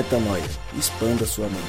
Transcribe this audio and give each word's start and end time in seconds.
Metanoia. 0.00 0.42
Expanda 0.78 1.26
sua 1.26 1.46
mente. 1.46 1.60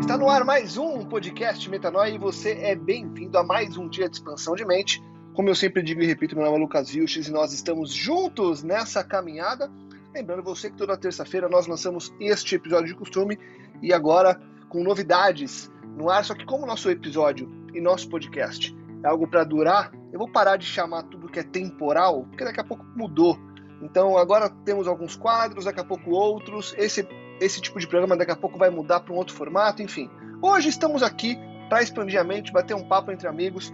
Está 0.00 0.16
no 0.16 0.30
ar 0.30 0.42
mais 0.42 0.78
um 0.78 1.04
podcast 1.04 1.68
Metanoia 1.68 2.14
e 2.14 2.18
você 2.18 2.52
é 2.52 2.74
bem-vindo 2.74 3.36
a 3.36 3.44
mais 3.44 3.76
um 3.76 3.90
dia 3.90 4.08
de 4.08 4.16
expansão 4.16 4.54
de 4.54 4.64
mente. 4.64 5.04
Como 5.34 5.50
eu 5.50 5.54
sempre 5.54 5.82
digo 5.82 6.00
e 6.00 6.06
repito, 6.06 6.34
meu 6.34 6.46
nome 6.46 6.56
é 6.56 6.60
Lucas 6.60 6.88
Vilches 6.88 7.28
e 7.28 7.30
nós 7.30 7.52
estamos 7.52 7.92
juntos 7.92 8.62
nessa 8.62 9.04
caminhada. 9.04 9.70
Lembrando 10.14 10.42
você 10.42 10.70
que 10.70 10.78
toda 10.78 10.96
terça-feira 10.96 11.46
nós 11.46 11.66
lançamos 11.66 12.10
este 12.18 12.54
episódio 12.54 12.86
de 12.86 12.94
costume 12.94 13.38
e 13.82 13.92
agora 13.92 14.40
com 14.70 14.82
novidades 14.82 15.70
no 15.94 16.08
ar. 16.08 16.24
Só 16.24 16.34
que 16.34 16.46
como 16.46 16.64
nosso 16.64 16.88
episódio 16.88 17.52
e 17.74 17.82
nosso 17.82 18.08
podcast 18.08 18.74
é 19.04 19.08
algo 19.08 19.28
para 19.28 19.44
durar, 19.44 19.92
eu 20.12 20.18
vou 20.18 20.28
parar 20.28 20.56
de 20.56 20.66
chamar 20.66 21.04
tudo 21.04 21.28
que 21.28 21.38
é 21.38 21.42
temporal, 21.42 22.24
porque 22.24 22.44
daqui 22.44 22.60
a 22.60 22.64
pouco 22.64 22.84
mudou. 22.96 23.38
Então 23.82 24.18
agora 24.18 24.50
temos 24.64 24.86
alguns 24.86 25.16
quadros, 25.16 25.64
daqui 25.64 25.80
a 25.80 25.84
pouco 25.84 26.10
outros. 26.10 26.74
Esse, 26.76 27.06
esse 27.40 27.60
tipo 27.60 27.78
de 27.78 27.86
programa 27.86 28.16
daqui 28.16 28.32
a 28.32 28.36
pouco 28.36 28.58
vai 28.58 28.70
mudar 28.70 29.00
para 29.00 29.14
um 29.14 29.16
outro 29.16 29.34
formato, 29.34 29.82
enfim. 29.82 30.10
Hoje 30.42 30.68
estamos 30.68 31.02
aqui 31.02 31.38
para 31.68 31.82
expandir 31.82 32.20
a 32.20 32.24
mente, 32.24 32.52
bater 32.52 32.74
um 32.74 32.86
papo 32.86 33.12
entre 33.12 33.28
amigos 33.28 33.72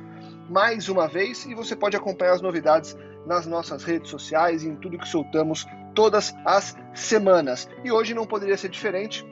mais 0.48 0.88
uma 0.88 1.08
vez 1.08 1.44
e 1.46 1.54
você 1.54 1.74
pode 1.74 1.96
acompanhar 1.96 2.34
as 2.34 2.40
novidades 2.40 2.96
nas 3.26 3.46
nossas 3.46 3.82
redes 3.82 4.10
sociais 4.10 4.62
e 4.62 4.68
em 4.68 4.76
tudo 4.76 4.98
que 4.98 5.08
soltamos 5.08 5.66
todas 5.94 6.34
as 6.44 6.76
semanas. 6.94 7.68
E 7.82 7.90
hoje 7.90 8.14
não 8.14 8.26
poderia 8.26 8.56
ser 8.56 8.68
diferente, 8.68 9.26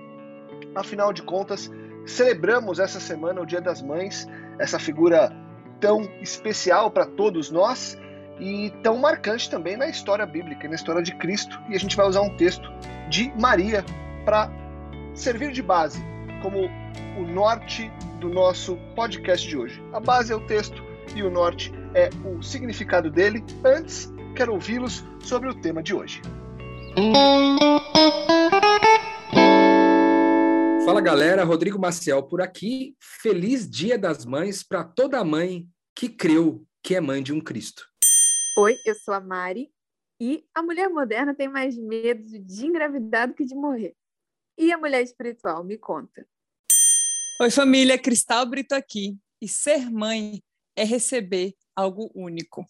afinal 0.74 1.12
de 1.12 1.22
contas, 1.22 1.70
celebramos 2.06 2.80
essa 2.80 2.98
semana 2.98 3.40
o 3.40 3.46
Dia 3.46 3.60
das 3.60 3.80
Mães, 3.80 4.26
essa 4.58 4.78
figura 4.78 5.30
tão 5.80 6.02
especial 6.20 6.90
para 6.90 7.06
todos 7.06 7.50
nós 7.50 7.98
e 8.40 8.72
tão 8.82 8.98
marcante 8.98 9.48
também 9.48 9.76
na 9.76 9.88
história 9.88 10.26
bíblica, 10.26 10.68
na 10.68 10.74
história 10.74 11.02
de 11.02 11.14
Cristo. 11.16 11.60
E 11.68 11.74
a 11.74 11.78
gente 11.78 11.96
vai 11.96 12.06
usar 12.06 12.22
um 12.22 12.36
texto 12.36 12.68
de 13.08 13.32
Maria 13.38 13.84
para 14.24 14.50
servir 15.14 15.52
de 15.52 15.62
base, 15.62 16.04
como 16.42 16.68
o 17.18 17.22
norte 17.22 17.90
do 18.20 18.28
nosso 18.28 18.76
podcast 18.96 19.46
de 19.48 19.56
hoje. 19.56 19.82
A 19.92 20.00
base 20.00 20.32
é 20.32 20.36
o 20.36 20.46
texto 20.46 20.82
e 21.14 21.22
o 21.22 21.30
norte 21.30 21.72
é 21.94 22.10
o 22.24 22.42
significado 22.42 23.10
dele. 23.10 23.44
Antes, 23.64 24.12
quero 24.34 24.52
ouvi-los 24.52 25.04
sobre 25.20 25.48
o 25.48 25.54
tema 25.54 25.82
de 25.82 25.94
hoje. 25.94 26.20
Fala 30.84 31.00
galera, 31.00 31.44
Rodrigo 31.44 31.78
Maciel 31.78 32.22
por 32.22 32.42
aqui. 32.42 32.94
Feliz 33.00 33.68
Dia 33.68 33.98
das 33.98 34.26
Mães 34.26 34.62
para 34.62 34.84
toda 34.84 35.24
mãe 35.24 35.66
que 35.94 36.08
creu 36.08 36.66
que 36.82 36.94
é 36.96 37.00
mãe 37.00 37.22
de 37.22 37.32
um 37.32 37.40
Cristo. 37.40 37.88
Oi, 38.58 38.74
eu 38.84 38.94
sou 38.96 39.14
a 39.14 39.20
Mari 39.20 39.70
e 40.20 40.44
a 40.54 40.62
mulher 40.62 40.88
moderna 40.88 41.34
tem 41.34 41.48
mais 41.48 41.78
medo 41.78 42.22
de 42.22 42.66
engravidar 42.66 43.28
do 43.28 43.34
que 43.34 43.44
de 43.44 43.54
morrer. 43.54 43.94
E 44.58 44.72
a 44.72 44.78
mulher 44.78 45.02
espiritual, 45.02 45.64
me 45.64 45.78
conta. 45.78 46.26
Oi, 47.40 47.50
família, 47.50 47.98
Cristal 47.98 48.46
Brito 48.46 48.74
aqui. 48.74 49.18
E 49.40 49.48
ser 49.48 49.90
mãe 49.90 50.42
é 50.76 50.84
receber 50.84 51.54
algo 51.76 52.10
único. 52.14 52.64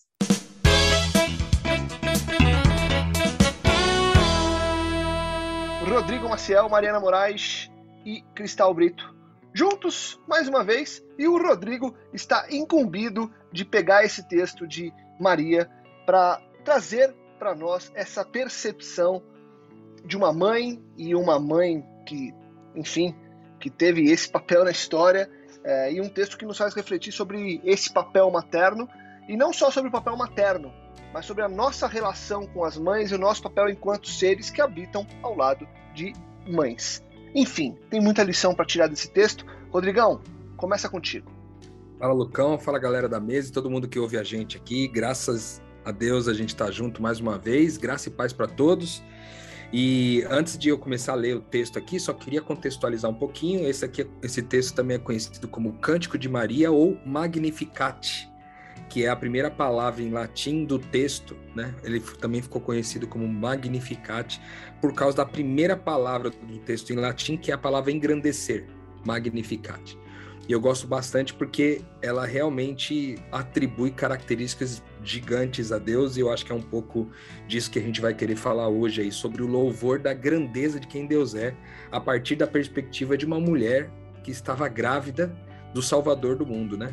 Rodrigo 5.87 6.29
Maciel, 6.29 6.69
Mariana 6.69 6.99
Moraes 6.99 7.71
e 8.05 8.23
Cristal 8.35 8.75
Brito. 8.75 9.15
Juntos, 9.57 10.21
mais 10.27 10.49
uma 10.49 10.65
vez, 10.65 11.01
e 11.17 11.29
o 11.29 11.39
Rodrigo 11.41 11.95
está 12.13 12.49
incumbido 12.51 13.33
de 13.53 13.65
pegar 13.65 14.05
esse 14.05 14.27
texto 14.27 14.67
de 14.67 14.93
Maria 15.19 15.71
para 16.05 16.43
trazer 16.65 17.15
para 17.39 17.55
nós 17.55 17.93
essa 17.95 18.25
percepção 18.25 19.23
de 20.05 20.17
uma 20.17 20.33
mãe 20.33 20.83
e 20.97 21.15
uma 21.15 21.39
mãe 21.39 21.87
que, 22.05 22.35
enfim, 22.75 23.15
que 23.61 23.71
teve 23.71 24.11
esse 24.11 24.29
papel 24.29 24.65
na 24.65 24.73
história 24.73 25.31
é, 25.63 25.93
e 25.93 26.01
um 26.01 26.09
texto 26.09 26.37
que 26.37 26.45
nos 26.45 26.59
faz 26.59 26.75
refletir 26.75 27.13
sobre 27.13 27.61
esse 27.65 27.93
papel 27.93 28.29
materno 28.33 28.89
e 29.29 29.37
não 29.37 29.53
só 29.53 29.71
sobre 29.71 29.89
o 29.89 29.93
papel 29.93 30.17
materno, 30.17 30.75
mas 31.13 31.27
sobre 31.27 31.45
a 31.45 31.49
nossa 31.49 31.87
relação 31.87 32.45
com 32.49 32.65
as 32.65 32.77
mães 32.77 33.13
e 33.13 33.15
o 33.15 33.19
nosso 33.19 33.41
papel 33.41 33.69
enquanto 33.69 34.09
seres 34.09 34.51
que 34.51 34.61
habitam 34.61 35.07
ao 35.23 35.37
lado 35.37 35.69
de 35.95 36.13
mães. 36.45 37.04
Enfim, 37.35 37.77
tem 37.91 38.01
muita 38.01 38.23
lição 38.23 38.55
para 38.55 38.65
tirar 38.65 38.87
desse 38.87 39.11
texto. 39.11 39.45
Rodrigão, 39.71 40.21
começa 40.57 40.89
contigo. 40.89 41.31
Fala 41.99 42.13
Lucão, 42.13 42.59
fala 42.59 42.79
galera 42.79 43.09
da 43.09 43.19
mesa 43.19 43.49
e 43.49 43.53
todo 43.53 43.71
mundo 43.71 43.89
que 43.89 43.99
ouve 43.99 44.17
a 44.17 44.23
gente 44.23 44.57
aqui. 44.57 44.87
Graças 44.87 45.61
a 45.85 45.91
Deus 45.91 46.29
a 46.29 46.35
gente 46.35 46.51
está 46.51 46.71
junto 46.71 47.03
mais 47.03 47.19
uma 47.21 47.39
vez. 47.39 47.77
Graça 47.77 48.09
e 48.09 48.13
paz 48.13 48.33
para 48.33 48.47
todos. 48.47 49.03
E 49.73 50.25
antes 50.31 50.57
de 50.57 50.69
eu 50.69 50.79
começar 50.79 51.13
a 51.13 51.17
ler 51.17 51.37
o 51.37 51.41
texto 51.41 51.79
aqui, 51.79 51.99
só 51.99 52.13
queria 52.13 52.41
contextualizar 52.41 53.11
um 53.11 53.15
pouquinho. 53.15 53.69
Esse 53.69 53.85
aqui, 53.85 54.07
esse 54.23 54.41
texto 54.41 54.75
também 54.75 54.97
é 54.97 55.01
conhecido 55.01 55.49
como 55.49 55.73
Cântico 55.75 56.17
de 56.17 56.29
Maria 56.29 56.71
ou 56.71 56.97
Magnificat, 57.05 58.29
que 58.89 59.05
é 59.05 59.09
a 59.09 59.17
primeira 59.17 59.51
palavra 59.51 60.03
em 60.03 60.11
latim 60.11 60.65
do 60.65 60.79
texto, 60.79 61.37
né? 61.55 61.75
Ele 61.83 62.01
também 62.01 62.41
ficou 62.43 62.61
conhecido 62.61 63.07
como 63.07 63.27
Magnificat 63.27 64.41
por 64.81 64.93
causa 64.95 65.19
da 65.19 65.27
primeira 65.27 65.77
palavra 65.77 66.31
do 66.31 66.59
texto 66.59 66.91
em 66.91 66.97
latim, 66.97 67.37
que 67.37 67.51
é 67.51 67.55
a 67.55 67.59
palavra 67.59 67.91
engrandecer, 67.91 68.67
Magnificat. 69.05 69.97
E 70.47 70.53
eu 70.53 70.61
gosto 70.61 70.87
bastante 70.87 71.33
porque 71.33 71.81
ela 72.03 72.27
realmente 72.27 73.17
atribui 73.33 73.91
características 73.91 74.83
gigantes 75.03 75.73
a 75.73 75.79
Deus, 75.79 76.17
e 76.17 76.21
eu 76.21 76.31
acho 76.31 76.45
que 76.45 76.53
é 76.53 76.55
um 76.55 76.63
pouco 76.63 77.11
disso 77.49 77.71
que 77.71 77.79
a 77.79 77.83
gente 77.83 78.01
vai 78.01 78.13
querer 78.13 78.37
falar 78.37 78.69
hoje 78.69 79.01
aí, 79.01 79.11
sobre 79.11 79.43
o 79.43 79.47
louvor 79.47 79.99
da 79.99 80.13
grandeza 80.13 80.79
de 80.79 80.87
quem 80.87 81.07
Deus 81.07 81.35
é, 81.35 81.55
a 81.91 81.99
partir 81.99 82.37
da 82.37 82.47
perspectiva 82.47 83.17
de 83.17 83.25
uma 83.25 83.41
mulher 83.41 83.91
que 84.23 84.31
estava 84.31 84.69
grávida 84.69 85.35
do 85.73 85.83
Salvador 85.83 86.37
do 86.37 86.47
mundo, 86.47 86.77
né? 86.77 86.93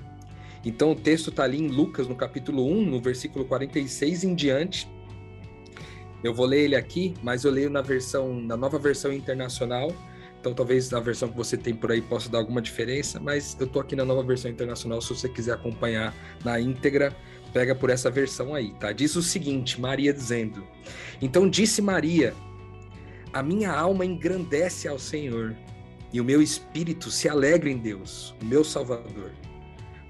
Então 0.64 0.92
o 0.92 0.96
texto 0.96 1.30
está 1.30 1.44
ali 1.44 1.58
em 1.58 1.68
Lucas, 1.68 2.08
no 2.08 2.16
capítulo 2.16 2.66
1, 2.68 2.86
no 2.86 3.02
versículo 3.02 3.46
46 3.46 4.24
em 4.24 4.36
diante. 4.36 4.88
Eu 6.24 6.34
vou 6.34 6.46
ler 6.46 6.66
ele 6.66 6.76
aqui, 6.76 7.16
mas 7.24 7.44
eu 7.44 7.52
leio 7.52 7.70
na 7.70 7.82
versão, 7.82 8.34
na 8.34 8.56
nova 8.56 8.78
versão 8.78 9.12
internacional, 9.12 9.92
então 10.40 10.54
talvez 10.54 10.94
a 10.94 11.00
versão 11.00 11.30
que 11.30 11.38
você 11.38 11.58
tem 11.58 11.74
por 11.74 11.92
aí 11.92 12.02
possa 12.02 12.30
dar 12.30 12.40
alguma 12.40 12.62
diferença, 12.62 13.20
mas 13.20 13.58
eu 13.60 13.68
tô 13.68 13.80
aqui 13.80 13.96
na 13.96 14.06
nova 14.06 14.24
versão 14.24 14.50
internacional, 14.50 15.02
se 15.02 15.10
você 15.10 15.28
quiser 15.30 15.54
acompanhar 15.54 16.16
na 16.44 16.60
íntegra, 16.60 17.16
pega 17.54 17.76
por 17.76 17.90
essa 17.90 18.10
versão 18.10 18.54
aí, 18.54 18.74
tá? 18.80 18.92
Diz 18.92 19.16
o 19.16 19.22
seguinte, 19.22 19.80
Maria 19.80 20.14
dizendo: 20.14 20.64
Então 21.22 21.50
disse 21.50 21.82
Maria: 21.82 22.34
A 23.34 23.42
minha 23.44 23.72
alma 23.72 24.06
engrandece 24.06 24.88
ao 24.88 24.98
Senhor, 24.98 25.56
e 26.14 26.20
o 26.20 26.26
meu 26.26 26.42
espírito 26.42 27.10
se 27.10 27.30
alegra 27.30 27.70
em 27.70 27.78
Deus, 27.78 28.36
o 28.42 28.46
meu 28.46 28.64
Salvador, 28.64 29.32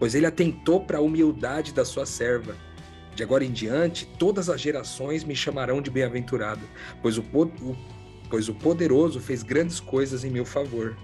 pois 0.02 0.16
ele 0.16 0.26
atentou 0.26 0.80
para 0.80 0.98
a 0.98 1.02
humildade 1.02 1.72
da 1.72 1.86
sua 1.86 2.08
serva. 2.08 2.58
De 3.14 3.22
agora 3.22 3.46
em 3.46 3.52
diante, 3.52 4.08
todas 4.18 4.50
as 4.50 4.60
gerações 4.60 5.24
me 5.24 5.36
chamarão 5.36 5.80
de 5.80 5.92
bem-aventurado, 5.92 6.68
pois 7.04 7.20
o, 7.20 7.24
pois 8.28 8.50
o 8.50 8.56
poderoso 8.56 9.20
fez 9.20 9.44
grandes 9.44 9.80
coisas 9.80 10.26
em 10.26 10.32
meu 10.32 10.44
favor. 10.44 10.98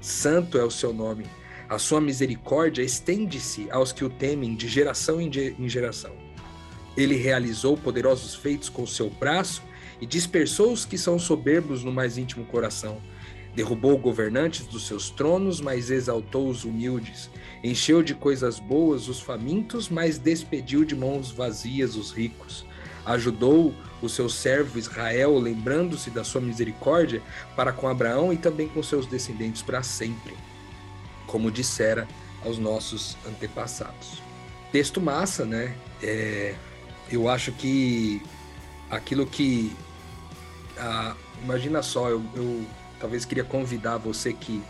Santo 0.00 0.56
é 0.56 0.62
o 0.62 0.70
seu 0.70 0.92
nome. 0.92 1.26
A 1.68 1.80
sua 1.80 2.00
misericórdia 2.00 2.84
estende-se 2.84 3.68
aos 3.72 3.90
que 3.90 4.04
o 4.04 4.08
temem 4.08 4.54
de 4.54 4.68
geração 4.68 5.20
em 5.20 5.68
geração. 5.68 6.12
Ele 6.96 7.16
realizou 7.16 7.76
poderosos 7.76 8.36
feitos 8.36 8.68
com 8.68 8.84
o 8.84 8.86
seu 8.86 9.10
braço 9.10 9.64
e 10.00 10.06
dispersou 10.06 10.72
os 10.72 10.84
que 10.84 10.96
são 10.96 11.18
soberbos 11.18 11.82
no 11.82 11.90
mais 11.90 12.16
íntimo 12.16 12.44
coração. 12.44 13.02
Derrubou 13.54 13.96
governantes 13.96 14.66
dos 14.66 14.86
seus 14.86 15.10
tronos, 15.10 15.60
mas 15.60 15.90
exaltou 15.90 16.48
os 16.48 16.64
humildes. 16.64 17.30
Encheu 17.62 18.02
de 18.02 18.14
coisas 18.14 18.58
boas 18.58 19.08
os 19.08 19.20
famintos, 19.20 19.88
mas 19.88 20.18
despediu 20.18 20.84
de 20.84 20.96
mãos 20.96 21.30
vazias 21.30 21.96
os 21.96 22.10
ricos 22.10 22.66
ajudou 23.04 23.74
o 24.00 24.08
seu 24.08 24.28
servo 24.28 24.78
Israel, 24.78 25.38
lembrando-se 25.38 26.10
da 26.10 26.24
sua 26.24 26.40
misericórdia 26.40 27.22
para 27.54 27.72
com 27.72 27.88
Abraão 27.88 28.32
e 28.32 28.36
também 28.36 28.68
com 28.68 28.82
seus 28.82 29.06
descendentes 29.06 29.62
para 29.62 29.82
sempre, 29.82 30.34
como 31.26 31.50
dissera 31.50 32.08
aos 32.44 32.58
nossos 32.58 33.16
antepassados. 33.26 34.22
Texto 34.72 35.00
massa, 35.00 35.44
né? 35.44 35.76
É, 36.02 36.54
eu 37.10 37.28
acho 37.28 37.52
que 37.52 38.20
aquilo 38.90 39.26
que. 39.26 39.74
Ah, 40.76 41.14
imagina 41.42 41.82
só, 41.82 42.10
eu, 42.10 42.22
eu 42.34 42.64
talvez 43.04 43.26
queria 43.26 43.44
convidar 43.44 43.98
você 43.98 44.32
que 44.32 44.62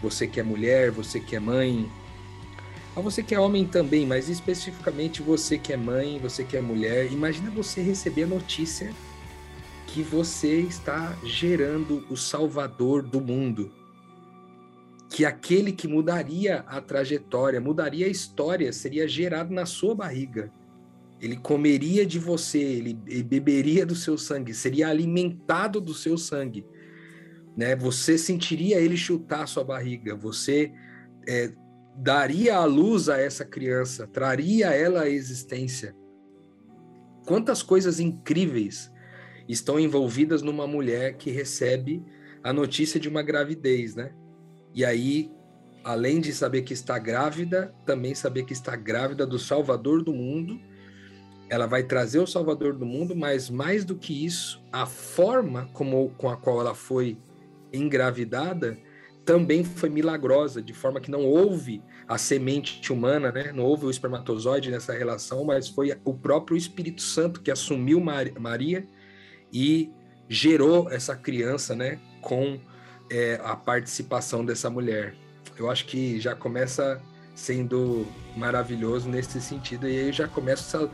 você 0.00 0.26
que 0.26 0.40
é 0.40 0.42
mulher, 0.42 0.90
você 0.90 1.20
que 1.20 1.36
é 1.36 1.38
mãe, 1.38 1.86
a 2.96 3.02
você 3.02 3.22
que 3.22 3.34
é 3.34 3.38
homem 3.38 3.66
também, 3.66 4.06
mas 4.06 4.30
especificamente 4.30 5.20
você 5.20 5.58
que 5.58 5.70
é 5.70 5.76
mãe, 5.76 6.18
você 6.18 6.42
que 6.42 6.56
é 6.56 6.62
mulher, 6.62 7.12
imagina 7.12 7.50
você 7.50 7.82
receber 7.82 8.22
a 8.22 8.28
notícia 8.28 8.94
que 9.88 10.02
você 10.02 10.60
está 10.60 11.18
gerando 11.22 12.02
o 12.08 12.16
salvador 12.16 13.02
do 13.02 13.20
mundo. 13.20 13.70
Que 15.10 15.26
aquele 15.26 15.70
que 15.70 15.86
mudaria 15.86 16.60
a 16.66 16.80
trajetória, 16.80 17.60
mudaria 17.60 18.06
a 18.06 18.10
história, 18.10 18.72
seria 18.72 19.06
gerado 19.06 19.52
na 19.52 19.66
sua 19.66 19.94
barriga. 19.94 20.50
ele 21.20 21.36
comeria 21.36 22.06
de 22.06 22.18
você, 22.18 22.58
ele, 22.58 22.94
beberia 23.22 23.84
do 23.84 23.94
seu 23.94 24.16
sangue, 24.16 24.54
seria 24.54 24.88
alimentado 24.88 25.78
do 25.78 25.92
seu 25.92 26.16
sangue. 26.16 26.64
Né? 27.58 27.74
Você 27.74 28.16
sentiria 28.16 28.80
ele 28.80 28.96
chutar 28.96 29.48
sua 29.48 29.64
barriga, 29.64 30.14
você 30.14 30.72
é, 31.26 31.52
daria 31.96 32.56
a 32.56 32.64
luz 32.64 33.08
a 33.08 33.18
essa 33.18 33.44
criança, 33.44 34.06
traria 34.06 34.68
ela 34.68 35.02
à 35.02 35.08
existência. 35.08 35.92
Quantas 37.26 37.60
coisas 37.60 37.98
incríveis 37.98 38.92
estão 39.48 39.76
envolvidas 39.80 40.40
numa 40.40 40.68
mulher 40.68 41.16
que 41.16 41.32
recebe 41.32 42.00
a 42.44 42.52
notícia 42.52 43.00
de 43.00 43.08
uma 43.08 43.24
gravidez, 43.24 43.96
né? 43.96 44.12
E 44.72 44.84
aí, 44.84 45.28
além 45.82 46.20
de 46.20 46.32
saber 46.32 46.62
que 46.62 46.72
está 46.72 46.96
grávida, 46.96 47.74
também 47.84 48.14
saber 48.14 48.44
que 48.44 48.52
está 48.52 48.76
grávida 48.76 49.26
do 49.26 49.36
Salvador 49.36 50.04
do 50.04 50.12
mundo. 50.12 50.60
Ela 51.50 51.66
vai 51.66 51.82
trazer 51.82 52.20
o 52.20 52.26
Salvador 52.26 52.74
do 52.74 52.86
mundo, 52.86 53.16
mas 53.16 53.50
mais 53.50 53.84
do 53.84 53.96
que 53.96 54.24
isso, 54.24 54.62
a 54.70 54.86
forma 54.86 55.68
como, 55.72 56.10
com 56.10 56.28
a 56.28 56.36
qual 56.36 56.60
ela 56.60 56.74
foi 56.74 57.18
engravidada 57.72 58.78
também 59.24 59.62
foi 59.62 59.90
milagrosa, 59.90 60.62
de 60.62 60.72
forma 60.72 61.00
que 61.00 61.10
não 61.10 61.22
houve 61.22 61.82
a 62.06 62.16
semente 62.16 62.90
humana, 62.90 63.30
né? 63.30 63.52
não 63.52 63.62
houve 63.62 63.84
o 63.84 63.90
espermatozoide 63.90 64.70
nessa 64.70 64.94
relação, 64.94 65.44
mas 65.44 65.68
foi 65.68 65.94
o 66.02 66.14
próprio 66.14 66.56
Espírito 66.56 67.02
Santo 67.02 67.42
que 67.42 67.50
assumiu 67.50 68.00
Maria 68.00 68.88
e 69.52 69.90
gerou 70.30 70.90
essa 70.90 71.14
criança 71.14 71.76
né? 71.76 72.00
com 72.22 72.58
é, 73.10 73.38
a 73.44 73.54
participação 73.54 74.42
dessa 74.42 74.70
mulher. 74.70 75.14
Eu 75.58 75.70
acho 75.70 75.84
que 75.84 76.18
já 76.18 76.34
começa 76.34 76.98
sendo 77.34 78.06
maravilhoso 78.34 79.10
nesse 79.10 79.40
sentido, 79.42 79.86
e 79.88 79.98
aí 79.98 80.12
já 80.12 80.26
começa 80.26 80.90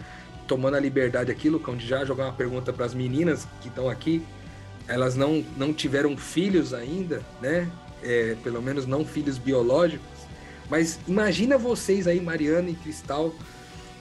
tomando 0.48 0.74
a 0.74 0.80
liberdade 0.80 1.30
aqui, 1.30 1.48
Lucão, 1.48 1.76
de 1.76 1.86
já 1.86 2.04
jogar 2.04 2.24
uma 2.24 2.32
pergunta 2.32 2.72
para 2.72 2.84
as 2.84 2.94
meninas 2.94 3.46
que 3.62 3.68
estão 3.68 3.88
aqui. 3.88 4.22
Elas 4.86 5.14
não, 5.14 5.44
não 5.56 5.72
tiveram 5.72 6.16
filhos 6.16 6.74
ainda, 6.74 7.22
né? 7.40 7.70
é, 8.04 8.36
pelo 8.42 8.62
menos 8.62 8.86
não 8.86 9.04
filhos 9.04 9.38
biológicos, 9.38 10.06
mas 10.68 11.00
imagina 11.08 11.56
vocês 11.56 12.06
aí, 12.06 12.20
Mariana 12.20 12.70
e 12.70 12.74
Cristal, 12.74 13.34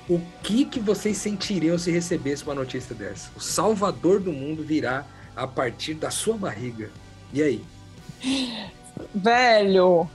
o 0.10 0.20
que 0.44 0.66
que 0.66 0.80
vocês 0.80 1.18
sentiriam 1.18 1.78
se 1.78 1.90
recebesse 1.90 2.44
uma 2.44 2.54
notícia 2.54 2.94
dessa? 2.94 3.30
O 3.36 3.40
Salvador 3.40 4.20
do 4.20 4.34
mundo 4.34 4.62
virá 4.62 5.06
a 5.36 5.48
partir 5.48 5.94
da 5.94 6.12
sua 6.12 6.36
barriga. 6.36 6.92
E 7.32 7.42
aí? 7.42 7.64
Velho, 9.16 10.08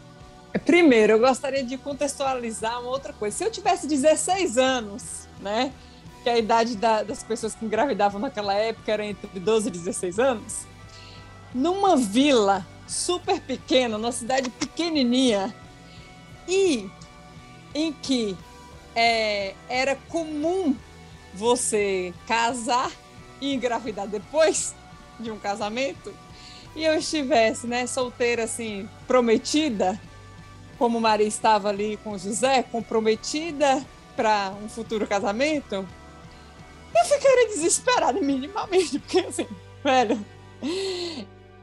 primeiro 0.65 1.15
eu 1.15 1.19
gostaria 1.19 1.65
de 1.65 1.79
contextualizar 1.79 2.81
uma 2.81 2.91
outra 2.91 3.12
coisa. 3.12 3.37
Se 3.37 3.44
eu 3.44 3.50
tivesse 3.50 3.87
16 3.87 4.59
anos, 4.59 5.26
né? 5.41 5.73
Que 6.28 6.32
a 6.32 6.38
idade 6.38 6.76
da, 6.76 7.02
das 7.02 7.22
pessoas 7.22 7.54
que 7.54 7.64
engravidavam 7.64 8.20
naquela 8.20 8.52
época 8.52 8.92
era 8.92 9.02
entre 9.02 9.40
12 9.40 9.69
e 9.69 9.70
16 9.70 10.19
anos, 10.19 10.66
numa 11.54 11.96
vila 11.96 12.66
super 12.86 13.40
pequena, 13.40 13.96
numa 13.96 14.12
cidade 14.12 14.50
pequenininha, 14.50 15.54
e 16.46 16.86
em 17.75 17.94
que 17.94 18.36
é, 18.94 19.54
era 19.70 19.96
comum 20.10 20.76
você 21.32 22.12
casar 22.26 22.92
e 23.40 23.54
engravidar 23.54 24.06
depois 24.06 24.74
de 25.19 25.31
um 25.31 25.38
casamento, 25.38 26.12
e 26.76 26.84
eu 26.84 26.94
estivesse, 26.94 27.66
né, 27.66 27.86
solteira 27.86 28.44
assim, 28.44 28.86
prometida, 29.06 29.98
como 30.78 31.00
Maria 31.00 31.26
estava 31.26 31.70
ali 31.70 31.98
com 32.04 32.19
José, 32.19 32.62
comprometida 32.64 33.82
para 34.14 34.52
um 34.62 34.69
futuro 34.69 35.06
casamento, 35.06 35.88
eu 36.98 37.04
ficaria 37.04 37.48
desesperada 37.48 38.20
minimamente, 38.20 38.98
porque 39.00 39.20
assim, 39.20 39.46
velho, 39.82 40.24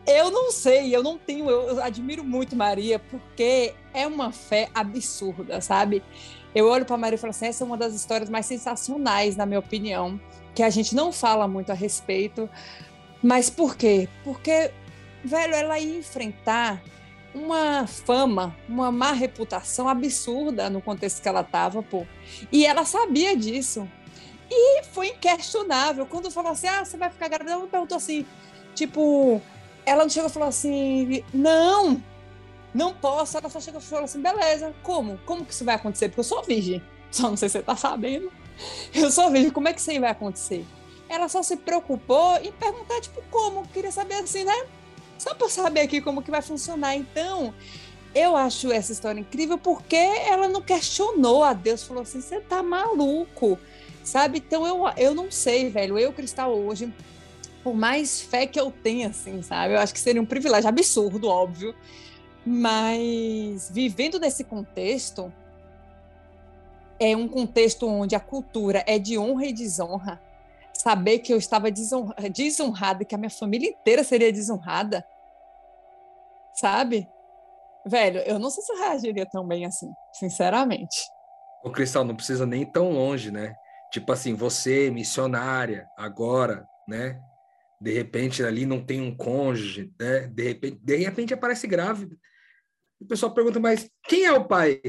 eu 0.07 0.29
não 0.31 0.51
sei, 0.51 0.95
eu 0.95 1.01
não 1.01 1.17
tenho, 1.17 1.49
eu 1.49 1.81
admiro 1.83 2.23
muito 2.23 2.55
Maria, 2.55 2.99
porque 2.99 3.73
é 3.93 4.05
uma 4.05 4.31
fé 4.31 4.69
absurda, 4.73 5.59
sabe? 5.61 6.03
Eu 6.53 6.67
olho 6.67 6.85
para 6.85 6.95
Maria 6.95 7.15
e 7.15 7.19
falo 7.19 7.31
assim: 7.31 7.47
essa 7.47 7.63
é 7.63 7.67
uma 7.67 7.77
das 7.77 7.93
histórias 7.93 8.29
mais 8.29 8.45
sensacionais, 8.45 9.35
na 9.35 9.45
minha 9.45 9.59
opinião, 9.59 10.19
que 10.53 10.63
a 10.63 10.69
gente 10.69 10.95
não 10.95 11.11
fala 11.11 11.47
muito 11.47 11.71
a 11.71 11.75
respeito. 11.75 12.49
Mas 13.21 13.49
por 13.49 13.75
quê? 13.75 14.07
Porque, 14.23 14.71
velho, 15.23 15.53
ela 15.53 15.79
ia 15.79 15.97
enfrentar 15.97 16.81
uma 17.33 17.85
fama, 17.85 18.55
uma 18.69 18.91
má 18.91 19.11
reputação 19.11 19.89
absurda 19.89 20.69
no 20.69 20.81
contexto 20.81 21.21
que 21.21 21.27
ela 21.27 21.41
estava, 21.41 21.83
pô. 21.83 22.05
E 22.51 22.65
ela 22.65 22.85
sabia 22.85 23.35
disso. 23.35 23.89
E 24.49 24.83
foi 24.83 25.09
inquestionável. 25.09 26.05
Quando 26.05 26.31
falou 26.31 26.51
assim: 26.51 26.67
ah, 26.67 26.83
você 26.83 26.97
vai 26.97 27.09
ficar 27.09 27.27
grávida, 27.27 27.51
ela 27.51 27.67
perguntou 27.67 27.97
assim, 27.97 28.25
tipo, 28.73 29.41
ela 29.85 30.03
não 30.03 30.09
chegou 30.09 30.29
e 30.29 30.33
falou 30.33 30.49
assim: 30.49 31.23
não, 31.33 32.01
não 32.73 32.93
posso. 32.93 33.37
Ela 33.37 33.49
só 33.49 33.59
chegou 33.59 33.79
e 33.79 33.83
falou 33.83 34.05
assim: 34.05 34.21
beleza, 34.21 34.73
como? 34.83 35.17
Como 35.25 35.45
que 35.45 35.53
isso 35.53 35.65
vai 35.65 35.75
acontecer? 35.75 36.09
Porque 36.09 36.21
eu 36.21 36.25
sou 36.25 36.43
virgem. 36.43 36.81
Só 37.11 37.29
não 37.29 37.37
sei 37.37 37.47
se 37.47 37.53
você 37.53 37.63
tá 37.63 37.75
sabendo. 37.75 38.31
Eu 38.93 39.09
sou 39.09 39.31
virgem, 39.31 39.51
como 39.51 39.67
é 39.67 39.73
que 39.73 39.79
isso 39.79 39.91
aí 39.91 39.99
vai 39.99 40.11
acontecer? 40.11 40.65
Ela 41.07 41.29
só 41.29 41.43
se 41.43 41.55
preocupou 41.55 42.35
em 42.37 42.51
perguntar, 42.51 42.99
tipo, 42.99 43.21
como? 43.29 43.67
Queria 43.67 43.91
saber 43.91 44.15
assim, 44.15 44.43
né? 44.43 44.65
Só 45.17 45.33
para 45.33 45.47
saber 45.49 45.81
aqui 45.81 46.01
como 46.01 46.21
que 46.21 46.31
vai 46.31 46.41
funcionar. 46.41 46.95
Então, 46.95 47.53
eu 48.13 48.35
acho 48.35 48.71
essa 48.71 48.91
história 48.91 49.19
incrível 49.19 49.57
porque 49.57 49.95
ela 49.95 50.47
não 50.47 50.61
questionou 50.61 51.43
a 51.43 51.53
Deus, 51.53 51.83
falou 51.83 52.03
assim: 52.03 52.21
você 52.21 52.39
tá 52.39 52.63
maluco, 52.63 53.59
sabe? 54.05 54.37
Então, 54.37 54.65
eu, 54.65 54.83
eu 54.95 55.13
não 55.13 55.29
sei, 55.29 55.69
velho. 55.69 55.97
Eu, 55.97 56.13
Cristal, 56.13 56.53
hoje 56.53 56.93
por 57.65 57.73
mais 57.73 58.21
fé 58.21 58.45
que 58.45 58.59
eu 58.59 58.71
tenha, 58.71 59.09
assim, 59.09 59.41
sabe? 59.41 59.73
Eu 59.73 59.79
acho 59.79 59.91
que 59.91 59.99
seria 59.99 60.21
um 60.21 60.25
privilégio 60.25 60.69
absurdo, 60.69 61.27
óbvio. 61.27 61.75
Mas 62.45 63.71
vivendo 63.71 64.19
nesse 64.19 64.43
contexto, 64.43 65.33
é 66.99 67.17
um 67.17 67.27
contexto 67.27 67.87
onde 67.87 68.15
a 68.15 68.19
cultura 68.19 68.83
é 68.85 68.99
de 68.99 69.17
honra 69.17 69.47
e 69.47 69.51
desonra. 69.51 70.21
Saber 70.73 71.19
que 71.19 71.33
eu 71.33 71.39
estava 71.39 71.71
desonrada 71.71 73.01
e 73.01 73.05
que 73.05 73.15
a 73.15 73.17
minha 73.17 73.31
família 73.31 73.69
inteira 73.69 74.03
seria 74.03 74.31
desonrada, 74.31 75.03
sabe? 76.53 77.09
Velho, 77.83 78.19
eu 78.19 78.37
não 78.37 78.51
sei 78.51 78.61
se 78.61 78.71
eu 78.73 78.77
reagiria 78.77 79.25
tão 79.25 79.47
bem 79.47 79.65
assim, 79.65 79.91
sinceramente. 80.13 81.07
O 81.63 81.71
Cristal, 81.71 82.03
não 82.03 82.15
precisa 82.15 82.45
nem 82.45 82.63
tão 82.63 82.91
longe, 82.91 83.31
né? 83.31 83.55
Tipo 83.95 84.11
assim, 84.11 84.33
você, 84.33 84.91
missionária, 84.91 85.87
agora, 85.97 86.67
né? 86.85 87.17
de 87.79 87.93
repente 87.93 88.43
ali 88.43 88.65
não 88.65 88.83
tem 88.83 88.99
um 88.99 89.15
cônjuge, 89.15 89.89
né? 89.97 90.27
De 90.27 90.43
repente, 90.43 90.79
de 90.83 90.95
repente 90.97 91.33
aparece 91.33 91.65
grávida. 91.65 92.17
O 92.99 93.05
pessoal 93.05 93.33
pergunta, 93.33 93.57
mas 93.57 93.89
quem 94.03 94.25
é 94.25 94.33
o 94.33 94.45
pai? 94.45 94.81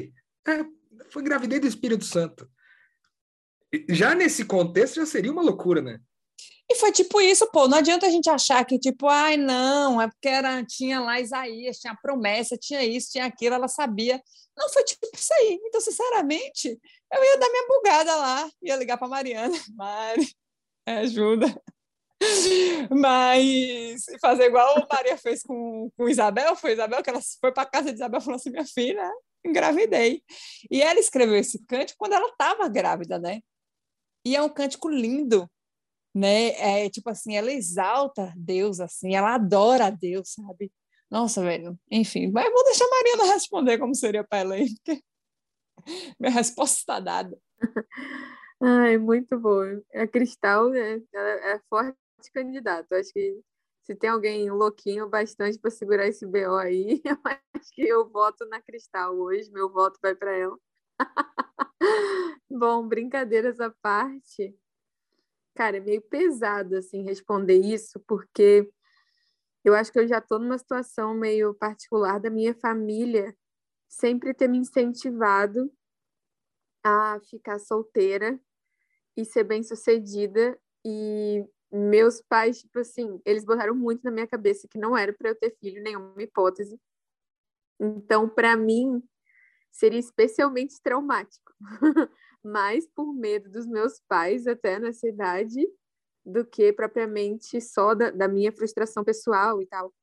É, 0.45 0.65
foi 1.09 1.23
gravidez 1.23 1.61
do 1.61 1.69
Espírito 1.69 2.05
Santo. 2.05 2.51
Já 3.89 4.13
nesse 4.13 4.45
contexto 4.45 4.97
já 4.97 5.07
seria 5.07 5.31
uma 5.31 5.43
loucura, 5.43 5.81
né? 5.81 6.01
E 6.69 6.75
foi 6.77 6.91
tipo 6.91 7.21
isso, 7.21 7.49
pô. 7.53 7.69
Não 7.69 7.79
adianta 7.79 8.07
a 8.07 8.11
gente 8.11 8.29
achar 8.29 8.65
que, 8.65 8.79
tipo, 8.79 9.09
ai, 9.09 9.37
não, 9.37 10.01
é 10.01 10.09
porque 10.09 10.29
era, 10.29 10.65
tinha 10.65 11.01
lá 11.01 11.21
Isaías, 11.21 11.79
tinha 11.79 11.97
promessa, 12.03 12.57
tinha 12.57 12.83
isso, 12.83 13.13
tinha 13.13 13.27
aquilo, 13.27 13.55
ela 13.55 13.69
sabia. 13.69 14.21
Não, 14.57 14.69
foi 14.71 14.83
tipo 14.85 15.07
isso 15.15 15.33
aí. 15.35 15.61
Então, 15.65 15.81
sinceramente, 15.81 16.79
eu 17.13 17.25
ia 17.25 17.39
dar 17.39 17.49
minha 17.49 17.67
bugada 17.69 18.17
lá, 18.17 18.51
ia 18.63 18.77
ligar 18.77 18.99
para 18.99 19.09
Mariana. 19.09 19.55
Mari, 19.77 20.29
ajuda. 20.87 21.47
Mas 22.91 24.05
fazer 24.21 24.47
igual 24.47 24.87
Maria 24.91 25.17
fez 25.19 25.43
com, 25.43 25.91
com 25.97 26.09
Isabel, 26.09 26.57
foi 26.57 26.73
Isabel 26.73 27.03
que 27.03 27.11
ela 27.11 27.21
foi 27.41 27.53
para 27.53 27.67
casa 27.67 27.91
de 27.91 27.97
Isabel 27.97 28.21
e 28.21 28.25
falou 28.25 28.37
assim: 28.37 28.51
minha 28.51 28.65
filha, 28.65 29.09
engravidei. 29.45 30.23
E 30.71 30.83
ela 30.83 30.99
escreveu 30.99 31.37
esse 31.37 31.65
cântico 31.67 31.99
quando 31.99 32.15
ela 32.15 32.29
estava 32.29 32.69
grávida, 32.69 33.19
né? 33.19 33.41
E 34.25 34.35
é 34.35 34.43
um 34.43 34.49
cântico 34.49 34.89
lindo, 34.89 35.49
né? 36.17 36.85
É 36.85 36.89
tipo 36.89 37.11
assim, 37.11 37.37
ela 37.37 37.53
exalta 37.53 38.33
Deus, 38.35 38.81
assim, 38.81 39.15
ela 39.15 39.35
adora 39.35 39.91
Deus, 39.91 40.33
sabe? 40.33 40.73
Nossa, 41.11 41.43
velho. 41.43 41.79
Enfim, 41.91 42.31
mas 42.33 42.51
vou 42.51 42.65
deixar 42.65 42.87
a 42.87 42.91
Mariana 42.91 43.35
responder 43.35 43.79
como 43.79 43.95
seria 43.95 44.25
para 44.25 44.39
ela 44.39 44.57
porque 44.57 45.03
minha 46.19 46.33
resposta 46.33 46.79
está 46.79 47.01
dada. 47.01 47.39
Ai, 48.63 48.97
muito 48.97 49.39
boa. 49.39 49.83
A 49.95 50.07
Cristal, 50.07 50.71
né? 50.71 51.03
Ela 51.13 51.29
é 51.53 51.61
forte 51.69 51.97
candidato. 52.33 52.93
Acho 52.95 53.13
que 53.13 53.39
se 53.83 53.95
tem 53.95 54.09
alguém 54.09 54.51
louquinho 54.51 55.09
bastante 55.09 55.59
para 55.59 55.71
segurar 55.71 56.07
esse 56.07 56.27
BO 56.27 56.57
aí, 56.57 57.01
eu 57.05 57.19
acho 57.25 57.71
que 57.73 57.83
eu 57.83 58.09
voto 58.09 58.47
na 58.47 58.61
Cristal 58.63 59.15
hoje. 59.17 59.51
Meu 59.53 59.71
voto 59.71 59.99
vai 60.03 60.15
para 60.15 60.35
ela. 60.35 60.59
Bom, 62.51 62.89
brincadeiras 62.89 63.61
à 63.61 63.71
parte. 63.83 64.57
Cara, 65.57 65.79
é 65.79 65.81
meio 65.81 66.03
pesado 66.03 66.77
assim 66.77 67.03
responder 67.03 67.59
isso, 67.59 67.99
porque 68.07 68.71
eu 69.65 69.75
acho 69.75 69.91
que 69.91 69.99
eu 69.99 70.07
já 70.07 70.19
estou 70.19 70.39
numa 70.39 70.59
situação 70.59 71.15
meio 71.15 71.55
particular 71.55 72.21
da 72.21 72.29
minha 72.29 72.55
família 72.55 73.35
sempre 73.89 74.35
ter 74.35 74.49
me 74.49 74.59
incentivado 74.59 75.73
a 76.85 77.19
ficar 77.31 77.59
solteira 77.59 78.39
e 79.17 79.25
ser 79.25 79.45
bem-sucedida 79.45 80.59
e 80.85 81.43
meus 81.73 82.21
pais, 82.21 82.61
tipo 82.61 82.79
assim, 82.79 83.21
eles 83.25 83.45
botaram 83.45 83.75
muito 83.75 84.05
na 84.05 84.11
minha 84.11 84.27
cabeça 84.27 84.69
que 84.69 84.79
não 84.79 84.97
era 84.97 85.13
para 85.13 85.31
eu 85.31 85.35
ter 85.35 85.57
filho, 85.59 85.83
nenhuma 85.83 86.23
hipótese. 86.23 86.79
Então, 87.81 88.29
para 88.29 88.57
mim, 88.57 89.03
seria 89.73 89.99
especialmente 89.99 90.81
traumático, 90.83 91.53
mais 92.47 92.87
por 92.87 93.13
medo 93.13 93.51
dos 93.51 93.67
meus 93.67 94.01
pais 94.09 94.47
até 94.47 94.79
nessa 94.79 95.09
idade 95.09 95.67
do 96.25 96.45
que 96.45 96.73
propriamente 96.73 97.61
só 97.61 97.95
da, 97.95 98.11
da 98.11 98.29
minha 98.29 98.53
frustração 98.53 99.05
pessoal 99.05 99.61
e 99.61 99.67
tal. 99.67 99.95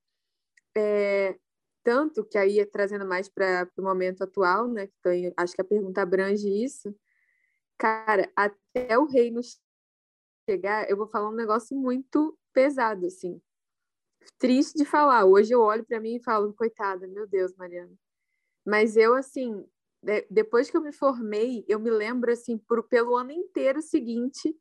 É, 0.76 1.38
tanto 1.84 2.24
que 2.24 2.38
aí 2.38 2.66
trazendo 2.66 3.06
mais 3.06 3.28
para 3.28 3.70
o 3.78 3.82
momento 3.82 4.24
atual, 4.24 4.68
né? 4.68 4.88
Que 5.02 5.34
acho 5.36 5.54
que 5.54 5.62
a 5.62 5.66
pergunta 5.66 6.02
abrange 6.02 6.48
isso. 6.48 6.96
Cara, 7.78 8.32
até 8.36 8.98
o 8.98 9.06
reino 9.06 9.42
chegar, 10.50 10.90
eu 10.90 10.96
vou 10.96 11.08
falar 11.08 11.30
um 11.30 11.36
negócio 11.36 11.76
muito 11.76 12.38
pesado, 12.54 13.06
assim. 13.06 13.42
Triste 14.38 14.78
de 14.78 14.86
falar. 14.86 15.26
Hoje 15.26 15.54
eu 15.54 15.62
olho 15.62 15.84
para 15.84 16.00
mim 16.00 16.16
e 16.16 16.24
falo, 16.24 16.54
coitada, 16.54 17.06
meu 17.08 17.28
Deus, 17.28 17.54
Mariana. 17.56 17.94
Mas 18.66 18.96
eu, 18.96 19.14
assim, 19.14 19.66
depois 20.30 20.70
que 20.70 20.78
eu 20.78 20.82
me 20.82 20.92
formei, 20.92 21.64
eu 21.68 21.80
me 21.80 21.90
lembro, 21.90 22.32
assim, 22.32 22.58
por, 22.58 22.84
pelo 22.84 23.16
ano 23.16 23.32
inteiro 23.32 23.82
seguinte, 23.82 24.56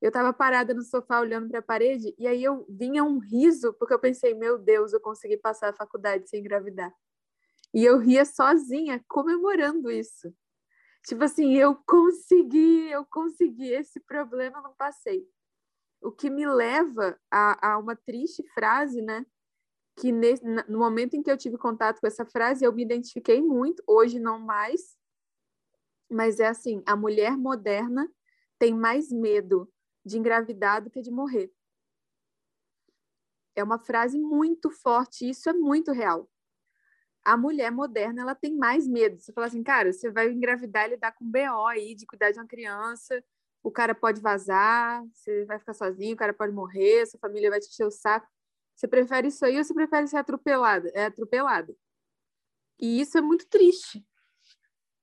eu 0.00 0.08
estava 0.08 0.32
parada 0.32 0.74
no 0.74 0.82
sofá 0.82 1.20
olhando 1.20 1.48
para 1.48 1.60
a 1.60 1.62
parede 1.62 2.14
e 2.18 2.26
aí 2.26 2.44
eu 2.44 2.66
vinha 2.68 3.02
um 3.02 3.18
riso 3.18 3.72
porque 3.74 3.94
eu 3.94 3.98
pensei, 3.98 4.34
meu 4.34 4.58
Deus, 4.58 4.92
eu 4.92 5.00
consegui 5.00 5.38
passar 5.38 5.70
a 5.70 5.76
faculdade 5.76 6.28
sem 6.28 6.40
engravidar. 6.40 6.92
E 7.72 7.84
eu 7.84 7.98
ria 7.98 8.24
sozinha, 8.24 9.02
comemorando 9.08 9.90
isso. 9.90 10.32
Tipo 11.06 11.24
assim, 11.24 11.54
eu 11.56 11.74
consegui, 11.86 12.90
eu 12.90 13.04
consegui, 13.06 13.72
esse 13.72 13.98
problema 14.00 14.58
eu 14.58 14.62
não 14.62 14.74
passei. 14.74 15.26
O 16.00 16.12
que 16.12 16.30
me 16.30 16.46
leva 16.46 17.18
a, 17.30 17.72
a 17.72 17.78
uma 17.78 17.96
triste 17.96 18.42
frase, 18.54 19.00
né? 19.02 19.24
Que 19.96 20.10
nesse, 20.10 20.44
no 20.44 20.78
momento 20.78 21.14
em 21.14 21.22
que 21.22 21.30
eu 21.30 21.36
tive 21.36 21.56
contato 21.56 22.00
com 22.00 22.06
essa 22.06 22.24
frase, 22.24 22.64
eu 22.64 22.72
me 22.72 22.82
identifiquei 22.82 23.40
muito, 23.40 23.82
hoje 23.86 24.18
não 24.18 24.38
mais, 24.38 24.96
mas 26.10 26.40
é 26.40 26.46
assim: 26.46 26.82
a 26.86 26.96
mulher 26.96 27.36
moderna 27.36 28.10
tem 28.58 28.74
mais 28.74 29.10
medo 29.10 29.70
de 30.04 30.18
engravidar 30.18 30.82
do 30.82 30.90
que 30.90 31.00
de 31.00 31.10
morrer. 31.10 31.52
É 33.56 33.62
uma 33.62 33.78
frase 33.78 34.18
muito 34.18 34.70
forte, 34.70 35.28
isso 35.28 35.48
é 35.48 35.52
muito 35.52 35.92
real 35.92 36.28
a 37.24 37.36
mulher 37.36 37.70
moderna 37.72 38.22
ela 38.22 38.34
tem 38.34 38.54
mais 38.54 38.86
medo. 38.86 39.18
Você 39.18 39.32
fala 39.32 39.46
assim, 39.46 39.62
cara, 39.62 39.92
você 39.92 40.10
vai 40.10 40.30
engravidar 40.30 40.86
e 40.86 40.90
lidar 40.90 41.12
com 41.12 41.24
BO 41.24 41.66
aí, 41.66 41.94
de 41.94 42.06
cuidar 42.06 42.30
de 42.30 42.38
uma 42.38 42.46
criança, 42.46 43.24
o 43.62 43.70
cara 43.70 43.94
pode 43.94 44.20
vazar, 44.20 45.02
você 45.12 45.44
vai 45.46 45.58
ficar 45.58 45.72
sozinho, 45.72 46.12
o 46.14 46.18
cara 46.18 46.34
pode 46.34 46.52
morrer, 46.52 47.06
sua 47.06 47.18
família 47.18 47.48
vai 47.50 47.60
te 47.60 47.68
encher 47.68 47.86
o 47.86 47.90
saco. 47.90 48.28
Você 48.74 48.88
prefere 48.88 49.28
isso 49.28 49.44
aí 49.44 49.56
ou 49.56 49.64
você 49.64 49.72
prefere 49.72 50.06
ser 50.06 50.16
atropelada? 50.16 50.90
É 50.94 51.06
atropelada. 51.06 51.74
E 52.78 53.00
isso 53.00 53.16
é 53.16 53.20
muito 53.20 53.46
triste. 53.46 54.04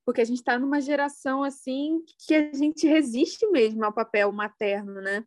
Porque 0.03 0.21
a 0.21 0.25
gente 0.25 0.39
está 0.39 0.59
numa 0.59 0.81
geração 0.81 1.43
assim 1.43 2.03
que 2.25 2.33
a 2.33 2.53
gente 2.53 2.85
resiste 2.87 3.47
mesmo 3.47 3.85
ao 3.85 3.93
papel 3.93 4.31
materno, 4.31 5.01
né? 5.01 5.25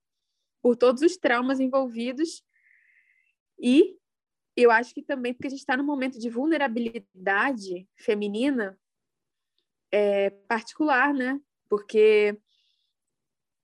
Por 0.60 0.76
todos 0.76 1.02
os 1.02 1.16
traumas 1.16 1.60
envolvidos. 1.60 2.44
E 3.58 3.96
eu 4.56 4.70
acho 4.70 4.92
que 4.94 5.02
também 5.02 5.32
porque 5.32 5.46
a 5.46 5.50
gente 5.50 5.60
está 5.60 5.76
num 5.76 5.84
momento 5.84 6.18
de 6.18 6.28
vulnerabilidade 6.28 7.88
feminina 7.96 8.78
é, 9.90 10.30
particular, 10.30 11.14
né? 11.14 11.40
Porque 11.68 12.38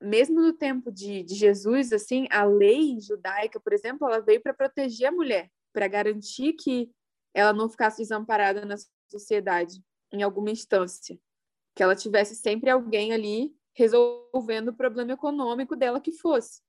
mesmo 0.01 0.41
no 0.41 0.53
tempo 0.53 0.91
de, 0.91 1.23
de 1.23 1.35
Jesus, 1.35 1.93
assim, 1.93 2.27
a 2.31 2.45
lei 2.45 2.99
judaica, 3.01 3.61
por 3.61 3.73
exemplo, 3.73 4.09
ela 4.09 4.21
veio 4.21 4.41
para 4.41 4.55
proteger 4.55 5.09
a 5.09 5.13
mulher, 5.13 5.51
para 5.73 5.87
garantir 5.87 6.55
que 6.55 6.91
ela 7.35 7.53
não 7.53 7.69
ficasse 7.69 7.99
desamparada 7.99 8.65
na 8.65 8.77
sociedade 9.09 9.83
em 10.13 10.23
alguma 10.23 10.51
instância, 10.51 11.19
que 11.75 11.83
ela 11.83 11.95
tivesse 11.95 12.35
sempre 12.35 12.71
alguém 12.71 13.13
ali 13.13 13.55
resolvendo 13.75 14.69
o 14.69 14.77
problema 14.77 15.13
econômico 15.13 15.77
dela 15.77 16.01
que 16.01 16.13
fosse. 16.13 16.63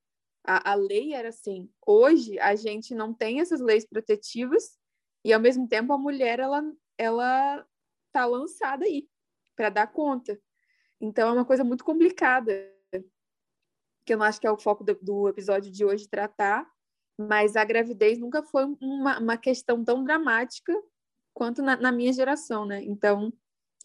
A, 0.44 0.72
a 0.72 0.76
lei 0.76 1.14
era 1.14 1.30
assim. 1.30 1.70
Hoje 1.86 2.38
a 2.40 2.56
gente 2.56 2.94
não 2.94 3.14
tem 3.14 3.40
essas 3.40 3.62
leis 3.62 3.86
protetivas 3.86 4.78
e 5.24 5.34
ao 5.34 5.40
mesmo 5.40 5.68
tempo 5.68 5.94
a 5.94 5.98
mulher 5.98 6.40
ela 6.40 6.64
ela 6.98 7.66
tá 8.12 8.26
lançada 8.26 8.86
aí 8.86 9.08
para 9.56 9.70
dar 9.70 9.88
conta. 9.88 10.40
Então 11.00 11.30
é 11.30 11.32
uma 11.32 11.46
coisa 11.46 11.64
muito 11.64 11.84
complicada 11.84 12.52
que 14.12 14.14
eu 14.14 14.18
não 14.18 14.26
acho 14.26 14.42
que 14.42 14.48
é 14.48 14.52
o 14.52 14.58
foco 14.58 14.84
do, 14.84 14.94
do 15.02 15.30
episódio 15.30 15.72
de 15.72 15.86
hoje 15.86 16.06
tratar, 16.06 16.70
mas 17.18 17.56
a 17.56 17.64
gravidez 17.64 18.20
nunca 18.20 18.44
foi 18.44 18.66
uma, 18.82 19.20
uma 19.20 19.38
questão 19.38 19.86
tão 19.86 20.04
dramática 20.04 20.74
quanto 21.34 21.62
na, 21.62 21.78
na 21.78 21.94
minha 21.94 22.12
geração, 22.12 22.66
né? 22.66 22.84
Então 22.84 23.32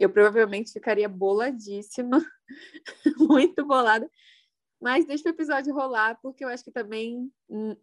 eu 0.00 0.10
provavelmente 0.10 0.72
ficaria 0.72 1.08
boladíssima, 1.08 2.18
muito 3.20 3.64
bolada, 3.64 4.10
mas 4.82 5.06
deixa 5.06 5.28
o 5.28 5.30
episódio 5.30 5.72
rolar, 5.72 6.18
porque 6.20 6.44
eu 6.44 6.48
acho 6.48 6.64
que 6.64 6.72
também 6.72 7.30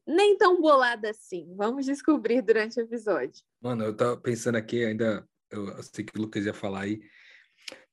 nem 0.05 0.37
tão 0.37 0.59
bolada 0.59 1.11
assim. 1.11 1.55
Vamos 1.55 1.85
descobrir 1.85 2.41
durante 2.41 2.77
o 2.77 2.83
episódio. 2.83 3.41
Mano, 3.61 3.85
eu 3.85 3.95
tava 3.95 4.17
pensando 4.17 4.57
aqui 4.57 4.83
ainda, 4.83 5.25
eu 5.49 5.81
sei 5.81 6.03
que 6.03 6.19
o 6.19 6.21
Lucas 6.21 6.45
ia 6.45 6.53
falar 6.53 6.81
aí, 6.81 6.99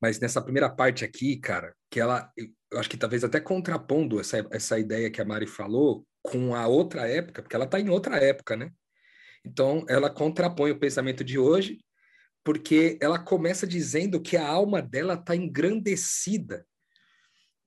mas 0.03 0.19
nessa 0.19 0.43
primeira 0.43 0.69
parte 0.69 1.05
aqui, 1.05 1.37
cara, 1.37 1.73
que 1.89 2.01
ela, 2.01 2.33
acho 2.75 2.89
que 2.89 2.97
talvez 2.97 3.25
até 3.25 3.41
contrapondo 3.41 4.21
essa, 4.21 4.47
essa 4.51 4.79
ideia 4.79 5.11
que 5.11 5.21
a 5.21 5.25
Mari 5.25 5.47
falou 5.47 6.07
com 6.23 6.55
a 6.55 6.67
outra 6.67 7.09
época, 7.09 7.43
porque 7.43 7.57
ela 7.57 7.67
tá 7.67 7.81
em 7.81 7.89
outra 7.89 8.17
época, 8.17 8.57
né? 8.57 8.71
Então, 9.45 9.85
ela 9.89 10.11
contrapõe 10.11 10.71
o 10.71 10.79
pensamento 10.79 11.25
de 11.25 11.39
hoje, 11.39 11.79
porque 12.45 12.99
ela 13.01 13.19
começa 13.19 13.67
dizendo 13.67 14.21
que 14.21 14.37
a 14.37 14.47
alma 14.47 14.83
dela 14.83 15.17
tá 15.17 15.35
engrandecida 15.35 16.67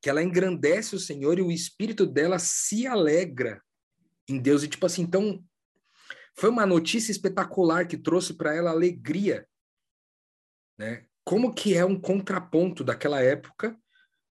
que 0.03 0.10
ela 0.10 0.22
engrandece 0.22 0.98
o 0.98 1.00
Senhor 1.00 1.39
e 1.39 1.41
o 1.41 1.50
espírito 1.50 2.05
dela 2.05 2.38
se 2.38 2.86
alegra 2.86 3.63
em 4.27 4.38
Deus. 4.38 4.62
E 4.62 4.67
tipo 4.67 4.86
assim, 4.86 5.03
então 5.03 5.41
foi 6.36 6.50
uma 6.50 6.65
notícia 6.65 7.10
espetacular 7.10 7.88
que 7.88 7.98
trouxe 7.98 8.33
para 8.33 8.53
ela 8.53 8.69
alegria, 8.69 9.48
né? 10.77 11.05
Como 11.24 11.53
que 11.53 11.74
é 11.74 11.86
um 11.86 11.98
contraponto 11.98 12.83
daquela 12.83 13.22
época 13.22 13.79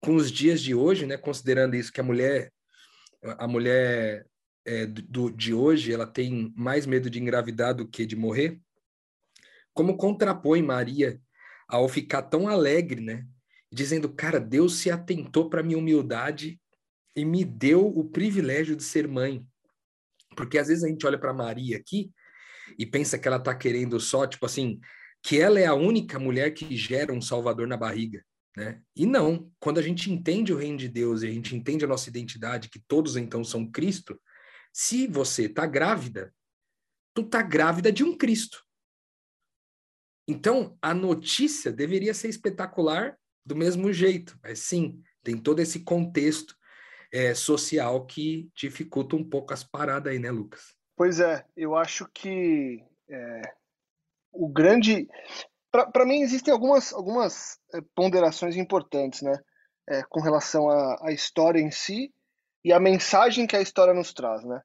com 0.00 0.14
os 0.16 0.30
dias 0.30 0.60
de 0.60 0.74
hoje, 0.74 1.06
né? 1.06 1.16
Considerando 1.16 1.76
isso 1.76 1.92
que 1.92 2.00
a 2.00 2.04
mulher 2.04 2.52
a 3.22 3.46
mulher 3.46 4.26
é, 4.64 4.86
do, 4.86 5.30
de 5.30 5.52
hoje 5.52 5.92
ela 5.92 6.06
tem 6.06 6.52
mais 6.56 6.86
medo 6.86 7.10
de 7.10 7.20
engravidar 7.20 7.74
do 7.74 7.86
que 7.86 8.06
de 8.06 8.16
morrer. 8.16 8.58
Como 9.74 9.96
contrapõe 9.96 10.62
Maria 10.62 11.20
ao 11.68 11.88
ficar 11.88 12.22
tão 12.22 12.48
alegre, 12.48 13.00
né? 13.00 13.26
dizendo: 13.72 14.08
Cara, 14.08 14.40
Deus 14.40 14.76
se 14.78 14.90
atentou 14.90 15.48
para 15.48 15.62
minha 15.62 15.78
humildade 15.78 16.60
e 17.14 17.24
me 17.24 17.44
deu 17.44 17.86
o 17.86 18.04
privilégio 18.04 18.74
de 18.74 18.82
ser 18.82 19.06
mãe. 19.06 19.46
Porque 20.36 20.58
às 20.58 20.68
vezes 20.68 20.84
a 20.84 20.88
gente 20.88 21.06
olha 21.06 21.18
para 21.18 21.32
Maria 21.32 21.76
aqui 21.76 22.10
e 22.78 22.86
pensa 22.86 23.18
que 23.18 23.26
ela 23.26 23.36
está 23.36 23.54
querendo 23.54 23.98
só, 23.98 24.26
tipo 24.26 24.46
assim, 24.46 24.80
que 25.22 25.40
ela 25.40 25.58
é 25.58 25.66
a 25.66 25.74
única 25.74 26.18
mulher 26.18 26.52
que 26.52 26.76
gera 26.76 27.12
um 27.12 27.20
salvador 27.20 27.66
na 27.66 27.76
barriga. 27.76 28.24
Né? 28.56 28.82
E 28.96 29.06
não, 29.06 29.50
quando 29.60 29.78
a 29.78 29.82
gente 29.82 30.10
entende 30.10 30.52
o 30.52 30.56
reino 30.56 30.76
de 30.76 30.88
Deus 30.88 31.22
e 31.22 31.28
a 31.28 31.30
gente 31.30 31.54
entende 31.54 31.84
a 31.84 31.88
nossa 31.88 32.08
identidade, 32.08 32.68
que 32.68 32.80
todos 32.80 33.16
então 33.16 33.44
são 33.44 33.70
Cristo, 33.70 34.20
se 34.72 35.06
você 35.06 35.46
está 35.46 35.66
grávida, 35.66 36.34
tu 37.14 37.22
está 37.22 37.42
grávida 37.42 37.92
de 37.92 38.04
um 38.04 38.16
Cristo. 38.16 38.64
Então, 40.28 40.78
a 40.80 40.94
notícia 40.94 41.72
deveria 41.72 42.14
ser 42.14 42.28
espetacular 42.28 43.18
do 43.44 43.56
mesmo 43.56 43.92
jeito, 43.92 44.38
mas 44.42 44.60
sim, 44.60 45.02
tem 45.24 45.36
todo 45.36 45.60
esse 45.60 45.80
contexto 45.80 46.54
é, 47.12 47.34
social 47.34 48.06
que 48.06 48.48
dificulta 48.54 49.16
um 49.16 49.28
pouco 49.28 49.52
as 49.52 49.64
paradas 49.64 50.12
aí, 50.12 50.18
né, 50.18 50.30
Lucas? 50.30 50.74
Pois 50.96 51.18
é, 51.18 51.44
eu 51.56 51.74
acho 51.74 52.06
que 52.12 52.84
é, 53.08 53.42
o 54.32 54.48
grande. 54.48 55.08
Para 55.70 56.04
mim, 56.04 56.20
existem 56.20 56.52
algumas, 56.52 56.92
algumas 56.92 57.58
é, 57.72 57.80
ponderações 57.94 58.56
importantes, 58.56 59.22
né, 59.22 59.38
é, 59.88 60.02
com 60.08 60.20
relação 60.20 60.68
à, 60.68 61.08
à 61.08 61.12
história 61.12 61.60
em 61.60 61.70
si 61.70 62.12
e 62.64 62.72
a 62.72 62.80
mensagem 62.80 63.46
que 63.46 63.56
a 63.56 63.62
história 63.62 63.94
nos 63.94 64.12
traz, 64.12 64.44
né? 64.44 64.60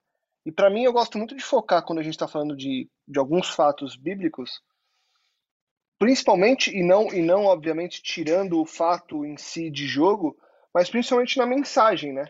E 0.45 0.51
para 0.51 0.69
mim, 0.69 0.83
eu 0.83 0.93
gosto 0.93 1.17
muito 1.17 1.35
de 1.35 1.43
focar 1.43 1.83
quando 1.83 1.99
a 1.99 2.03
gente 2.03 2.13
está 2.13 2.27
falando 2.27 2.55
de, 2.55 2.89
de 3.07 3.19
alguns 3.19 3.49
fatos 3.49 3.95
bíblicos 3.95 4.61
principalmente 5.97 6.75
e 6.75 6.83
não 6.83 7.07
e 7.13 7.21
não 7.21 7.45
obviamente 7.45 8.01
tirando 8.01 8.59
o 8.59 8.65
fato 8.65 9.25
em 9.25 9.37
si 9.37 9.69
de 9.69 9.87
jogo, 9.87 10.37
mas 10.73 10.89
principalmente 10.89 11.37
na 11.37 11.45
mensagem, 11.45 12.13
né? 12.13 12.27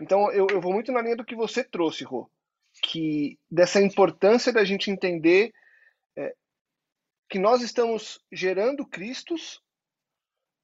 Então 0.00 0.30
eu, 0.32 0.46
eu 0.50 0.60
vou 0.60 0.72
muito 0.72 0.90
na 0.90 1.00
linha 1.00 1.16
do 1.16 1.24
que 1.24 1.36
você 1.36 1.62
trouxe, 1.62 2.04
Rô, 2.04 2.28
que 2.82 3.38
dessa 3.50 3.80
importância 3.80 4.52
da 4.52 4.64
gente 4.64 4.90
entender 4.90 5.52
que 7.34 7.38
nós 7.40 7.62
estamos 7.62 8.24
gerando 8.30 8.86
Cristos 8.86 9.60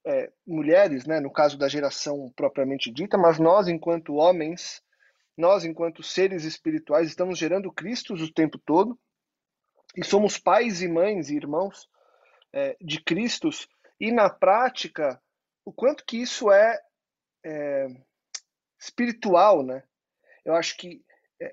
é, 0.07 0.33
mulheres, 0.47 1.05
né, 1.05 1.19
no 1.19 1.33
caso 1.33 1.59
da 1.59 1.67
geração 1.67 2.33
propriamente 2.37 2.93
dita, 2.93 3.19
mas 3.19 3.41
nós, 3.41 3.67
enquanto 3.67 4.15
homens, 4.15 4.81
nós, 5.37 5.65
enquanto 5.65 6.01
seres 6.01 6.45
espirituais, 6.45 7.09
estamos 7.09 7.37
gerando 7.37 7.73
Cristos 7.73 8.23
o 8.23 8.33
tempo 8.33 8.57
todo 8.57 8.97
e 9.97 10.05
somos 10.05 10.39
pais 10.39 10.81
e 10.81 10.87
mães 10.87 11.29
e 11.29 11.35
irmãos 11.35 11.89
é, 12.53 12.77
de 12.81 13.03
Cristos 13.03 13.67
e 13.99 14.13
na 14.13 14.31
prática 14.31 15.21
o 15.65 15.73
quanto 15.73 16.05
que 16.07 16.19
isso 16.19 16.53
é, 16.53 16.79
é 17.45 17.89
espiritual, 18.81 19.65
né? 19.65 19.83
Eu 20.45 20.55
acho 20.55 20.77
que 20.77 21.05
é, 21.43 21.53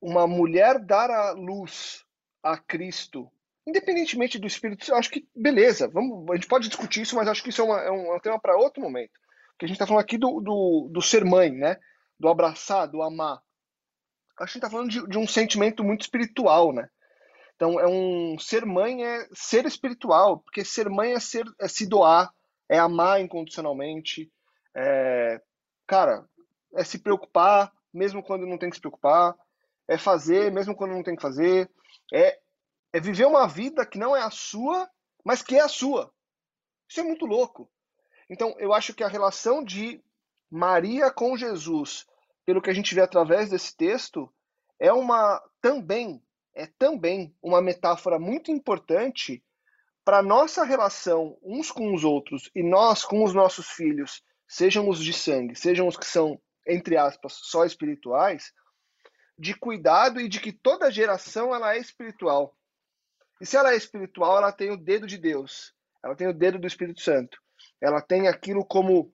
uma 0.00 0.24
mulher 0.24 0.78
dar 0.78 1.10
a 1.10 1.32
luz 1.32 2.06
a 2.44 2.56
Cristo, 2.56 3.28
independentemente 3.66 4.38
do 4.38 4.46
Espírito, 4.46 4.94
acho 4.94 5.10
que 5.10 5.26
beleza, 5.34 5.88
vamos, 5.88 6.30
a 6.30 6.34
gente 6.34 6.46
pode 6.46 6.68
discutir 6.68 7.02
isso, 7.02 7.16
mas 7.16 7.28
acho 7.28 7.42
que 7.42 7.50
isso 7.50 7.62
é, 7.62 7.64
uma, 7.64 7.80
é 7.80 7.90
um, 7.90 8.12
é 8.12 8.16
um 8.16 8.20
tema 8.20 8.40
para 8.40 8.56
outro 8.56 8.82
momento. 8.82 9.18
Porque 9.52 9.64
a 9.64 9.68
gente 9.68 9.76
está 9.76 9.86
falando 9.86 10.02
aqui 10.02 10.18
do, 10.18 10.40
do, 10.40 10.88
do, 10.92 11.02
ser 11.02 11.24
mãe, 11.24 11.50
né? 11.50 11.76
Do 12.20 12.28
abraçar, 12.28 12.86
do 12.86 13.02
amar. 13.02 13.38
Acho 13.38 13.42
que 14.36 14.42
a 14.42 14.46
gente 14.46 14.56
está 14.56 14.70
falando 14.70 14.90
de, 14.90 15.06
de 15.08 15.18
um 15.18 15.26
sentimento 15.26 15.82
muito 15.82 16.02
espiritual, 16.02 16.72
né? 16.72 16.88
Então, 17.54 17.80
é 17.80 17.86
um 17.86 18.38
ser 18.38 18.66
mãe 18.66 19.02
é 19.02 19.26
ser 19.32 19.64
espiritual, 19.64 20.40
porque 20.40 20.62
ser 20.62 20.90
mãe 20.90 21.14
é, 21.14 21.20
ser, 21.20 21.44
é 21.58 21.66
se 21.66 21.86
doar, 21.86 22.30
é 22.68 22.78
amar 22.78 23.20
incondicionalmente, 23.20 24.30
é, 24.76 25.40
cara, 25.86 26.22
é 26.74 26.84
se 26.84 26.98
preocupar 26.98 27.72
mesmo 27.94 28.22
quando 28.22 28.46
não 28.46 28.58
tem 28.58 28.68
que 28.68 28.76
se 28.76 28.80
preocupar, 28.80 29.34
é 29.88 29.96
fazer 29.96 30.52
mesmo 30.52 30.76
quando 30.76 30.92
não 30.92 31.02
tem 31.02 31.16
que 31.16 31.22
fazer, 31.22 31.70
é, 32.12 32.38
é 32.96 33.00
viver 33.00 33.26
uma 33.26 33.46
vida 33.46 33.84
que 33.84 33.98
não 33.98 34.16
é 34.16 34.22
a 34.22 34.30
sua, 34.30 34.88
mas 35.22 35.42
que 35.42 35.54
é 35.54 35.60
a 35.60 35.68
sua. 35.68 36.10
Isso 36.88 36.98
é 36.98 37.02
muito 37.02 37.26
louco. 37.26 37.70
Então, 38.30 38.54
eu 38.58 38.72
acho 38.72 38.94
que 38.94 39.04
a 39.04 39.08
relação 39.08 39.62
de 39.62 40.02
Maria 40.50 41.10
com 41.10 41.36
Jesus, 41.36 42.06
pelo 42.46 42.62
que 42.62 42.70
a 42.70 42.72
gente 42.72 42.94
vê 42.94 43.02
através 43.02 43.50
desse 43.50 43.76
texto, 43.76 44.32
é 44.80 44.90
uma 44.94 45.42
também 45.60 46.22
é 46.54 46.66
também 46.78 47.36
uma 47.42 47.60
metáfora 47.60 48.18
muito 48.18 48.50
importante 48.50 49.44
para 50.02 50.22
nossa 50.22 50.64
relação 50.64 51.36
uns 51.42 51.70
com 51.70 51.92
os 51.94 52.02
outros 52.02 52.50
e 52.54 52.62
nós 52.62 53.04
com 53.04 53.22
os 53.22 53.34
nossos 53.34 53.68
filhos, 53.72 54.22
sejam 54.48 54.88
os 54.88 55.04
de 55.04 55.12
sangue, 55.12 55.54
sejam 55.54 55.86
os 55.86 55.98
que 55.98 56.06
são, 56.06 56.40
entre 56.66 56.96
aspas, 56.96 57.34
só 57.34 57.66
espirituais, 57.66 58.54
de 59.38 59.54
cuidado 59.54 60.18
e 60.18 60.30
de 60.30 60.40
que 60.40 60.50
toda 60.50 60.90
geração 60.90 61.54
ela 61.54 61.74
é 61.74 61.78
espiritual. 61.78 62.56
E 63.40 63.46
se 63.46 63.56
ela 63.56 63.72
é 63.72 63.76
espiritual, 63.76 64.38
ela 64.38 64.52
tem 64.52 64.70
o 64.70 64.76
dedo 64.76 65.06
de 65.06 65.18
Deus, 65.18 65.74
ela 66.02 66.14
tem 66.14 66.28
o 66.28 66.32
dedo 66.32 66.58
do 66.58 66.66
Espírito 66.66 67.00
Santo. 67.00 67.38
Ela 67.80 68.00
tem 68.00 68.28
aquilo 68.28 68.64
como 68.64 69.12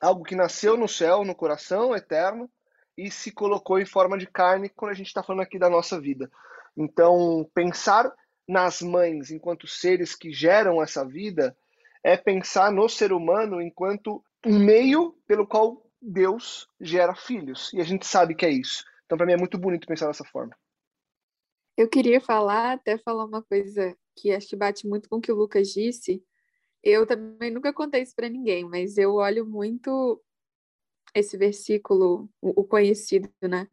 algo 0.00 0.24
que 0.24 0.36
nasceu 0.36 0.76
no 0.76 0.88
céu, 0.88 1.24
no 1.24 1.34
coração 1.34 1.94
eterno, 1.94 2.50
e 2.96 3.10
se 3.10 3.30
colocou 3.32 3.78
em 3.78 3.86
forma 3.86 4.18
de 4.18 4.26
carne 4.26 4.68
quando 4.68 4.90
a 4.90 4.94
gente 4.94 5.06
está 5.06 5.22
falando 5.22 5.42
aqui 5.42 5.58
da 5.58 5.70
nossa 5.70 6.00
vida. 6.00 6.30
Então, 6.76 7.48
pensar 7.54 8.12
nas 8.46 8.82
mães 8.82 9.30
enquanto 9.30 9.66
seres 9.66 10.14
que 10.14 10.32
geram 10.32 10.82
essa 10.82 11.04
vida 11.04 11.56
é 12.02 12.16
pensar 12.16 12.72
no 12.72 12.88
ser 12.88 13.12
humano 13.12 13.62
enquanto 13.62 14.22
um 14.44 14.58
meio 14.58 15.16
pelo 15.26 15.46
qual 15.46 15.86
Deus 16.00 16.68
gera 16.80 17.14
filhos. 17.14 17.72
E 17.72 17.80
a 17.80 17.84
gente 17.84 18.06
sabe 18.06 18.34
que 18.34 18.44
é 18.44 18.50
isso. 18.50 18.84
Então, 19.06 19.16
para 19.16 19.26
mim, 19.26 19.34
é 19.34 19.36
muito 19.36 19.56
bonito 19.56 19.86
pensar 19.86 20.08
dessa 20.08 20.24
forma. 20.24 20.54
Eu 21.76 21.88
queria 21.88 22.20
falar, 22.20 22.72
até 22.74 22.98
falar 22.98 23.24
uma 23.24 23.42
coisa 23.42 23.96
que 24.16 24.30
acho 24.30 24.48
que 24.48 24.56
bate 24.56 24.86
muito 24.86 25.08
com 25.08 25.16
o 25.16 25.20
que 25.20 25.32
o 25.32 25.36
Lucas 25.36 25.68
disse. 25.68 26.22
Eu 26.82 27.06
também 27.06 27.50
nunca 27.50 27.72
contei 27.72 28.02
isso 28.02 28.14
para 28.14 28.28
ninguém, 28.28 28.64
mas 28.68 28.98
eu 28.98 29.14
olho 29.14 29.46
muito 29.46 30.22
esse 31.14 31.36
versículo, 31.36 32.28
o 32.40 32.64
conhecido, 32.64 33.30
né? 33.42 33.68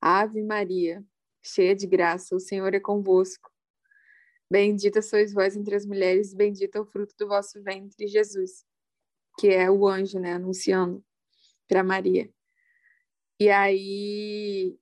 Ave 0.00 0.42
Maria, 0.42 1.04
cheia 1.42 1.74
de 1.74 1.86
graça, 1.86 2.34
o 2.36 2.40
Senhor 2.40 2.74
é 2.74 2.80
convosco. 2.80 3.50
Bendita 4.50 5.00
sois 5.00 5.32
vós 5.32 5.56
entre 5.56 5.74
as 5.74 5.86
mulheres, 5.86 6.34
bendito 6.34 6.76
é 6.76 6.80
o 6.80 6.86
fruto 6.86 7.14
do 7.18 7.28
vosso 7.28 7.62
ventre, 7.62 8.06
Jesus, 8.06 8.64
que 9.38 9.48
é 9.48 9.70
o 9.70 9.86
anjo, 9.88 10.18
né, 10.18 10.34
anunciando 10.34 11.02
para 11.66 11.82
Maria. 11.82 12.30
E 13.40 13.48
aí, 13.48 14.78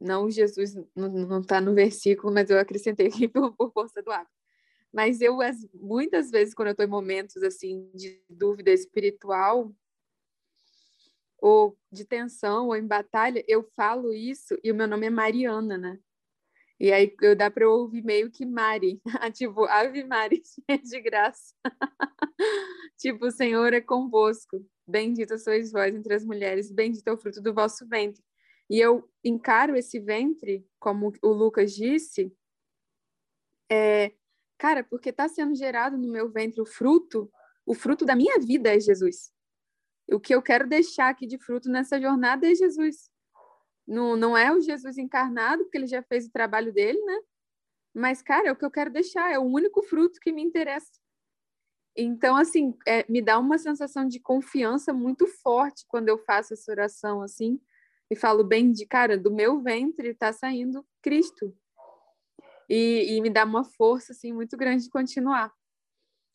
não 0.00 0.30
Jesus 0.30 0.74
não 0.94 1.40
está 1.40 1.60
no 1.60 1.74
versículo, 1.74 2.32
mas 2.32 2.50
eu 2.50 2.58
acrescentei 2.58 3.06
aqui 3.06 3.28
por, 3.28 3.52
por 3.56 3.72
força 3.72 4.02
do 4.02 4.10
hábito. 4.10 4.30
Mas 4.92 5.20
eu, 5.20 5.38
muitas 5.74 6.30
vezes, 6.30 6.54
quando 6.54 6.68
eu 6.68 6.72
estou 6.72 6.86
em 6.86 6.88
momentos 6.88 7.42
assim 7.42 7.90
de 7.94 8.22
dúvida 8.28 8.70
espiritual, 8.70 9.74
ou 11.38 11.78
de 11.92 12.04
tensão, 12.04 12.68
ou 12.68 12.76
em 12.76 12.86
batalha, 12.86 13.44
eu 13.46 13.62
falo 13.76 14.12
isso 14.12 14.58
e 14.64 14.72
o 14.72 14.74
meu 14.74 14.88
nome 14.88 15.06
é 15.06 15.10
Mariana, 15.10 15.76
né? 15.76 15.98
E 16.78 16.92
aí 16.92 17.14
eu 17.22 17.34
dá 17.34 17.50
para 17.50 17.64
eu 17.64 17.70
ouvir 17.70 18.02
meio 18.02 18.30
que 18.30 18.44
Mari, 18.44 19.00
tipo, 19.34 19.64
Ave 19.64 20.04
Mari, 20.04 20.42
de 20.84 21.00
graça. 21.00 21.54
tipo, 22.98 23.26
o 23.26 23.30
Senhor 23.30 23.72
é 23.72 23.80
convosco. 23.80 24.64
Bendita 24.86 25.38
sois 25.38 25.72
vós 25.72 25.94
entre 25.94 26.14
as 26.14 26.24
mulheres, 26.24 26.70
bendito 26.70 27.08
é 27.08 27.12
o 27.12 27.16
fruto 27.16 27.40
do 27.40 27.54
vosso 27.54 27.86
ventre. 27.88 28.22
E 28.68 28.80
eu 28.80 29.08
encaro 29.22 29.76
esse 29.76 29.98
ventre, 30.00 30.66
como 30.78 31.12
o 31.22 31.28
Lucas 31.28 31.74
disse, 31.74 32.36
é, 33.70 34.12
cara, 34.58 34.82
porque 34.82 35.10
está 35.10 35.28
sendo 35.28 35.54
gerado 35.54 35.96
no 35.96 36.08
meu 36.08 36.30
ventre 36.30 36.60
o 36.60 36.66
fruto, 36.66 37.30
o 37.64 37.74
fruto 37.74 38.04
da 38.04 38.16
minha 38.16 38.38
vida 38.38 38.74
é 38.74 38.80
Jesus 38.80 39.32
o 40.08 40.20
que 40.20 40.34
eu 40.34 40.40
quero 40.40 40.68
deixar 40.68 41.08
aqui 41.08 41.26
de 41.26 41.38
fruto 41.38 41.68
nessa 41.68 42.00
jornada 42.00 42.50
é 42.50 42.54
Jesus. 42.54 43.10
Não, 43.86 44.16
não 44.16 44.36
é 44.36 44.52
o 44.52 44.60
Jesus 44.60 44.98
encarnado, 44.98 45.64
porque 45.64 45.78
ele 45.78 45.86
já 45.86 46.02
fez 46.02 46.26
o 46.26 46.32
trabalho 46.32 46.72
dele, 46.72 47.00
né? 47.04 47.20
Mas, 47.94 48.22
cara, 48.22 48.48
é 48.48 48.52
o 48.52 48.56
que 48.56 48.64
eu 48.64 48.70
quero 48.70 48.90
deixar, 48.90 49.32
é 49.32 49.38
o 49.38 49.44
único 49.44 49.82
fruto 49.82 50.20
que 50.20 50.32
me 50.32 50.42
interessa. 50.42 50.92
Então, 51.96 52.36
assim, 52.36 52.76
é, 52.86 53.10
me 53.10 53.22
dá 53.22 53.38
uma 53.38 53.58
sensação 53.58 54.06
de 54.06 54.20
confiança 54.20 54.92
muito 54.92 55.26
forte 55.26 55.86
quando 55.88 56.08
eu 56.08 56.18
faço 56.18 56.52
essa 56.52 56.70
oração, 56.70 57.22
assim, 57.22 57.60
e 58.10 58.16
falo 58.16 58.44
bem 58.44 58.70
de, 58.70 58.86
cara, 58.86 59.18
do 59.18 59.32
meu 59.32 59.60
ventre 59.60 60.08
está 60.08 60.32
saindo 60.32 60.84
Cristo. 61.02 61.54
E, 62.68 63.16
e 63.16 63.20
me 63.20 63.30
dá 63.30 63.44
uma 63.44 63.64
força, 63.64 64.12
assim, 64.12 64.32
muito 64.32 64.56
grande 64.56 64.84
de 64.84 64.90
continuar. 64.90 65.52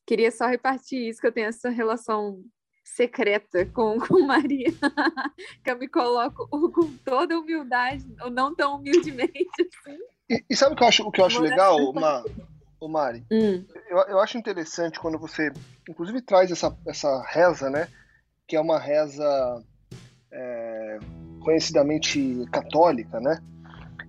Queria 0.05 0.31
só 0.31 0.47
repartir 0.47 0.99
isso, 1.09 1.19
que 1.19 1.27
eu 1.27 1.31
tenho 1.31 1.47
essa 1.47 1.69
relação 1.69 2.43
secreta 2.83 3.65
com, 3.67 3.99
com 3.99 4.25
Maria, 4.25 4.67
que 5.63 5.71
eu 5.71 5.77
me 5.77 5.87
coloco 5.87 6.47
com 6.47 6.97
toda 7.05 7.39
humildade, 7.39 8.05
ou 8.21 8.29
não 8.29 8.55
tão 8.55 8.75
humildemente 8.75 9.49
assim. 9.59 9.97
E, 10.29 10.45
e 10.49 10.55
sabe 10.55 10.73
o 10.73 10.75
que 10.75 10.83
eu 10.83 10.87
acho, 10.87 11.07
o 11.07 11.11
que 11.11 11.21
eu 11.21 11.25
acho 11.25 11.41
legal, 11.41 11.93
Ma, 11.93 12.23
o 12.79 12.87
Mari? 12.87 13.23
Hum. 13.31 13.65
Eu, 13.87 13.97
eu 13.99 14.19
acho 14.19 14.37
interessante 14.37 14.99
quando 14.99 15.19
você, 15.19 15.51
inclusive, 15.87 16.21
traz 16.21 16.51
essa, 16.51 16.75
essa 16.85 17.21
reza, 17.27 17.69
né? 17.69 17.87
Que 18.47 18.55
é 18.55 18.61
uma 18.61 18.79
reza 18.79 19.63
é, 20.31 20.99
conhecidamente 21.43 22.45
católica, 22.51 23.19
né? 23.19 23.39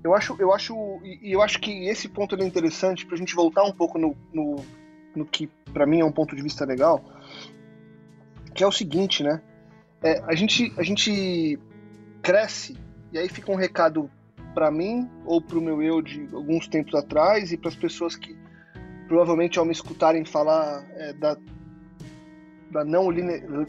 Eu 0.04 0.14
acho, 0.14 0.36
eu 0.38 0.52
acho, 0.52 0.74
e 1.04 1.32
eu 1.32 1.40
acho 1.40 1.60
que 1.60 1.86
esse 1.88 2.08
ponto 2.08 2.34
é 2.34 2.44
interessante 2.44 3.06
para 3.06 3.14
a 3.14 3.18
gente 3.18 3.34
voltar 3.34 3.62
um 3.62 3.72
pouco 3.72 3.98
no, 3.98 4.16
no, 4.32 4.56
no 5.14 5.24
que 5.24 5.48
para 5.72 5.86
mim 5.86 6.00
é 6.00 6.04
um 6.04 6.10
ponto 6.10 6.34
de 6.34 6.42
vista 6.42 6.64
legal 6.64 7.04
que 8.54 8.62
é 8.62 8.66
o 8.66 8.72
seguinte, 8.72 9.22
né? 9.22 9.40
É, 10.02 10.20
a, 10.26 10.34
gente, 10.34 10.72
a 10.76 10.82
gente 10.82 11.58
cresce, 12.22 12.76
e 13.12 13.18
aí 13.18 13.28
fica 13.28 13.50
um 13.50 13.56
recado 13.56 14.10
para 14.54 14.70
mim 14.70 15.08
ou 15.24 15.40
para 15.40 15.58
o 15.58 15.62
meu 15.62 15.82
eu 15.82 16.02
de 16.02 16.28
alguns 16.32 16.68
tempos 16.68 16.94
atrás 16.94 17.52
e 17.52 17.56
para 17.56 17.70
as 17.70 17.76
pessoas 17.76 18.16
que 18.16 18.36
provavelmente 19.08 19.58
ao 19.58 19.64
me 19.64 19.72
escutarem 19.72 20.24
falar 20.24 20.84
é, 20.94 21.12
da, 21.12 21.36
da 22.70 22.84
não, 22.84 23.08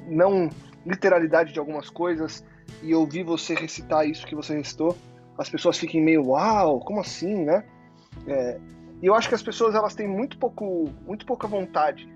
não 0.08 0.49
literalidade 0.86 1.54
de 1.54 1.60
algumas 1.60 1.89
coisas 1.89 2.43
e 2.82 2.93
ouvir 2.93 3.23
você 3.23 3.54
recitar 3.54 4.08
isso 4.08 4.26
que 4.26 4.36
você 4.36 4.56
recitou, 4.56 4.97
as 5.38 5.49
pessoas 5.49 5.78
fiquem 5.78 6.02
meio 6.02 6.28
uau, 6.28 6.80
como 6.80 6.99
assim, 6.99 7.43
né? 7.43 7.63
É, 8.28 8.60
e 9.02 9.06
eu 9.06 9.15
acho 9.15 9.28
que 9.28 9.36
as 9.36 9.43
pessoas 9.43 9.76
elas 9.76 9.95
têm 9.95 10.08
muito 10.08 10.38
pouco, 10.38 10.89
muito 11.06 11.26
pouca 11.26 11.47
vontade 11.47 12.08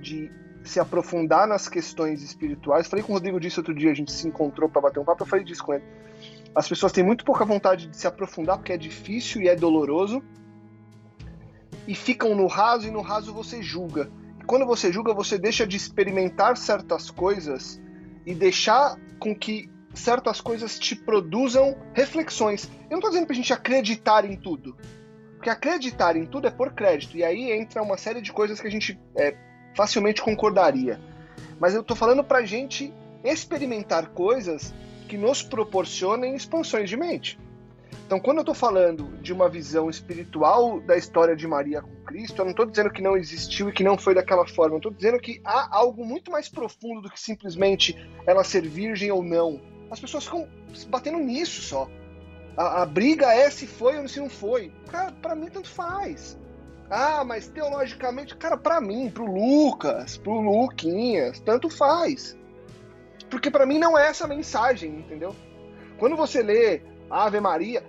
de 0.00 0.30
se 0.64 0.80
aprofundar 0.80 1.46
nas 1.46 1.68
questões 1.68 2.22
espirituais. 2.22 2.88
Falei 2.88 3.04
com 3.04 3.12
o 3.12 3.14
Rodrigo 3.14 3.38
disso 3.38 3.60
outro 3.60 3.74
dia, 3.74 3.90
a 3.90 3.94
gente 3.94 4.10
se 4.10 4.26
encontrou 4.26 4.68
para 4.68 4.82
bater 4.82 4.98
um 4.98 5.04
papo, 5.04 5.22
eu 5.22 5.26
falei 5.26 5.44
disso 5.44 5.62
com 5.62 5.74
ele. 5.74 5.84
As 6.54 6.68
pessoas 6.68 6.92
têm 6.92 7.04
muito 7.04 7.24
pouca 7.24 7.44
vontade 7.44 7.86
de 7.86 7.96
se 7.96 8.06
aprofundar 8.06 8.56
porque 8.56 8.72
é 8.72 8.76
difícil 8.76 9.42
e 9.42 9.48
é 9.48 9.54
doloroso. 9.54 10.22
E 11.86 11.94
ficam 11.94 12.34
no 12.34 12.46
raso 12.46 12.88
e 12.88 12.90
no 12.90 13.02
raso 13.02 13.32
você 13.32 13.62
julga. 13.62 14.10
E 14.40 14.44
quando 14.44 14.66
você 14.66 14.92
julga, 14.92 15.14
você 15.14 15.38
deixa 15.38 15.66
de 15.66 15.76
experimentar 15.76 16.56
certas 16.56 17.10
coisas 17.10 17.80
e 18.24 18.34
deixar 18.34 18.98
com 19.20 19.34
que 19.34 19.70
certas 19.98 20.40
coisas 20.40 20.78
te 20.78 20.94
produzam 20.94 21.76
reflexões. 21.94 22.70
Eu 22.84 22.92
não 22.92 22.98
estou 22.98 23.10
dizendo 23.10 23.26
para 23.26 23.34
a 23.34 23.36
gente 23.36 23.52
acreditar 23.52 24.24
em 24.24 24.36
tudo. 24.36 24.76
Porque 25.34 25.50
acreditar 25.50 26.16
em 26.16 26.26
tudo 26.26 26.46
é 26.46 26.50
por 26.50 26.72
crédito. 26.72 27.16
E 27.16 27.24
aí 27.24 27.52
entra 27.52 27.82
uma 27.82 27.96
série 27.96 28.20
de 28.20 28.32
coisas 28.32 28.60
que 28.60 28.66
a 28.66 28.70
gente 28.70 28.98
é, 29.16 29.36
facilmente 29.74 30.22
concordaria. 30.22 31.00
Mas 31.60 31.74
eu 31.74 31.82
tô 31.82 31.94
falando 31.94 32.22
pra 32.22 32.44
gente 32.44 32.92
experimentar 33.24 34.08
coisas 34.08 34.72
que 35.08 35.16
nos 35.16 35.42
proporcionem 35.42 36.34
expansões 36.34 36.88
de 36.88 36.96
mente. 36.96 37.38
Então, 38.06 38.20
quando 38.20 38.38
eu 38.38 38.42
estou 38.42 38.54
falando 38.54 39.18
de 39.20 39.32
uma 39.32 39.48
visão 39.48 39.90
espiritual 39.90 40.80
da 40.80 40.96
história 40.96 41.34
de 41.34 41.46
Maria 41.46 41.82
com 41.82 42.04
Cristo, 42.04 42.40
eu 42.40 42.44
não 42.44 42.52
estou 42.52 42.64
dizendo 42.64 42.90
que 42.90 43.02
não 43.02 43.16
existiu 43.16 43.68
e 43.68 43.72
que 43.72 43.82
não 43.82 43.98
foi 43.98 44.14
daquela 44.14 44.46
forma. 44.46 44.74
Eu 44.74 44.78
estou 44.78 44.92
dizendo 44.92 45.18
que 45.18 45.40
há 45.44 45.76
algo 45.76 46.04
muito 46.04 46.30
mais 46.30 46.48
profundo 46.48 47.02
do 47.02 47.10
que 47.10 47.20
simplesmente 47.20 47.96
ela 48.24 48.44
ser 48.44 48.62
virgem 48.62 49.10
ou 49.10 49.24
não. 49.24 49.60
As 49.90 50.00
pessoas 50.00 50.24
ficam 50.24 50.48
batendo 50.88 51.18
nisso 51.18 51.62
só. 51.62 51.88
A, 52.56 52.82
a 52.82 52.86
briga 52.86 53.32
é 53.32 53.50
se 53.50 53.66
foi 53.66 53.98
ou 53.98 54.08
se 54.08 54.18
não 54.18 54.28
foi. 54.28 54.72
Cara, 54.90 55.12
para 55.12 55.34
mim 55.34 55.48
tanto 55.48 55.68
faz. 55.68 56.38
Ah, 56.88 57.24
mas 57.24 57.48
teologicamente, 57.48 58.36
cara, 58.36 58.56
para 58.56 58.80
mim, 58.80 59.10
pro 59.10 59.26
Lucas, 59.26 60.16
pro 60.16 60.40
Luquinhas, 60.40 61.40
tanto 61.40 61.68
faz. 61.68 62.36
Porque 63.28 63.50
para 63.50 63.66
mim 63.66 63.78
não 63.78 63.98
é 63.98 64.06
essa 64.06 64.26
mensagem, 64.26 65.00
entendeu? 65.00 65.34
Quando 65.98 66.16
você 66.16 66.42
lê 66.42 66.82
Ave 67.10 67.40
Maria, 67.40 67.82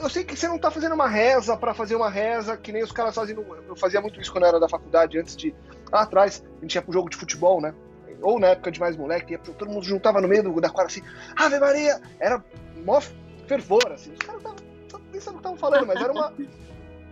eu 0.00 0.08
sei 0.08 0.24
que 0.24 0.36
você 0.36 0.48
não 0.48 0.56
está 0.56 0.70
fazendo 0.70 0.94
uma 0.94 1.08
reza 1.08 1.56
para 1.56 1.74
fazer 1.74 1.94
uma 1.94 2.08
reza, 2.08 2.56
que 2.56 2.72
nem 2.72 2.82
os 2.82 2.92
caras 2.92 3.14
fazem. 3.14 3.36
Eu 3.36 3.76
fazia 3.76 4.00
muito 4.00 4.20
isso 4.20 4.32
quando 4.32 4.44
eu 4.44 4.48
era 4.48 4.60
da 4.60 4.68
faculdade, 4.68 5.18
antes 5.18 5.36
de. 5.36 5.54
Lá 5.90 6.02
atrás, 6.02 6.44
a 6.58 6.60
gente 6.60 6.74
ia 6.74 6.82
pro 6.82 6.92
jogo 6.92 7.08
de 7.08 7.16
futebol, 7.16 7.60
né? 7.60 7.74
Ou 8.20 8.38
na 8.38 8.48
época 8.48 8.70
de 8.70 8.80
mais 8.80 8.96
moleque, 8.96 9.38
todo 9.38 9.70
mundo 9.70 9.84
juntava 9.84 10.20
no 10.20 10.28
meio 10.28 10.42
do, 10.42 10.60
da 10.60 10.68
quadra 10.68 10.86
assim, 10.86 11.02
Ave 11.36 11.58
Maria! 11.58 12.00
Era 12.18 12.42
mó 12.84 13.00
fervor, 13.46 13.92
assim. 13.92 14.12
Os 14.12 14.18
caras 14.18 14.42
estavam 14.42 15.06
pensando 15.10 15.30
o 15.30 15.34
que 15.34 15.38
estavam 15.38 15.58
falando, 15.58 15.86
mas 15.86 16.00
era 16.00 16.12
uma. 16.12 16.32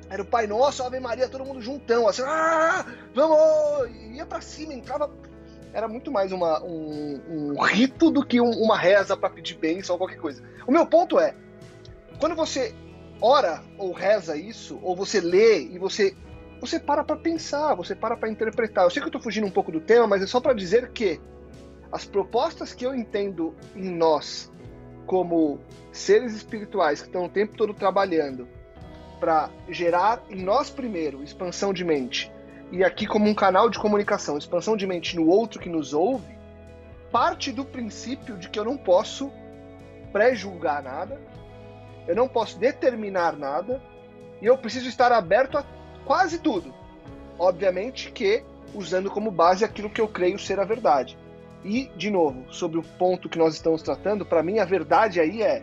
Era 0.09 0.23
o 0.23 0.25
Pai 0.25 0.47
Nosso, 0.47 0.85
Ave 0.85 1.01
Maria, 1.01 1.29
todo 1.29 1.45
mundo 1.45 1.61
juntão, 1.61 2.07
assim, 2.07 2.23
ah, 2.25 2.87
vamos! 3.13 3.91
Ia 4.13 4.25
pra 4.25 4.41
cima, 4.41 4.73
entrava. 4.73 5.11
Era 5.73 5.89
muito 5.89 6.13
mais 6.13 6.31
uma, 6.31 6.63
um, 6.63 7.21
um 7.29 7.61
rito 7.61 8.09
do 8.09 8.25
que 8.25 8.41
um, 8.41 8.51
uma 8.51 8.79
reza 8.79 9.17
para 9.17 9.29
pedir 9.29 9.57
bênção 9.59 9.95
ou 9.95 9.99
qualquer 9.99 10.19
coisa. 10.19 10.45
O 10.65 10.71
meu 10.71 10.87
ponto 10.87 11.19
é, 11.19 11.35
quando 12.21 12.37
você 12.37 12.73
ora 13.21 13.63
ou 13.77 13.93
reza 13.93 14.37
isso, 14.37 14.79
ou 14.81 14.95
você 14.95 15.21
lê 15.21 15.61
e 15.63 15.77
você 15.79 16.17
você 16.61 16.79
para 16.81 17.05
para 17.05 17.17
pensar, 17.17 17.75
você 17.75 17.95
para 17.95 18.17
para 18.17 18.29
interpretar. 18.29 18.85
Eu 18.85 18.91
sei 18.91 19.01
que 19.01 19.07
eu 19.07 19.11
estou 19.11 19.21
fugindo 19.21 19.47
um 19.47 19.51
pouco 19.51 19.71
do 19.71 19.81
tema, 19.81 20.07
mas 20.07 20.23
é 20.23 20.27
só 20.27 20.41
para 20.41 20.55
dizer 20.55 20.91
que 20.91 21.21
as 21.93 22.05
propostas 22.05 22.73
que 22.73 22.85
eu 22.85 22.95
entendo 22.95 23.55
em 23.75 23.91
nós 23.91 24.53
como 25.07 25.61
seres 25.93 26.35
espirituais 26.35 27.01
que 27.01 27.07
estão 27.07 27.27
o 27.27 27.29
tempo 27.29 27.57
todo 27.57 27.73
trabalhando 27.73 28.49
para 29.21 29.51
gerar 29.69 30.23
em 30.29 30.43
nós 30.43 30.69
primeiro 30.69 31.23
expansão 31.23 31.73
de 31.73 31.85
mente 31.85 32.31
e 32.71 32.83
aqui 32.83 33.07
como 33.07 33.29
um 33.29 33.35
canal 33.35 33.71
de 33.71 33.79
comunicação, 33.79 34.37
expansão 34.37 34.77
de 34.77 34.87
mente 34.87 35.17
no 35.17 35.29
outro 35.29 35.61
que 35.61 35.69
nos 35.69 35.95
ouve, 35.95 36.37
parte 37.13 37.53
do 37.53 37.65
princípio 37.65 38.37
de 38.37 38.49
que 38.49 38.59
eu 38.59 38.65
não 38.65 38.77
posso 38.77 39.31
pré-julgar 40.13 40.83
nada, 40.83 41.21
eu 42.09 42.15
não 42.15 42.29
posso 42.29 42.59
determinar 42.59 43.37
nada 43.37 43.81
e 44.43 44.47
eu 44.47 44.59
preciso 44.59 44.89
estar 44.89 45.13
aberto 45.13 45.57
a 45.57 45.65
quase 46.07 46.39
tudo. 46.39 46.73
Obviamente 47.39 48.11
que 48.11 48.43
usando 48.75 49.11
como 49.11 49.31
base 49.31 49.65
aquilo 49.65 49.91
que 49.91 50.01
eu 50.01 50.09
creio 50.09 50.39
ser 50.39 50.59
a 50.59 50.65
verdade. 50.65 51.19
E, 51.65 51.91
de 51.97 52.11
novo, 52.11 52.45
sobre 52.49 52.79
o 52.79 52.83
ponto 52.83 53.29
que 53.29 53.39
nós 53.39 53.55
estamos 53.55 53.83
tratando, 53.83 54.25
para 54.25 54.43
mim 54.43 54.59
a 54.59 54.65
verdade 54.65 55.21
aí 55.21 55.43
é: 55.43 55.63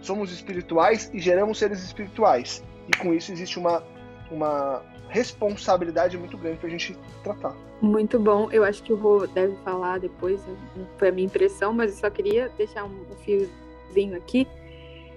somos 0.00 0.32
espirituais 0.32 1.10
e 1.12 1.20
geramos 1.20 1.58
seres 1.58 1.82
espirituais. 1.82 2.64
E 2.88 2.96
com 2.96 3.12
isso 3.12 3.32
existe 3.32 3.58
uma, 3.58 3.82
uma 4.30 4.82
responsabilidade 5.08 6.16
muito 6.16 6.38
grande 6.38 6.58
para 6.58 6.68
a 6.68 6.70
gente 6.70 6.96
tratar. 7.22 7.54
Muito 7.82 8.18
bom. 8.18 8.48
Eu 8.50 8.64
acho 8.64 8.82
que 8.82 8.92
o 8.92 8.96
Rô 8.96 9.26
deve 9.26 9.56
falar 9.64 9.98
depois, 9.98 10.40
né? 10.46 10.56
foi 10.96 11.08
a 11.08 11.12
minha 11.12 11.26
impressão, 11.26 11.72
mas 11.72 11.92
eu 11.92 11.98
só 11.98 12.10
queria 12.10 12.48
deixar 12.56 12.84
um 12.84 13.04
fiozinho 13.24 14.16
aqui 14.16 14.46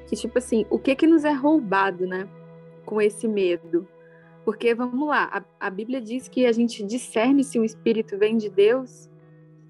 que 0.07 0.15
tipo 0.15 0.37
assim, 0.37 0.65
o 0.69 0.77
que 0.77 0.95
que 0.95 1.07
nos 1.07 1.23
é 1.23 1.31
roubado, 1.31 2.05
né, 2.05 2.27
com 2.85 3.01
esse 3.01 3.27
medo? 3.27 3.87
Porque 4.45 4.73
vamos 4.75 5.07
lá, 5.07 5.45
a, 5.59 5.67
a 5.67 5.69
Bíblia 5.69 6.01
diz 6.01 6.27
que 6.27 6.45
a 6.45 6.51
gente 6.51 6.83
discerne 6.83 7.43
se 7.43 7.59
um 7.59 7.63
espírito 7.63 8.17
vem 8.17 8.37
de 8.37 8.49
Deus, 8.49 9.09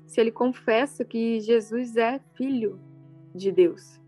se 0.07 0.19
ele 0.19 0.31
confessa 0.31 1.05
que 1.05 1.39
Jesus 1.39 1.95
é 1.95 2.19
filho 2.35 2.79
de 3.33 3.51
Deus. 3.51 4.01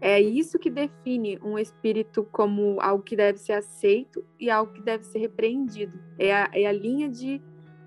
É 0.00 0.20
isso 0.20 0.58
que 0.58 0.70
define 0.70 1.38
um 1.42 1.58
espírito 1.58 2.26
como 2.30 2.80
algo 2.80 3.02
que 3.02 3.16
deve 3.16 3.38
ser 3.38 3.54
aceito 3.54 4.24
e 4.38 4.50
algo 4.50 4.72
que 4.72 4.82
deve 4.82 5.04
ser 5.04 5.18
repreendido. 5.18 5.98
É 6.18 6.34
a, 6.34 6.50
é 6.52 6.66
a 6.66 6.72
linha 6.72 7.08
de 7.08 7.40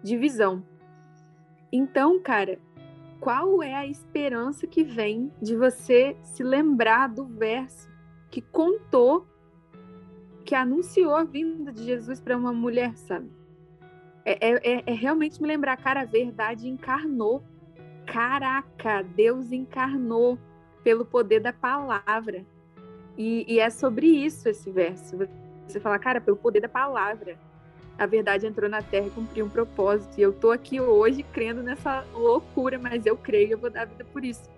divisão. 0.04 0.64
Então, 1.72 2.20
cara, 2.20 2.58
qual 3.20 3.62
é 3.62 3.76
a 3.76 3.86
esperança 3.86 4.66
que 4.66 4.84
vem 4.84 5.32
de 5.42 5.56
você 5.56 6.16
se 6.24 6.42
lembrar 6.42 7.08
do 7.08 7.26
verso 7.26 7.90
que 8.32 8.42
contou, 8.42 9.28
que 10.50 10.56
anunciou 10.56 11.16
a 11.16 11.24
vinda 11.24 11.72
de 11.72 11.84
Jesus 11.84 12.20
para 12.20 12.36
uma 12.36 12.52
mulher, 12.52 12.98
sabe? 12.98 13.30
É, 14.26 14.50
é, 14.50 14.78
é, 14.78 14.84
é, 14.88 14.94
realmente 14.94 15.40
me 15.40 15.48
lembrar, 15.48 15.78
cara, 15.78 16.02
a 16.02 16.06
verdade 16.06 16.68
encarnou. 16.68 17.44
Caraca, 18.04 19.04
Deus 19.04 19.52
encarnou 19.52 20.40
pelo 20.84 21.06
poder 21.06 21.40
da 21.40 21.54
palavra. 21.54 22.44
E, 23.16 23.46
e 23.48 23.60
é 23.60 23.70
sobre 23.70 24.08
isso 24.08 24.50
esse 24.50 24.72
verso. 24.72 25.20
Você 25.68 25.80
fala, 25.80 26.00
cara, 26.00 26.20
pelo 26.20 26.38
poder 26.38 26.62
da 26.62 26.68
palavra 26.68 27.38
a 27.96 28.08
verdade 28.08 28.48
entrou 28.48 28.68
na 28.68 28.82
Terra 28.82 29.06
e 29.06 29.12
cumpriu 29.12 29.46
um 29.46 29.50
propósito. 29.50 30.18
E 30.18 30.22
eu 30.24 30.34
tô 30.34 30.50
aqui 30.50 30.82
hoje 30.82 31.22
crendo 31.22 31.62
nessa 31.62 32.04
loucura, 32.12 32.80
mas 32.80 33.06
eu 33.06 33.16
creio, 33.16 33.52
eu 33.52 33.58
vou 33.60 33.70
dar 33.70 33.86
vida 33.86 34.04
por 34.06 34.26
isso. 34.26 34.50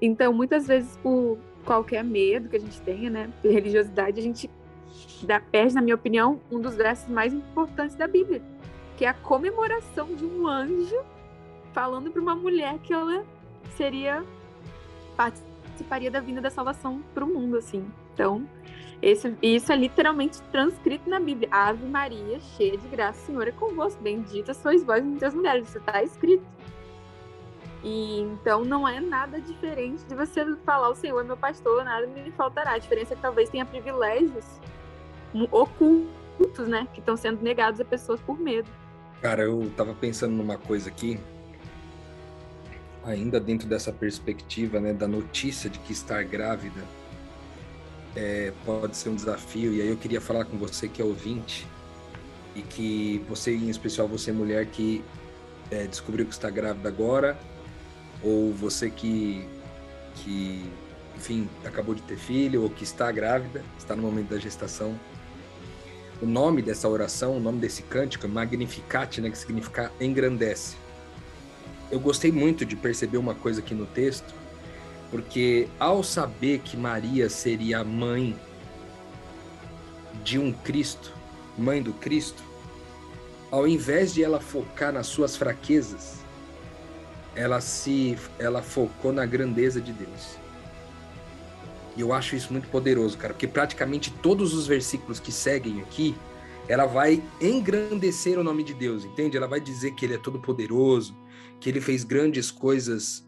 Então, 0.00 0.32
muitas 0.32 0.66
vezes, 0.66 0.96
por 1.02 1.36
qualquer 1.64 2.02
medo 2.02 2.48
que 2.48 2.56
a 2.56 2.60
gente 2.60 2.80
tenha, 2.80 3.10
né, 3.10 3.28
religiosidade, 3.42 4.18
a 4.18 4.22
gente 4.22 4.48
dá, 5.22 5.40
perde, 5.40 5.74
na 5.74 5.82
minha 5.82 5.94
opinião, 5.94 6.40
um 6.50 6.60
dos 6.60 6.74
versos 6.74 7.08
mais 7.08 7.32
importantes 7.32 7.96
da 7.96 8.06
Bíblia, 8.06 8.42
que 8.96 9.04
é 9.04 9.08
a 9.08 9.14
comemoração 9.14 10.14
de 10.14 10.24
um 10.24 10.46
anjo 10.46 10.96
falando 11.72 12.10
para 12.10 12.22
uma 12.22 12.34
mulher 12.34 12.78
que 12.78 12.92
ela 12.92 13.24
seria 13.76 14.24
participaria 15.16 16.10
da 16.10 16.20
vinda 16.20 16.40
da 16.40 16.50
salvação 16.50 17.02
para 17.14 17.24
o 17.24 17.28
mundo, 17.28 17.56
assim. 17.56 17.86
Então, 18.12 18.48
esse, 19.02 19.36
isso 19.42 19.70
é 19.70 19.76
literalmente 19.76 20.40
transcrito 20.50 21.08
na 21.08 21.20
Bíblia. 21.20 21.48
Ave 21.50 21.86
Maria, 21.86 22.40
cheia 22.56 22.76
de 22.76 22.88
graça, 22.88 23.26
Senhor 23.26 23.46
é 23.46 23.52
convosco. 23.52 24.02
Bendita 24.02 24.54
sois 24.54 24.82
vós 24.82 25.04
entre 25.04 25.24
as 25.26 25.34
mulheres. 25.34 25.68
Isso 25.68 25.78
está 25.78 26.02
escrito. 26.02 26.44
E 27.84 28.20
então 28.20 28.64
não 28.64 28.88
é 28.88 29.00
nada 29.00 29.40
diferente 29.40 30.02
de 30.04 30.14
você 30.14 30.56
falar 30.64 30.88
o 30.88 30.94
Senhor 30.94 31.20
é 31.20 31.24
meu 31.24 31.36
pastor, 31.36 31.84
nada 31.84 32.06
me 32.06 32.30
faltará. 32.32 32.72
A 32.72 32.78
diferença 32.78 33.12
é 33.12 33.16
que 33.16 33.22
talvez 33.22 33.48
tenha 33.48 33.64
privilégios 33.64 34.44
ocultos, 35.44 36.68
né? 36.68 36.86
Que 36.92 37.00
estão 37.00 37.16
sendo 37.16 37.42
negados 37.42 37.80
a 37.80 37.84
pessoas 37.84 38.20
por 38.20 38.38
medo. 38.38 38.68
Cara, 39.20 39.42
eu 39.42 39.70
tava 39.76 39.94
pensando 39.94 40.32
numa 40.32 40.58
coisa 40.58 40.88
aqui, 40.88 41.18
ainda 43.04 43.40
dentro 43.40 43.66
dessa 43.66 43.92
perspectiva, 43.92 44.78
né, 44.80 44.92
da 44.92 45.08
notícia 45.08 45.70
de 45.70 45.78
que 45.78 45.92
estar 45.92 46.22
grávida 46.24 46.84
é, 48.14 48.52
pode 48.64 48.96
ser 48.96 49.10
um 49.10 49.14
desafio. 49.14 49.74
E 49.74 49.80
aí 49.80 49.88
eu 49.88 49.96
queria 49.96 50.20
falar 50.20 50.44
com 50.44 50.56
você 50.56 50.88
que 50.88 51.00
é 51.00 51.04
ouvinte 51.04 51.66
e 52.54 52.62
que 52.62 53.24
você, 53.28 53.54
em 53.54 53.68
especial 53.68 54.08
você 54.08 54.32
mulher 54.32 54.66
que 54.66 55.04
é, 55.70 55.86
descobriu 55.86 56.26
que 56.26 56.32
está 56.32 56.48
grávida 56.50 56.88
agora, 56.88 57.38
ou 58.22 58.52
você 58.52 58.90
que, 58.90 59.46
que, 60.16 60.64
enfim, 61.16 61.48
acabou 61.64 61.94
de 61.94 62.02
ter 62.02 62.16
filho 62.16 62.62
ou 62.62 62.70
que 62.70 62.84
está 62.84 63.12
grávida, 63.12 63.62
está 63.78 63.94
no 63.94 64.02
momento 64.02 64.30
da 64.30 64.38
gestação. 64.38 64.98
O 66.20 66.26
nome 66.26 66.62
dessa 66.62 66.88
oração, 66.88 67.36
o 67.36 67.40
nome 67.40 67.58
desse 67.58 67.82
cântico 67.82 68.26
Magnificat, 68.26 69.20
né, 69.20 69.30
que 69.30 69.36
significa 69.36 69.92
engrandece. 70.00 70.76
Eu 71.90 72.00
gostei 72.00 72.32
muito 72.32 72.64
de 72.64 72.74
perceber 72.74 73.18
uma 73.18 73.34
coisa 73.34 73.60
aqui 73.60 73.74
no 73.74 73.86
texto, 73.86 74.34
porque 75.10 75.68
ao 75.78 76.02
saber 76.02 76.60
que 76.60 76.76
Maria 76.76 77.28
seria 77.28 77.80
a 77.80 77.84
mãe 77.84 78.34
de 80.24 80.38
um 80.38 80.52
Cristo, 80.52 81.12
mãe 81.56 81.82
do 81.82 81.92
Cristo, 81.92 82.42
ao 83.50 83.68
invés 83.68 84.12
de 84.12 84.24
ela 84.24 84.40
focar 84.40 84.92
nas 84.92 85.06
suas 85.06 85.36
fraquezas, 85.36 86.16
ela 87.34 87.60
se 87.60 88.18
ela 88.38 88.62
focou 88.62 89.12
na 89.12 89.26
grandeza 89.26 89.80
de 89.80 89.92
Deus. 89.92 90.38
E 91.96 92.00
eu 92.00 92.12
acho 92.12 92.36
isso 92.36 92.52
muito 92.52 92.68
poderoso, 92.68 93.16
cara, 93.16 93.32
porque 93.32 93.46
praticamente 93.46 94.12
todos 94.22 94.52
os 94.52 94.66
versículos 94.66 95.18
que 95.18 95.32
seguem 95.32 95.80
aqui, 95.80 96.14
ela 96.68 96.84
vai 96.84 97.22
engrandecer 97.40 98.38
o 98.38 98.44
nome 98.44 98.62
de 98.62 98.74
Deus, 98.74 99.04
entende? 99.04 99.36
Ela 99.36 99.46
vai 99.46 99.60
dizer 99.60 99.92
que 99.92 100.04
ele 100.04 100.14
é 100.14 100.18
todo 100.18 100.40
poderoso, 100.40 101.16
que 101.60 101.70
ele 101.70 101.80
fez 101.80 102.04
grandes 102.04 102.50
coisas 102.50 103.26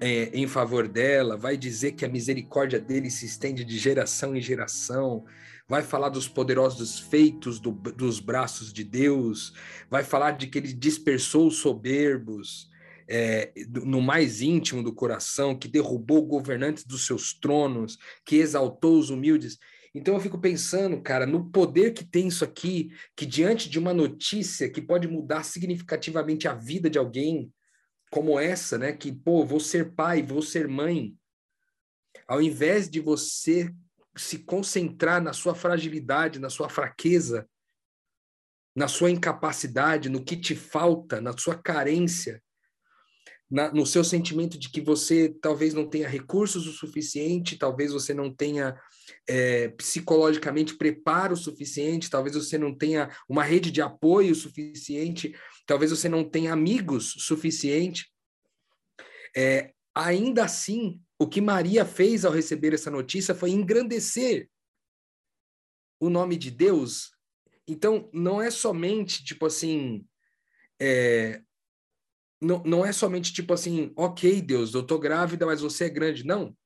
é, 0.00 0.30
em 0.32 0.46
favor 0.46 0.86
dela, 0.88 1.36
vai 1.36 1.56
dizer 1.56 1.92
que 1.92 2.04
a 2.04 2.08
misericórdia 2.08 2.78
dele 2.78 3.10
se 3.10 3.26
estende 3.26 3.64
de 3.64 3.78
geração 3.78 4.36
em 4.36 4.40
geração, 4.40 5.24
vai 5.68 5.82
falar 5.82 6.10
dos 6.10 6.28
poderosos 6.28 6.98
feitos 6.98 7.58
do, 7.58 7.72
dos 7.72 8.20
braços 8.20 8.72
de 8.72 8.84
Deus, 8.84 9.52
vai 9.90 10.04
falar 10.04 10.32
de 10.32 10.46
que 10.46 10.58
ele 10.58 10.72
dispersou 10.72 11.48
os 11.48 11.56
soberbos, 11.56 12.70
é, 13.08 13.52
no 13.84 14.00
mais 14.00 14.42
íntimo 14.42 14.82
do 14.82 14.92
coração, 14.92 15.56
que 15.56 15.68
derrubou 15.68 16.24
governantes 16.24 16.84
dos 16.84 17.06
seus 17.06 17.32
tronos, 17.32 17.98
que 18.24 18.36
exaltou 18.36 18.98
os 18.98 19.10
humildes. 19.10 19.58
Então 19.94 20.14
eu 20.14 20.20
fico 20.20 20.38
pensando, 20.38 21.00
cara, 21.00 21.26
no 21.26 21.50
poder 21.50 21.94
que 21.94 22.04
tem 22.04 22.28
isso 22.28 22.44
aqui, 22.44 22.90
que 23.16 23.24
diante 23.24 23.68
de 23.70 23.78
uma 23.78 23.94
notícia 23.94 24.68
que 24.68 24.82
pode 24.82 25.08
mudar 25.08 25.42
significativamente 25.42 26.46
a 26.46 26.54
vida 26.54 26.90
de 26.90 26.98
alguém, 26.98 27.52
como 28.10 28.38
essa, 28.38 28.76
né? 28.76 28.92
Que, 28.92 29.12
pô, 29.12 29.44
vou 29.44 29.60
ser 29.60 29.94
pai, 29.94 30.22
vou 30.22 30.42
ser 30.42 30.68
mãe. 30.68 31.16
Ao 32.28 32.42
invés 32.42 32.90
de 32.90 33.00
você 33.00 33.72
se 34.16 34.38
concentrar 34.38 35.22
na 35.22 35.32
sua 35.32 35.54
fragilidade, 35.54 36.38
na 36.38 36.50
sua 36.50 36.68
fraqueza, 36.68 37.48
na 38.74 38.88
sua 38.88 39.10
incapacidade, 39.10 40.08
no 40.08 40.22
que 40.22 40.36
te 40.36 40.54
falta, 40.54 41.20
na 41.20 41.36
sua 41.36 41.56
carência, 41.56 42.42
na, 43.50 43.72
no 43.72 43.86
seu 43.86 44.02
sentimento 44.02 44.58
de 44.58 44.68
que 44.68 44.80
você 44.80 45.34
talvez 45.40 45.72
não 45.72 45.88
tenha 45.88 46.08
recursos 46.08 46.66
o 46.66 46.72
suficiente, 46.72 47.56
talvez 47.56 47.92
você 47.92 48.12
não 48.12 48.32
tenha 48.32 48.78
é, 49.28 49.68
psicologicamente 49.68 50.76
preparo 50.76 51.36
suficiente, 51.36 52.10
talvez 52.10 52.34
você 52.34 52.58
não 52.58 52.74
tenha 52.74 53.08
uma 53.28 53.44
rede 53.44 53.70
de 53.70 53.80
apoio 53.80 54.34
suficiente, 54.34 55.34
talvez 55.64 55.90
você 55.90 56.08
não 56.08 56.28
tenha 56.28 56.52
amigos 56.52 57.14
suficiente. 57.18 58.12
É, 59.36 59.72
ainda 59.94 60.44
assim, 60.44 61.00
o 61.18 61.26
que 61.26 61.40
Maria 61.40 61.84
fez 61.84 62.24
ao 62.24 62.32
receber 62.32 62.74
essa 62.74 62.90
notícia 62.90 63.34
foi 63.34 63.50
engrandecer 63.50 64.48
o 66.00 66.10
nome 66.10 66.36
de 66.36 66.50
Deus. 66.50 67.12
Então, 67.66 68.10
não 68.12 68.40
é 68.40 68.50
somente 68.50 69.24
tipo 69.24 69.46
assim, 69.46 70.06
é, 70.80 71.42
não, 72.40 72.62
não 72.64 72.84
é 72.84 72.92
somente 72.92 73.32
tipo 73.32 73.52
assim, 73.54 73.92
ok, 73.96 74.40
Deus, 74.42 74.74
eu 74.74 74.82
tô 74.82 74.98
grávida, 74.98 75.46
mas 75.46 75.60
você 75.60 75.84
é 75.84 75.90
grande. 75.90 76.24
Não. 76.24 76.56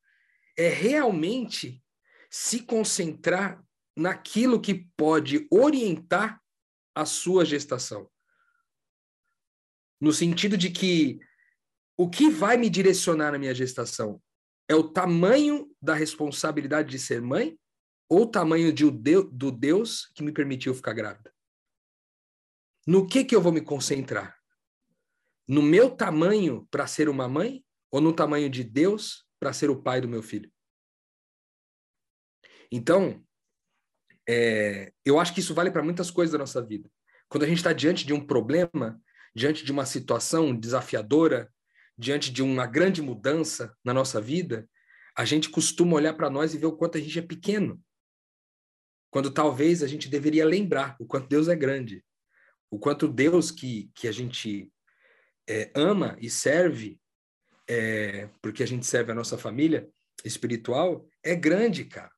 É 0.56 0.68
realmente 0.68 1.82
se 2.30 2.60
concentrar 2.60 3.64
naquilo 3.96 4.60
que 4.60 4.86
pode 4.96 5.46
orientar 5.50 6.40
a 6.94 7.04
sua 7.04 7.44
gestação. 7.44 8.10
No 10.00 10.12
sentido 10.12 10.56
de 10.56 10.70
que 10.70 11.20
o 11.96 12.08
que 12.08 12.30
vai 12.30 12.56
me 12.56 12.70
direcionar 12.70 13.32
na 13.32 13.38
minha 13.38 13.54
gestação 13.54 14.20
é 14.68 14.74
o 14.74 14.88
tamanho 14.88 15.70
da 15.80 15.94
responsabilidade 15.94 16.90
de 16.90 16.98
ser 16.98 17.20
mãe 17.20 17.58
ou 18.08 18.22
o 18.22 18.26
tamanho 18.26 18.72
de, 18.72 18.84
do 18.90 19.52
Deus 19.52 20.10
que 20.14 20.22
me 20.22 20.32
permitiu 20.32 20.74
ficar 20.74 20.94
grávida? 20.94 21.32
No 22.86 23.06
que 23.06 23.24
que 23.24 23.36
eu 23.36 23.42
vou 23.42 23.52
me 23.52 23.60
concentrar? 23.60 24.39
No 25.50 25.60
meu 25.60 25.90
tamanho 25.90 26.68
para 26.70 26.86
ser 26.86 27.08
uma 27.08 27.26
mãe 27.26 27.64
ou 27.90 28.00
no 28.00 28.12
tamanho 28.12 28.48
de 28.48 28.62
Deus 28.62 29.26
para 29.40 29.52
ser 29.52 29.68
o 29.68 29.82
pai 29.82 30.00
do 30.00 30.08
meu 30.08 30.22
filho? 30.22 30.48
Então, 32.70 33.20
é, 34.28 34.92
eu 35.04 35.18
acho 35.18 35.34
que 35.34 35.40
isso 35.40 35.52
vale 35.52 35.72
para 35.72 35.82
muitas 35.82 36.08
coisas 36.08 36.30
da 36.30 36.38
nossa 36.38 36.64
vida. 36.64 36.88
Quando 37.28 37.42
a 37.42 37.48
gente 37.48 37.56
está 37.56 37.72
diante 37.72 38.06
de 38.06 38.12
um 38.12 38.24
problema, 38.24 39.02
diante 39.34 39.64
de 39.64 39.72
uma 39.72 39.84
situação 39.84 40.54
desafiadora, 40.54 41.52
diante 41.98 42.32
de 42.32 42.44
uma 42.44 42.64
grande 42.64 43.02
mudança 43.02 43.76
na 43.84 43.92
nossa 43.92 44.20
vida, 44.20 44.70
a 45.16 45.24
gente 45.24 45.50
costuma 45.50 45.96
olhar 45.96 46.14
para 46.14 46.30
nós 46.30 46.54
e 46.54 46.58
ver 46.58 46.66
o 46.66 46.76
quanto 46.76 46.96
a 46.96 47.00
gente 47.00 47.18
é 47.18 47.22
pequeno. 47.22 47.82
Quando 49.10 49.32
talvez 49.32 49.82
a 49.82 49.88
gente 49.88 50.08
deveria 50.08 50.46
lembrar 50.46 50.94
o 51.00 51.06
quanto 51.06 51.28
Deus 51.28 51.48
é 51.48 51.56
grande, 51.56 52.04
o 52.70 52.78
quanto 52.78 53.08
Deus 53.08 53.50
que, 53.50 53.90
que 53.96 54.06
a 54.06 54.12
gente 54.12 54.72
é, 55.50 55.72
ama 55.74 56.16
e 56.20 56.30
serve, 56.30 57.00
é, 57.68 58.28
porque 58.40 58.62
a 58.62 58.66
gente 58.66 58.86
serve 58.86 59.10
a 59.10 59.14
nossa 59.14 59.36
família 59.36 59.90
espiritual, 60.24 61.04
é 61.24 61.34
grande, 61.34 61.84
cara. 61.84 62.12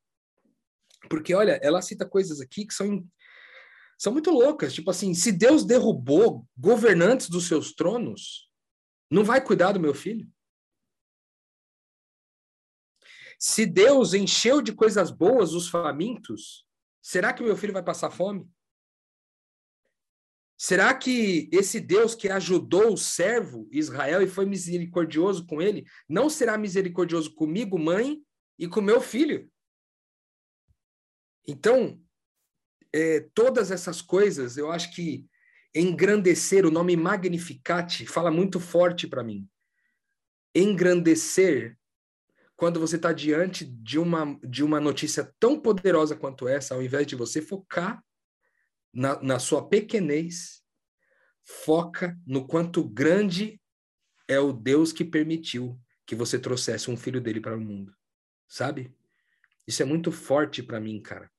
Porque, 1.09 1.35
olha, 1.35 1.59
ela 1.62 1.81
cita 1.81 2.07
coisas 2.07 2.42
aqui 2.42 2.66
que 2.66 2.75
são, 2.75 3.09
são 3.99 4.12
muito 4.12 4.31
loucas. 4.31 4.75
Tipo 4.75 4.90
assim, 4.90 5.14
se 5.14 5.33
Deus 5.33 5.64
derrubou 5.64 6.47
governantes 6.57 7.31
dos 7.31 7.49
seus 7.49 7.73
tronos, 7.73 8.51
não 9.11 9.25
vai 9.25 9.42
cuidar 9.42 9.73
do 9.73 9.81
meu 9.81 9.95
filho? 9.95 10.31
Se 13.38 13.64
Deus 13.64 14.12
encheu 14.12 14.61
de 14.61 14.75
coisas 14.75 15.11
boas 15.11 15.55
os 15.55 15.68
famintos, 15.68 16.66
será 17.01 17.33
que 17.33 17.42
meu 17.42 17.57
filho 17.57 17.73
vai 17.73 17.83
passar 17.83 18.11
fome? 18.11 18.49
Será 20.64 20.94
que 20.94 21.48
esse 21.51 21.81
Deus 21.81 22.14
que 22.14 22.29
ajudou 22.29 22.92
o 22.92 22.96
servo 22.96 23.68
Israel 23.72 24.22
e 24.22 24.29
foi 24.29 24.46
misericordioso 24.46 25.44
com 25.44 25.61
ele, 25.61 25.85
não 26.09 26.31
será 26.31 26.57
misericordioso 26.57 27.35
comigo, 27.35 27.77
mãe, 27.77 28.22
e 28.57 28.68
com 28.68 28.81
meu 28.81 29.01
filho? 29.01 29.51
Então, 31.48 32.01
é, 32.92 33.29
todas 33.35 33.72
essas 33.72 34.01
coisas, 34.01 34.57
eu 34.57 34.70
acho 34.70 34.94
que 34.94 35.27
engrandecer, 35.75 36.64
o 36.64 36.70
nome 36.70 36.94
Magnificate, 36.94 38.07
fala 38.07 38.31
muito 38.31 38.61
forte 38.61 39.09
para 39.09 39.25
mim. 39.25 39.51
Engrandecer, 40.55 41.77
quando 42.55 42.79
você 42.79 42.94
está 42.94 43.12
diante 43.12 43.64
de 43.64 43.98
uma, 43.98 44.38
de 44.44 44.62
uma 44.62 44.79
notícia 44.79 45.35
tão 45.40 45.59
poderosa 45.59 46.14
quanto 46.14 46.46
essa, 46.46 46.77
ao 46.77 46.83
invés 46.85 47.05
de 47.05 47.16
você 47.16 47.42
focar 47.42 48.01
na, 48.92 49.20
na 49.22 49.38
sua 49.38 49.66
pequenez, 49.68 50.62
foca 51.44 52.18
no 52.26 52.46
quanto 52.46 52.85
grande 52.85 53.61
é 54.28 54.38
o 54.38 54.52
Deus 54.52 54.92
que 54.92 55.05
permitiu 55.05 55.78
que 56.07 56.14
você 56.14 56.38
trouxesse 56.38 56.90
um 56.90 56.96
filho 56.96 57.20
dele 57.20 57.40
para 57.40 57.57
o 57.57 57.61
mundo, 57.61 57.94
sabe? 58.48 58.94
Isso 59.66 59.83
é 59.83 59.85
muito 59.85 60.11
forte 60.11 60.62
para 60.62 60.81
mim, 60.81 61.00
cara. 61.00 61.31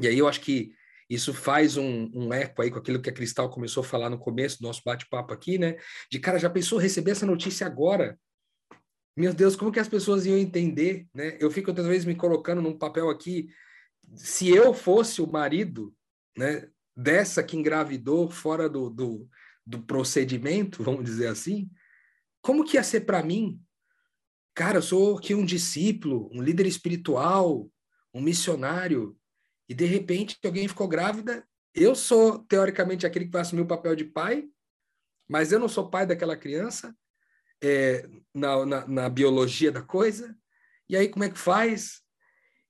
E 0.00 0.06
aí 0.06 0.18
eu 0.18 0.28
acho 0.28 0.40
que 0.40 0.72
isso 1.08 1.32
faz 1.32 1.76
um, 1.76 2.10
um, 2.14 2.32
eco 2.32 2.60
aí 2.60 2.70
com 2.70 2.78
aquilo 2.78 3.00
que 3.00 3.08
a 3.08 3.12
Cristal 3.12 3.48
começou 3.48 3.82
a 3.82 3.86
falar 3.86 4.10
no 4.10 4.18
começo 4.18 4.58
do 4.58 4.66
nosso 4.66 4.82
bate-papo 4.84 5.32
aqui, 5.32 5.58
né? 5.58 5.76
De 6.10 6.18
cara, 6.18 6.38
já 6.38 6.50
pensou 6.50 6.78
receber 6.78 7.12
essa 7.12 7.24
notícia 7.24 7.66
agora? 7.66 8.18
Meu 9.16 9.32
Deus, 9.32 9.56
como 9.56 9.72
que 9.72 9.80
as 9.80 9.88
pessoas 9.88 10.26
iam 10.26 10.36
entender, 10.36 11.08
né? 11.14 11.36
Eu 11.40 11.50
fico 11.50 11.70
outras 11.70 11.86
vezes 11.86 12.04
me 12.04 12.14
colocando 12.14 12.60
num 12.60 12.76
papel 12.76 13.08
aqui, 13.08 13.48
se 14.14 14.48
eu 14.48 14.72
fosse 14.74 15.20
o 15.20 15.26
marido, 15.26 15.94
né, 16.36 16.68
dessa 16.96 17.42
que 17.42 17.56
engravidou 17.56 18.30
fora 18.30 18.68
do, 18.68 18.90
do, 18.90 19.28
do 19.66 19.82
procedimento, 19.82 20.82
vamos 20.82 21.04
dizer 21.04 21.28
assim, 21.28 21.70
como 22.40 22.64
que 22.64 22.76
ia 22.76 22.82
ser 22.82 23.02
para 23.02 23.22
mim? 23.22 23.60
Cara, 24.54 24.78
eu 24.78 24.82
sou 24.82 25.18
aqui 25.18 25.34
um 25.34 25.44
discípulo, 25.44 26.30
um 26.32 26.42
líder 26.42 26.66
espiritual, 26.66 27.70
um 28.12 28.20
missionário, 28.20 29.16
e 29.68 29.74
de 29.74 29.84
repente 29.84 30.38
alguém 30.44 30.66
ficou 30.66 30.88
grávida. 30.88 31.46
Eu 31.74 31.94
sou, 31.94 32.40
teoricamente, 32.40 33.06
aquele 33.06 33.26
que 33.26 33.30
vai 33.30 33.42
assumir 33.42 33.62
o 33.62 33.66
papel 33.66 33.94
de 33.94 34.04
pai, 34.04 34.48
mas 35.28 35.52
eu 35.52 35.60
não 35.60 35.68
sou 35.68 35.90
pai 35.90 36.06
daquela 36.06 36.36
criança, 36.36 36.96
é, 37.62 38.08
na, 38.34 38.64
na, 38.64 38.86
na 38.86 39.08
biologia 39.08 39.70
da 39.70 39.82
coisa. 39.82 40.36
E 40.88 40.96
aí, 40.96 41.08
como 41.08 41.24
é 41.24 41.28
que 41.28 41.38
faz? 41.38 42.02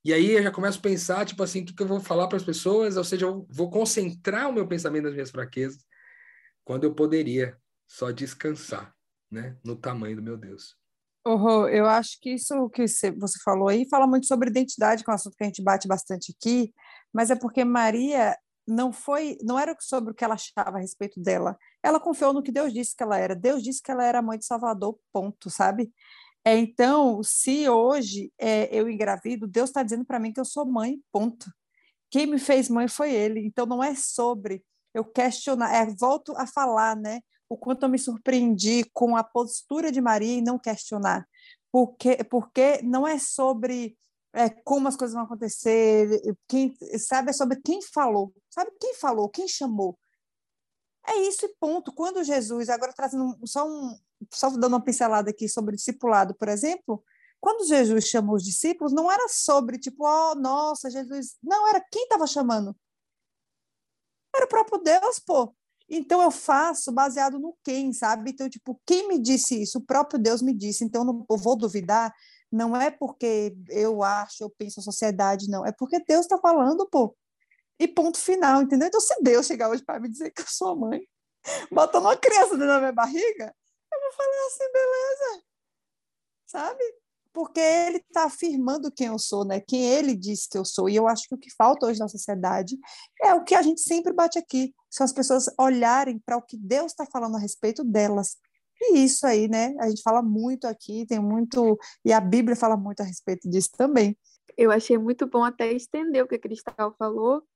E 0.04 0.12
aí 0.12 0.32
eu 0.32 0.42
já 0.42 0.50
começo 0.50 0.78
a 0.78 0.82
pensar, 0.82 1.26
tipo 1.26 1.42
assim, 1.42 1.62
o 1.62 1.64
que, 1.66 1.82
eu 1.82 1.86
vou 1.86 2.00
falar 2.00 2.28
para 2.28 2.36
as 2.36 2.44
pessoas? 2.44 2.96
Ou 2.96 3.04
seja, 3.04 3.26
eu 3.26 3.46
vou 3.50 3.70
concentrar 3.70 4.48
o 4.48 4.52
meu 4.52 4.66
pensamento 4.66 5.04
nas 5.04 5.12
minhas 5.12 5.30
fraquezas, 5.30 5.84
quando 6.64 6.84
eu 6.84 6.94
poderia 6.94 7.56
só 7.86 8.10
descansar, 8.10 8.94
né, 9.30 9.56
no 9.64 9.74
tamanho 9.74 10.16
do 10.16 10.22
meu 10.22 10.36
Deus. 10.36 10.76
Oh, 11.26 11.66
eu 11.68 11.86
acho 11.86 12.18
que 12.20 12.34
isso 12.34 12.70
que 12.70 12.86
você 12.86 13.38
falou 13.44 13.68
aí 13.68 13.86
fala 13.88 14.06
muito 14.06 14.26
sobre 14.26 14.48
identidade, 14.48 15.04
que 15.04 15.10
é 15.10 15.12
um 15.12 15.14
assunto 15.14 15.36
que 15.36 15.44
a 15.44 15.46
gente 15.46 15.62
bate 15.62 15.86
bastante 15.86 16.34
aqui, 16.34 16.72
mas 17.12 17.30
é 17.30 17.36
porque 17.36 17.64
Maria 17.64 18.36
não 18.66 18.92
foi, 18.92 19.36
não 19.42 19.58
era 19.58 19.74
sobre 19.80 20.12
o 20.12 20.14
que 20.14 20.22
ela 20.22 20.34
achava 20.34 20.76
a 20.76 20.80
respeito 20.80 21.20
dela. 21.20 21.56
Ela 21.82 21.98
confiou 21.98 22.32
no 22.32 22.42
que 22.42 22.52
Deus 22.52 22.72
disse 22.72 22.94
que 22.94 23.02
ela 23.02 23.16
era. 23.18 23.34
Deus 23.34 23.62
disse 23.62 23.82
que 23.82 23.90
ela 23.90 24.04
era 24.04 24.22
mãe 24.22 24.38
de 24.38 24.44
Salvador, 24.44 24.98
ponto, 25.12 25.48
sabe? 25.48 25.90
É, 26.44 26.56
então, 26.56 27.22
se 27.22 27.68
hoje 27.68 28.32
é, 28.38 28.74
eu 28.74 28.88
engravido, 28.88 29.46
Deus 29.46 29.70
está 29.70 29.82
dizendo 29.82 30.04
para 30.04 30.18
mim 30.18 30.32
que 30.32 30.40
eu 30.40 30.44
sou 30.44 30.64
mãe, 30.64 31.00
ponto. 31.12 31.46
Quem 32.10 32.26
me 32.26 32.38
fez 32.38 32.68
mãe 32.68 32.88
foi 32.88 33.12
Ele. 33.12 33.40
Então, 33.44 33.66
não 33.66 33.82
é 33.82 33.94
sobre 33.94 34.64
eu 34.94 35.04
questionar, 35.04 35.74
é, 35.74 35.86
volto 35.94 36.34
a 36.36 36.46
falar, 36.46 36.96
né? 36.96 37.20
O 37.48 37.56
quanto 37.56 37.84
eu 37.84 37.88
me 37.88 37.98
surpreendi 37.98 38.84
com 38.92 39.16
a 39.16 39.24
postura 39.24 39.92
de 39.92 40.00
Maria 40.00 40.38
e 40.38 40.42
não 40.42 40.58
questionar. 40.58 41.26
Porque, 41.70 42.24
porque 42.24 42.80
não 42.82 43.06
é 43.06 43.18
sobre 43.18 43.96
é, 44.32 44.48
como 44.48 44.88
as 44.88 44.96
coisas 44.96 45.14
vão 45.14 45.24
acontecer, 45.24 46.08
quem, 46.46 46.74
sabe, 46.98 47.30
é 47.30 47.32
sobre 47.32 47.60
quem 47.62 47.80
falou. 47.82 48.32
Sabe 48.50 48.70
quem 48.80 48.94
falou, 48.94 49.28
quem 49.28 49.48
chamou. 49.48 49.98
É 51.06 51.16
isso 51.22 51.46
e 51.46 51.54
ponto. 51.58 51.92
Quando 51.92 52.22
Jesus, 52.22 52.68
agora 52.68 52.92
trazendo 52.92 53.34
só 53.46 53.66
um, 53.66 53.98
só 54.32 54.50
dando 54.50 54.68
uma 54.74 54.84
pincelada 54.84 55.30
aqui 55.30 55.48
sobre 55.48 55.76
discipulado, 55.76 56.34
por 56.34 56.48
exemplo, 56.48 57.02
quando 57.40 57.66
Jesus 57.66 58.06
chamou 58.06 58.36
os 58.36 58.44
discípulos, 58.44 58.92
não 58.92 59.10
era 59.10 59.28
sobre, 59.28 59.78
tipo, 59.78 60.04
oh, 60.04 60.34
nossa, 60.34 60.90
Jesus. 60.90 61.36
Não, 61.42 61.68
era 61.68 61.80
quem 61.80 62.02
estava 62.02 62.26
chamando. 62.26 62.74
Era 64.34 64.44
o 64.44 64.48
próprio 64.48 64.78
Deus, 64.78 65.18
pô. 65.18 65.54
Então 65.88 66.20
eu 66.20 66.30
faço 66.30 66.92
baseado 66.92 67.38
no 67.38 67.56
quem, 67.64 67.92
sabe? 67.92 68.30
Então, 68.30 68.48
tipo, 68.48 68.80
quem 68.84 69.08
me 69.08 69.18
disse 69.18 69.62
isso? 69.62 69.78
O 69.78 69.84
próprio 69.84 70.18
Deus 70.20 70.42
me 70.42 70.52
disse. 70.52 70.84
Então 70.84 71.02
eu 71.02 71.06
não 71.06 71.26
eu 71.30 71.36
vou 71.36 71.56
duvidar. 71.56 72.12
Não 72.50 72.76
é 72.76 72.90
porque 72.90 73.56
eu 73.70 74.02
acho, 74.02 74.44
eu 74.44 74.50
penso 74.50 74.80
a 74.80 74.82
sociedade, 74.82 75.48
não. 75.48 75.64
É 75.66 75.72
porque 75.72 76.02
Deus 76.06 76.22
está 76.22 76.38
falando, 76.38 76.86
pô. 76.88 77.16
E 77.80 77.86
ponto 77.86 78.18
final, 78.18 78.62
entendeu? 78.62 78.88
Então, 78.88 79.00
se 79.00 79.14
Deus 79.22 79.46
chegar 79.46 79.70
hoje 79.70 79.84
para 79.84 80.00
me 80.00 80.08
dizer 80.08 80.30
que 80.32 80.42
eu 80.42 80.46
sou 80.48 80.76
mãe, 80.76 81.00
botando 81.70 82.04
uma 82.04 82.16
criança 82.16 82.50
dentro 82.50 82.66
da 82.66 82.80
minha 82.80 82.92
barriga, 82.92 83.54
eu 83.98 84.10
vou 84.10 84.12
falar 84.12 84.46
assim, 84.46 84.72
beleza. 84.72 85.44
Sabe? 86.46 86.84
Porque 87.32 87.60
ele 87.60 87.98
está 87.98 88.24
afirmando 88.24 88.90
quem 88.90 89.08
eu 89.08 89.18
sou, 89.18 89.44
né? 89.44 89.60
Quem 89.60 89.84
ele 89.84 90.16
disse 90.16 90.48
que 90.48 90.58
eu 90.58 90.64
sou. 90.64 90.88
E 90.88 90.96
eu 90.96 91.06
acho 91.06 91.28
que 91.28 91.34
o 91.34 91.38
que 91.38 91.54
falta 91.54 91.86
hoje 91.86 92.00
na 92.00 92.08
sociedade 92.08 92.76
é 93.22 93.34
o 93.34 93.44
que 93.44 93.54
a 93.54 93.62
gente 93.62 93.80
sempre 93.80 94.12
bate 94.12 94.38
aqui. 94.38 94.74
São 94.90 95.04
as 95.04 95.12
pessoas 95.12 95.46
olharem 95.58 96.18
para 96.18 96.36
o 96.36 96.42
que 96.42 96.56
Deus 96.56 96.92
está 96.92 97.06
falando 97.06 97.36
a 97.36 97.40
respeito 97.40 97.84
delas. 97.84 98.36
E 98.80 99.04
isso 99.04 99.26
aí, 99.26 99.48
né? 99.48 99.74
A 99.80 99.88
gente 99.88 100.02
fala 100.02 100.22
muito 100.22 100.66
aqui, 100.66 101.04
tem 101.06 101.20
muito. 101.20 101.78
E 102.04 102.12
a 102.12 102.20
Bíblia 102.20 102.56
fala 102.56 102.76
muito 102.76 103.00
a 103.00 103.04
respeito 103.04 103.48
disso 103.48 103.70
também. 103.76 104.16
Eu 104.56 104.72
achei 104.72 104.98
muito 104.98 105.26
bom 105.26 105.44
até 105.44 105.72
estender 105.72 106.24
o 106.24 106.26
que 106.26 106.34
a 106.34 106.40
Cristal 106.40 106.92
falou, 106.98 107.46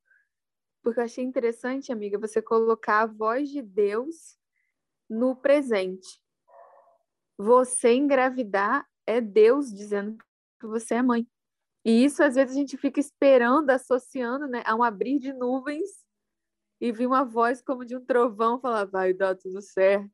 porque 0.83 1.01
eu 1.01 1.05
achei 1.05 1.25
interessante, 1.25 1.91
amiga, 1.91 2.19
você 2.19 2.41
colocar 2.41 3.03
a 3.03 3.07
voz 3.07 3.49
de 3.49 3.61
Deus 3.61 4.37
no 5.09 5.35
presente. 5.35 6.22
Você 7.43 7.93
engravidar 7.93 8.87
é 9.05 9.21
Deus 9.21 9.75
dizendo 9.75 10.17
que 10.61 10.67
você 10.69 10.95
é 10.95 11.03
mãe. 11.03 11.27
E 11.85 12.05
isso, 12.05 12.23
às 12.23 12.37
vezes, 12.37 12.55
a 12.55 12.59
gente 12.59 12.77
fica 12.77 13.01
esperando, 13.01 13.69
associando 13.71 14.47
né, 14.47 14.63
a 14.65 14.77
um 14.77 14.83
abrir 14.85 15.19
de 15.19 15.33
nuvens 15.33 15.91
e 16.81 16.93
vir 16.93 17.09
uma 17.09 17.25
voz 17.25 17.61
como 17.61 17.85
de 17.85 17.97
um 17.97 18.05
trovão 18.05 18.61
falar: 18.61 18.85
vai 18.85 19.13
dar 19.13 19.35
tudo 19.35 19.61
certo. 19.61 20.09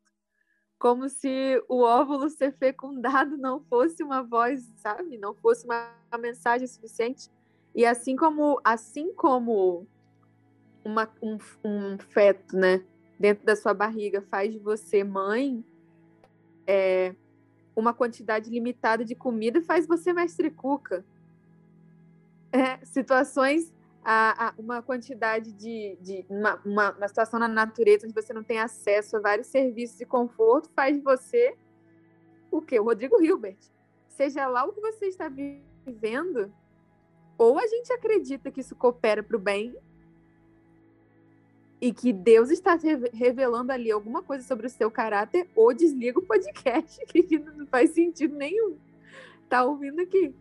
Como 0.79 1.07
se 1.11 1.63
o 1.69 1.83
óvulo 1.83 2.31
ser 2.31 2.57
fecundado 2.57 3.37
não 3.37 3.61
fosse 3.61 4.03
uma 4.03 4.23
voz, 4.23 4.73
sabe? 4.77 5.19
Não 5.19 5.35
fosse 5.35 5.67
uma, 5.67 5.95
uma 6.11 6.19
mensagem 6.19 6.67
suficiente. 6.67 7.31
E 7.75 7.85
assim 7.85 8.17
como, 8.17 8.59
assim 8.65 9.13
como 9.13 9.87
uma, 10.83 11.07
um, 11.23 11.37
um 11.63 11.99
feto, 11.99 12.57
né, 12.57 12.83
dentro 13.21 13.45
da 13.45 13.55
sua 13.55 13.75
barriga 13.75 14.23
faz 14.31 14.51
de 14.51 14.59
você 14.59 15.05
mãe, 15.05 15.63
é, 16.69 17.15
uma 17.75 17.95
quantidade 17.95 18.51
limitada 18.51 19.03
de 19.05 19.15
comida 19.15 19.63
faz 19.63 19.87
você 19.87 20.13
mestre 20.13 20.51
cuca. 20.51 21.03
É, 22.53 22.85
situações, 22.85 23.73
a, 24.05 24.49
a, 24.49 24.55
uma 24.59 24.83
quantidade 24.83 25.53
de, 25.53 25.97
de 26.01 26.27
uma, 26.29 26.61
uma, 26.65 26.91
uma, 26.93 27.09
situação 27.09 27.41
na 27.41 27.49
natureza 27.49 28.07
onde 28.07 28.15
você 28.15 28.33
não 28.33 28.43
tem 28.43 28.59
acesso 28.59 29.17
a 29.17 29.21
vários 29.21 29.49
serviços 29.49 29.99
de 29.99 30.07
conforto 30.07 30.71
faz 30.75 30.97
de 30.97 31.03
você 31.03 31.57
o 32.51 32.61
quê? 32.63 32.79
O 32.79 32.85
Rodrigo 32.85 33.21
Hilbert. 33.23 33.59
Seja 34.09 34.47
lá 34.47 34.65
o 34.65 34.73
que 34.73 34.81
você 34.81 35.07
está 35.07 35.29
vivendo, 35.29 36.53
ou 37.37 37.59
a 37.59 37.67
gente 37.67 37.93
acredita 37.93 38.51
que 38.51 38.61
isso 38.61 38.75
coopera 38.75 39.23
para 39.23 39.37
o 39.37 39.41
bem, 39.41 39.77
e 41.81 41.93
que 41.93 42.13
Deus 42.13 42.51
está 42.51 42.77
revelando 43.13 43.73
ali 43.73 43.91
alguma 43.91 44.23
coisa 44.23 44.45
sobre 44.45 44.67
o 44.67 44.71
seu 44.71 44.91
caráter, 44.91 45.49
ou 45.55 45.73
desliga 45.73 46.19
o 46.19 46.23
podcast, 46.23 47.05
que 47.07 47.39
não 47.39 47.67
faz 47.67 47.91
sentido 47.91 48.35
nenhum. 48.35 48.77
Tá 49.49 49.65
ouvindo 49.65 50.01
aqui? 50.01 50.35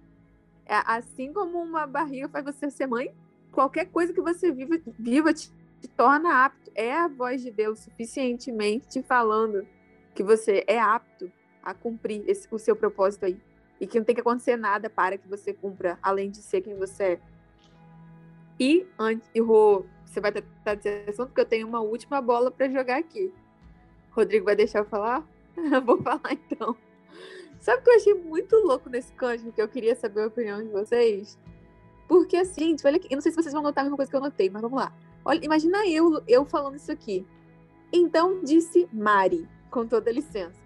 É, 0.66 0.76
assim 0.86 1.32
como 1.32 1.62
uma 1.62 1.86
barriga 1.86 2.28
faz 2.28 2.44
você 2.44 2.70
ser 2.70 2.88
mãe, 2.88 3.14
qualquer 3.52 3.86
coisa 3.86 4.12
que 4.12 4.22
você 4.22 4.52
viva, 4.52 4.80
viva 5.00 5.34
te, 5.34 5.50
te 5.80 5.88
torna 5.88 6.46
apto. 6.46 6.72
É 6.76 6.94
a 6.94 7.08
voz 7.08 7.42
de 7.42 7.52
Deus 7.52 7.80
suficientemente 7.80 8.88
te 8.88 9.02
falando 9.02 9.66
que 10.14 10.24
você 10.24 10.64
é 10.68 10.80
apto 10.80 11.32
a 11.64 11.74
cumprir 11.74 12.24
esse, 12.28 12.48
o 12.52 12.58
seu 12.58 12.76
propósito 12.76 13.26
aí. 13.26 13.40
E 13.80 13.86
que 13.86 14.00
não 14.00 14.06
tem 14.06 14.16
que 14.16 14.22
acontecer 14.22 14.58
nada 14.58 14.90
para 14.90 15.18
que 15.18 15.28
você 15.28 15.54
cumpra, 15.54 16.00
além 16.02 16.32
de 16.32 16.38
ser 16.38 16.62
quem 16.62 16.76
você 16.76 17.04
é. 17.04 17.20
E 18.60 18.88
antes, 18.98 19.30
e 19.36 19.40
Rô, 19.40 19.86
você 20.08 20.22
vai 20.22 20.32
tratar 20.32 20.76
desse 20.76 21.10
assunto, 21.10 21.28
porque 21.28 21.42
eu 21.42 21.46
tenho 21.46 21.68
uma 21.68 21.82
última 21.82 22.22
bola 22.22 22.50
para 22.50 22.70
jogar 22.70 22.98
aqui. 22.98 23.32
Rodrigo 24.12 24.46
vai 24.46 24.56
deixar 24.56 24.80
eu 24.80 24.86
falar? 24.86 25.28
Vou 25.86 26.02
falar 26.02 26.32
então. 26.32 26.76
Sabe 27.60 27.82
o 27.82 27.84
que 27.84 27.90
eu 27.90 27.96
achei 27.96 28.14
muito 28.14 28.56
louco 28.58 28.90
nesse 28.90 29.12
cântico 29.14 29.52
que 29.52 29.62
eu 29.62 29.68
queria 29.68 29.96
saber 29.96 30.24
a 30.24 30.28
opinião 30.28 30.64
de 30.64 30.70
vocês? 30.70 31.38
Porque 32.08 32.38
assim, 32.38 32.76
olha 32.86 32.96
aqui, 32.96 33.08
eu 33.12 33.16
não 33.16 33.22
sei 33.22 33.32
se 33.32 33.36
vocês 33.36 33.54
vão 33.54 33.62
notar 33.62 33.82
a 33.82 33.86
mesma 33.86 33.98
coisa 33.98 34.10
que 34.10 34.16
eu 34.16 34.22
notei, 34.22 34.50
mas 34.50 34.62
vamos 34.62 34.80
lá. 34.80 34.94
Olha, 35.26 35.44
imagina 35.44 35.86
eu, 35.86 36.22
eu 36.28 36.46
falando 36.46 36.76
isso 36.76 36.92
aqui. 36.92 37.26
Então 37.92 38.42
disse 38.44 38.88
Mari, 38.94 39.48
com 39.70 39.86
toda 39.86 40.12
licença: 40.12 40.58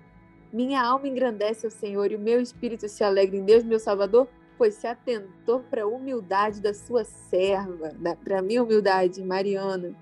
Minha 0.53 0.83
alma 0.83 1.07
engrandece 1.07 1.65
ao 1.65 1.71
Senhor 1.71 2.11
e 2.11 2.15
o 2.15 2.19
meu 2.19 2.39
espírito 2.39 2.87
se 2.87 3.03
alegra 3.03 3.35
em 3.35 3.43
Deus, 3.43 3.63
meu 3.63 3.79
Salvador, 3.79 4.27
pois 4.61 4.75
se 4.75 4.85
atentou 4.85 5.61
para 5.61 5.81
a 5.81 5.87
humildade 5.87 6.61
da 6.61 6.71
sua 6.71 7.03
serva, 7.03 7.95
para 8.23 8.37
a 8.37 8.41
minha 8.43 8.61
humildade, 8.61 9.23
Mariana. 9.23 9.95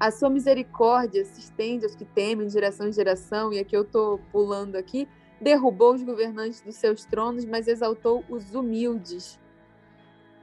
A 0.00 0.10
sua 0.10 0.28
misericórdia 0.28 1.24
se 1.24 1.38
estende 1.38 1.84
aos 1.84 1.94
que 1.94 2.04
temem 2.04 2.48
de 2.48 2.52
geração 2.52 2.88
em 2.88 2.92
geração, 2.92 3.52
e 3.52 3.60
aqui 3.60 3.76
eu 3.76 3.82
estou 3.82 4.18
pulando 4.32 4.74
aqui, 4.74 5.08
derrubou 5.40 5.94
os 5.94 6.02
governantes 6.02 6.60
dos 6.60 6.74
seus 6.74 7.04
tronos, 7.04 7.44
mas 7.44 7.68
exaltou 7.68 8.24
os 8.28 8.52
humildes. 8.52 9.38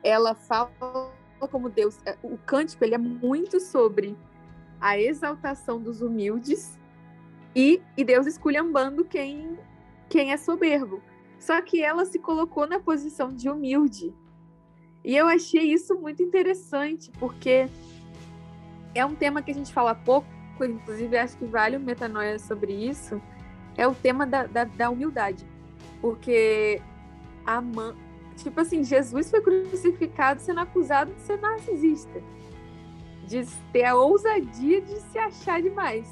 Ela 0.01 0.33
fala 0.33 0.71
como 1.51 1.67
Deus. 1.67 1.99
É, 2.05 2.17
o 2.23 2.37
cântico 2.37 2.85
ele 2.85 2.95
é 2.95 2.97
muito 2.97 3.59
sobre 3.59 4.17
a 4.79 4.97
exaltação 4.97 5.77
dos 5.77 6.01
humildes 6.01 6.79
e, 7.53 7.81
e 7.97 8.05
Deus 8.05 8.27
esculhambando 8.27 9.03
quem, 9.03 9.59
quem 10.07 10.31
é 10.31 10.37
soberbo. 10.37 11.03
Só 11.43 11.61
que 11.61 11.83
ela 11.83 12.05
se 12.05 12.19
colocou 12.19 12.65
na 12.65 12.79
posição 12.79 13.33
de 13.33 13.49
humilde. 13.49 14.13
E 15.03 15.13
eu 15.13 15.27
achei 15.27 15.73
isso 15.73 15.93
muito 15.93 16.23
interessante, 16.23 17.11
porque 17.19 17.67
é 18.95 19.05
um 19.05 19.13
tema 19.13 19.41
que 19.41 19.51
a 19.51 19.53
gente 19.53 19.73
fala 19.73 19.93
pouco, 19.93 20.25
inclusive 20.61 21.17
acho 21.17 21.37
que 21.37 21.43
vale 21.43 21.75
o 21.75 21.81
metanoia 21.81 22.39
sobre 22.39 22.71
isso, 22.71 23.21
é 23.75 23.85
o 23.85 23.93
tema 23.93 24.25
da, 24.25 24.45
da, 24.45 24.63
da 24.63 24.89
humildade. 24.89 25.45
Porque 25.99 26.81
a 27.45 27.59
man... 27.59 27.93
tipo 28.37 28.61
assim, 28.61 28.81
Jesus 28.81 29.29
foi 29.29 29.41
crucificado 29.41 30.39
sendo 30.39 30.61
acusado 30.61 31.13
de 31.13 31.19
ser 31.23 31.41
narcisista, 31.41 32.23
de 33.27 33.45
ter 33.73 33.83
a 33.83 33.95
ousadia 33.95 34.79
de 34.79 34.95
se 35.11 35.19
achar 35.19 35.61
demais. 35.61 36.09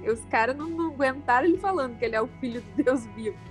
E 0.00 0.08
os 0.08 0.24
caras 0.26 0.56
não, 0.56 0.68
não 0.70 0.90
aguentaram 0.90 1.48
ele 1.48 1.58
falando 1.58 1.98
que 1.98 2.04
ele 2.04 2.14
é 2.14 2.22
o 2.22 2.28
filho 2.28 2.60
de 2.60 2.84
Deus 2.84 3.04
vivo 3.06 3.50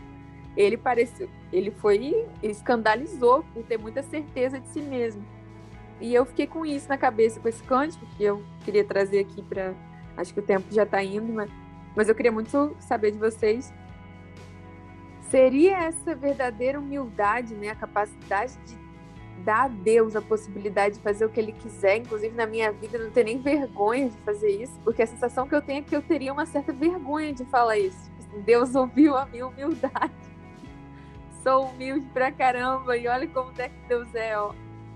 ele 0.55 0.77
pareceu, 0.77 1.29
ele 1.51 1.71
foi 1.71 2.27
escandalizou 2.43 3.43
por 3.53 3.63
ter 3.63 3.77
muita 3.77 4.03
certeza 4.03 4.59
de 4.59 4.67
si 4.67 4.81
mesmo. 4.81 5.23
E 6.01 6.13
eu 6.13 6.25
fiquei 6.25 6.47
com 6.47 6.65
isso 6.65 6.88
na 6.88 6.97
cabeça, 6.97 7.39
com 7.39 7.47
esse 7.47 7.62
cântico 7.63 8.05
que 8.17 8.23
eu 8.23 8.43
queria 8.63 8.83
trazer 8.83 9.19
aqui 9.19 9.41
para. 9.41 9.73
Acho 10.15 10.33
que 10.33 10.39
o 10.39 10.43
tempo 10.43 10.65
já 10.71 10.83
está 10.83 11.03
indo, 11.03 11.31
mas, 11.31 11.49
mas 11.95 12.09
eu 12.09 12.15
queria 12.15 12.31
muito 12.31 12.75
saber 12.79 13.12
de 13.12 13.17
vocês. 13.17 13.73
Seria 15.29 15.77
essa 15.83 16.15
verdadeira 16.15 16.79
humildade, 16.79 17.53
né? 17.53 17.69
A 17.69 17.75
capacidade 17.75 18.57
de 18.65 18.77
dar 19.43 19.65
a 19.65 19.67
Deus 19.67 20.15
a 20.15 20.21
possibilidade 20.21 20.95
de 20.95 21.01
fazer 21.01 21.25
o 21.25 21.29
que 21.29 21.39
Ele 21.39 21.51
quiser, 21.51 21.97
inclusive 21.97 22.35
na 22.35 22.45
minha 22.45 22.71
vida, 22.71 22.97
não 22.97 23.12
ter 23.12 23.23
nem 23.23 23.39
vergonha 23.39 24.09
de 24.09 24.17
fazer 24.19 24.49
isso, 24.49 24.77
porque 24.83 25.01
a 25.01 25.07
sensação 25.07 25.47
que 25.47 25.55
eu 25.55 25.62
tenho 25.62 25.79
é 25.79 25.81
que 25.81 25.95
eu 25.95 26.01
teria 26.01 26.33
uma 26.33 26.45
certa 26.45 26.73
vergonha 26.73 27.33
de 27.33 27.45
falar 27.45 27.77
isso. 27.77 28.09
Deus 28.45 28.75
ouviu 28.75 29.15
a 29.15 29.25
minha 29.25 29.47
humildade 29.47 30.13
sou 31.43 31.67
humilde 31.67 32.06
pra 32.13 32.32
caramba 32.32 32.97
e 32.97 33.08
olha 33.08 33.28
como 33.28 33.52
é 33.58 33.69
que 33.69 33.88
Deus 33.88 34.13
é, 34.15 34.38
ó. 34.38 34.54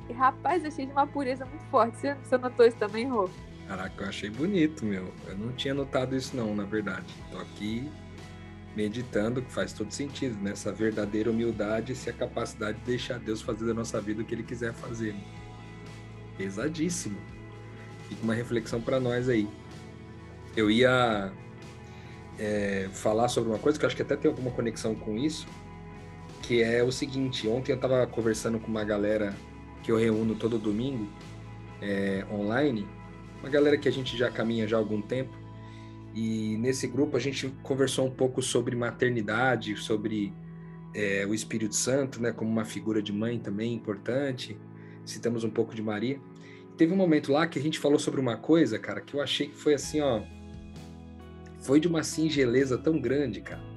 E 0.10 0.14
rapaz, 0.14 0.66
achei 0.66 0.86
de 0.86 0.92
uma 0.92 1.08
pureza 1.08 1.46
muito 1.46 1.66
forte. 1.66 1.98
Você, 1.98 2.14
você 2.16 2.38
notou 2.38 2.66
isso 2.66 2.78
também, 2.78 3.08
Rô? 3.08 3.30
Caraca, 3.68 4.04
eu 4.04 4.10
achei 4.10 4.30
bonito, 4.30 4.86
meu. 4.86 5.14
Eu 5.28 5.38
não 5.38 5.54
tinha 5.54 5.74
notado 5.74 6.16
isso 6.16 6.36
não, 6.36 6.54
na 6.54 6.64
verdade. 6.64 7.06
Tô 7.32 7.38
aqui 7.38 7.90
meditando, 8.76 9.42
que 9.42 9.52
faz 9.52 9.72
todo 9.72 9.92
sentido, 9.92 10.36
né? 10.42 10.52
Essa 10.52 10.72
verdadeira 10.72 11.30
humildade 11.30 11.94
e 11.94 12.10
a 12.10 12.14
capacidade 12.14 12.78
de 12.80 12.86
deixar 12.86 13.20
Deus 13.20 13.42
fazer 13.42 13.66
da 13.66 13.74
nossa 13.74 14.02
vida 14.02 14.22
o 14.22 14.26
que 14.26 14.36
Ele 14.36 14.44
quiser 14.44 14.74
fazer. 14.74 15.16
Pesadíssimo. 16.38 17.18
Fica 18.10 18.24
uma 18.24 18.34
reflexão 18.34 18.82
para 18.82 19.00
nós 19.00 19.30
aí. 19.30 19.48
Eu 20.58 20.70
ia 20.70 21.32
é, 22.38 22.90
falar 22.92 23.28
sobre 23.30 23.50
uma 23.52 23.60
coisa 23.60 23.78
que 23.78 23.86
eu 23.86 23.88
acho 23.88 23.96
que 23.96 24.02
até 24.02 24.16
tem 24.16 24.30
alguma 24.30 24.52
conexão 24.52 24.94
com 24.96 25.18
isso, 25.18 25.48
que 26.44 26.62
é 26.62 26.84
o 26.84 26.92
seguinte: 26.92 27.48
ontem 27.48 27.72
eu 27.72 27.78
estava 27.78 28.06
conversando 28.06 28.60
com 28.60 28.68
uma 28.68 28.84
galera 28.84 29.36
que 29.82 29.92
eu 29.92 29.98
reúno 29.98 30.36
todo 30.36 30.60
domingo 30.60 31.08
é, 31.82 32.24
online, 32.32 32.88
uma 33.40 33.50
galera 33.50 33.78
que 33.78 33.88
a 33.88 33.92
gente 33.92 34.16
já 34.16 34.30
caminha 34.30 34.68
já 34.68 34.78
há 34.78 34.80
algum 34.80 35.02
tempo, 35.02 35.34
e 36.14 36.56
nesse 36.58 36.88
grupo 36.88 37.18
a 37.18 37.20
gente 37.20 37.48
conversou 37.64 38.06
um 38.06 38.12
pouco 38.12 38.42
sobre 38.42 38.76
maternidade, 38.76 39.76
sobre 39.78 40.32
é, 40.94 41.26
o 41.26 41.34
Espírito 41.34 41.76
Santo, 41.76 42.22
né, 42.22 42.32
como 42.32 42.52
uma 42.52 42.66
figura 42.66 43.02
de 43.02 43.12
mãe 43.12 43.40
também 43.40 43.74
importante. 43.74 44.56
Citamos 45.04 45.44
um 45.44 45.50
pouco 45.50 45.76
de 45.76 45.82
Maria. 45.82 46.20
teve 46.78 46.94
um 46.94 46.96
momento 46.96 47.32
lá 47.32 47.46
que 47.48 47.60
a 47.60 47.62
gente 47.62 47.78
falou 47.80 48.00
sobre 48.00 48.22
uma 48.22 48.38
coisa, 48.38 48.80
cara, 48.80 49.02
que 49.02 49.16
eu 49.16 49.22
achei 49.22 49.48
que 49.48 49.56
foi 49.56 49.74
assim, 49.74 50.00
ó. 50.02 50.22
Foi 51.62 51.80
de 51.80 51.88
uma 51.88 52.04
singeleza 52.04 52.78
tão 52.78 53.00
grande, 53.00 53.42
cara. 53.42 53.73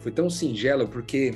Foi 0.00 0.12
tão 0.12 0.30
singelo, 0.30 0.86
porque 0.86 1.34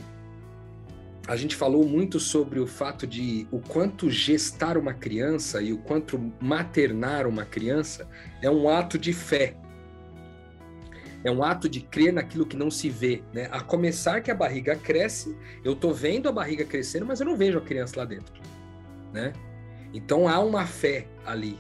a 1.26 1.36
gente 1.36 1.54
falou 1.54 1.86
muito 1.86 2.18
sobre 2.18 2.58
o 2.58 2.66
fato 2.66 3.06
de 3.06 3.46
o 3.50 3.60
quanto 3.60 4.10
gestar 4.10 4.76
uma 4.76 4.92
criança 4.92 5.62
e 5.62 5.72
o 5.72 5.78
quanto 5.78 6.18
maternar 6.40 7.26
uma 7.26 7.44
criança 7.44 8.08
é 8.40 8.50
um 8.50 8.68
ato 8.68 8.98
de 8.98 9.12
fé. 9.12 9.54
É 11.24 11.30
um 11.30 11.44
ato 11.44 11.68
de 11.68 11.80
crer 11.80 12.12
naquilo 12.12 12.44
que 12.44 12.56
não 12.56 12.68
se 12.68 12.90
vê, 12.90 13.22
né? 13.32 13.48
A 13.52 13.60
começar 13.60 14.20
que 14.20 14.30
a 14.30 14.34
barriga 14.34 14.74
cresce, 14.74 15.36
eu 15.62 15.76
tô 15.76 15.92
vendo 15.92 16.28
a 16.28 16.32
barriga 16.32 16.64
crescendo, 16.64 17.06
mas 17.06 17.20
eu 17.20 17.26
não 17.26 17.36
vejo 17.36 17.58
a 17.58 17.60
criança 17.60 18.00
lá 18.00 18.04
dentro, 18.04 18.34
né? 19.12 19.32
Então 19.94 20.26
há 20.26 20.40
uma 20.40 20.66
fé 20.66 21.06
ali 21.24 21.56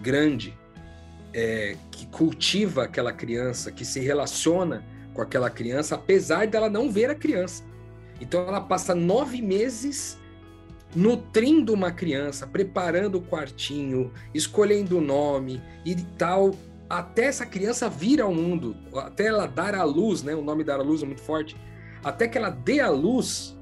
grande 0.00 0.56
é, 1.34 1.76
que 1.90 2.06
cultiva 2.06 2.84
aquela 2.84 3.12
criança, 3.12 3.70
que 3.70 3.84
se 3.84 4.00
relaciona 4.00 4.82
com 5.16 5.22
aquela 5.22 5.48
criança, 5.48 5.94
apesar 5.94 6.46
dela 6.46 6.68
não 6.68 6.92
ver 6.92 7.08
a 7.08 7.14
criança. 7.14 7.64
Então 8.20 8.46
ela 8.46 8.60
passa 8.60 8.94
nove 8.94 9.40
meses 9.40 10.18
nutrindo 10.94 11.72
uma 11.72 11.90
criança, 11.90 12.46
preparando 12.46 13.16
o 13.16 13.22
quartinho, 13.22 14.12
escolhendo 14.34 14.98
o 14.98 15.00
nome 15.00 15.62
e 15.84 15.94
tal, 15.94 16.54
até 16.88 17.24
essa 17.24 17.44
criança 17.44 17.88
vir 17.88 18.20
ao 18.20 18.32
mundo, 18.32 18.76
até 18.94 19.26
ela 19.26 19.46
dar 19.46 19.74
a 19.74 19.82
luz, 19.82 20.22
né? 20.22 20.34
O 20.34 20.42
nome 20.42 20.62
dar 20.62 20.78
a 20.78 20.82
luz 20.82 21.02
é 21.02 21.06
muito 21.06 21.22
forte. 21.22 21.56
Até 22.04 22.28
que 22.28 22.38
ela 22.38 22.50
dê 22.50 22.80
a 22.80 22.90
luz, 22.90 23.56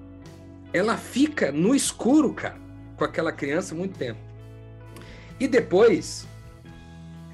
ela 0.72 0.96
fica 0.96 1.50
no 1.50 1.74
escuro, 1.74 2.34
cara, 2.34 2.58
com 2.96 3.04
aquela 3.04 3.32
criança 3.32 3.74
muito 3.74 3.96
tempo. 3.96 4.20
E 5.40 5.48
depois, 5.48 6.28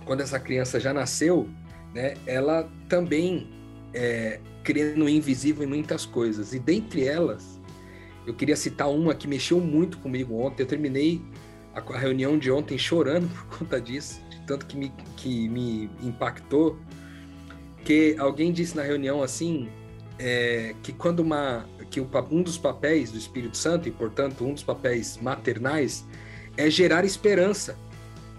quando 0.05 0.21
essa 0.21 0.39
criança 0.39 0.79
já 0.79 0.93
nasceu, 0.93 1.49
né? 1.93 2.15
Ela 2.27 2.71
também 2.89 3.60
é, 3.95 4.41
crê 4.63 4.95
no 4.95 5.09
invisível 5.09 5.65
em 5.65 5.67
muitas 5.67 6.05
coisas. 6.05 6.53
E 6.53 6.59
dentre 6.59 7.05
elas, 7.05 7.61
eu 8.27 8.35
queria 8.35 8.57
citar 8.57 8.91
uma 8.91 9.15
que 9.15 9.27
mexeu 9.27 9.61
muito 9.61 9.99
comigo 9.99 10.41
ontem. 10.41 10.63
Eu 10.63 10.67
terminei 10.67 11.21
a, 11.75 11.81
a 11.81 11.99
reunião 11.99 12.39
de 12.39 12.51
ontem 12.51 12.79
chorando 12.79 13.29
por 13.35 13.59
conta 13.59 13.81
disso, 13.81 14.21
de 14.31 14.41
tanto 14.47 14.67
que 14.67 14.77
me, 14.77 14.93
que 15.17 15.49
me 15.49 15.91
impactou. 16.03 16.79
Que 17.85 18.15
alguém 18.19 18.53
disse 18.53 18.77
na 18.77 18.83
reunião 18.83 19.23
assim, 19.23 19.69
é, 20.19 20.75
que 20.83 20.93
quando 20.93 21.21
uma 21.21 21.67
que 21.91 22.01
um 22.01 22.43
dos 22.43 22.57
papéis 22.57 23.11
do 23.11 23.19
Espírito 23.19 23.57
Santo 23.57 23.89
e 23.89 23.91
portanto 23.91 24.45
um 24.45 24.55
dos 24.55 24.63
papéis 24.63 25.19
maternais 25.21 26.07
é 26.57 26.71
gerar 26.71 27.05
esperança 27.05 27.77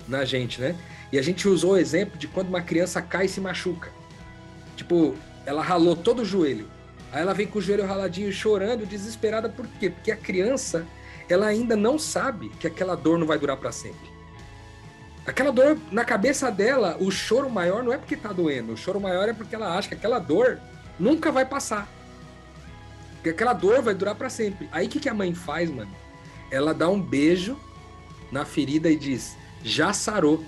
na 0.07 0.23
gente, 0.23 0.61
né? 0.61 0.77
E 1.11 1.19
a 1.19 1.21
gente 1.21 1.47
usou 1.47 1.71
o 1.71 1.77
exemplo 1.77 2.17
de 2.17 2.27
quando 2.27 2.47
uma 2.47 2.61
criança 2.61 3.01
cai 3.01 3.25
e 3.25 3.29
se 3.29 3.41
machuca. 3.41 3.91
Tipo, 4.77 5.15
ela 5.45 5.61
ralou 5.61 5.95
todo 5.95 6.21
o 6.21 6.25
joelho. 6.25 6.67
Aí 7.11 7.21
ela 7.21 7.33
vem 7.33 7.47
com 7.47 7.59
o 7.59 7.61
joelho 7.61 7.85
raladinho, 7.85 8.31
chorando, 8.31 8.85
desesperada. 8.85 9.49
Por 9.49 9.67
quê? 9.79 9.89
Porque 9.89 10.11
a 10.11 10.15
criança, 10.15 10.85
ela 11.29 11.47
ainda 11.47 11.75
não 11.75 11.99
sabe 11.99 12.49
que 12.59 12.67
aquela 12.67 12.95
dor 12.95 13.17
não 13.17 13.27
vai 13.27 13.37
durar 13.37 13.57
para 13.57 13.71
sempre. 13.71 14.09
Aquela 15.25 15.51
dor, 15.51 15.77
na 15.91 16.03
cabeça 16.03 16.49
dela, 16.49 16.97
o 16.99 17.11
choro 17.11 17.49
maior 17.49 17.83
não 17.83 17.93
é 17.93 17.97
porque 17.97 18.15
tá 18.15 18.31
doendo. 18.31 18.73
O 18.73 18.77
choro 18.77 18.99
maior 18.99 19.29
é 19.29 19.33
porque 19.33 19.55
ela 19.55 19.77
acha 19.77 19.89
que 19.89 19.93
aquela 19.93 20.19
dor 20.19 20.59
nunca 20.99 21.31
vai 21.31 21.45
passar. 21.45 21.87
Que 23.21 23.29
aquela 23.29 23.53
dor 23.53 23.81
vai 23.81 23.93
durar 23.93 24.15
para 24.15 24.29
sempre. 24.29 24.67
Aí 24.71 24.87
o 24.87 24.89
que, 24.89 24.99
que 24.99 25.09
a 25.09 25.13
mãe 25.13 25.33
faz, 25.35 25.69
mano? 25.69 25.91
Ela 26.49 26.73
dá 26.73 26.89
um 26.89 26.99
beijo 26.99 27.57
na 28.31 28.45
ferida 28.45 28.89
e 28.89 28.95
diz: 28.95 29.37
já 29.63 29.93
sarou. 29.93 30.43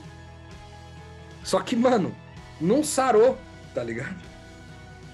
Só 1.43 1.59
que, 1.59 1.75
mano, 1.75 2.15
não 2.59 2.83
sarou, 2.83 3.37
tá 3.75 3.83
ligado? 3.83 4.32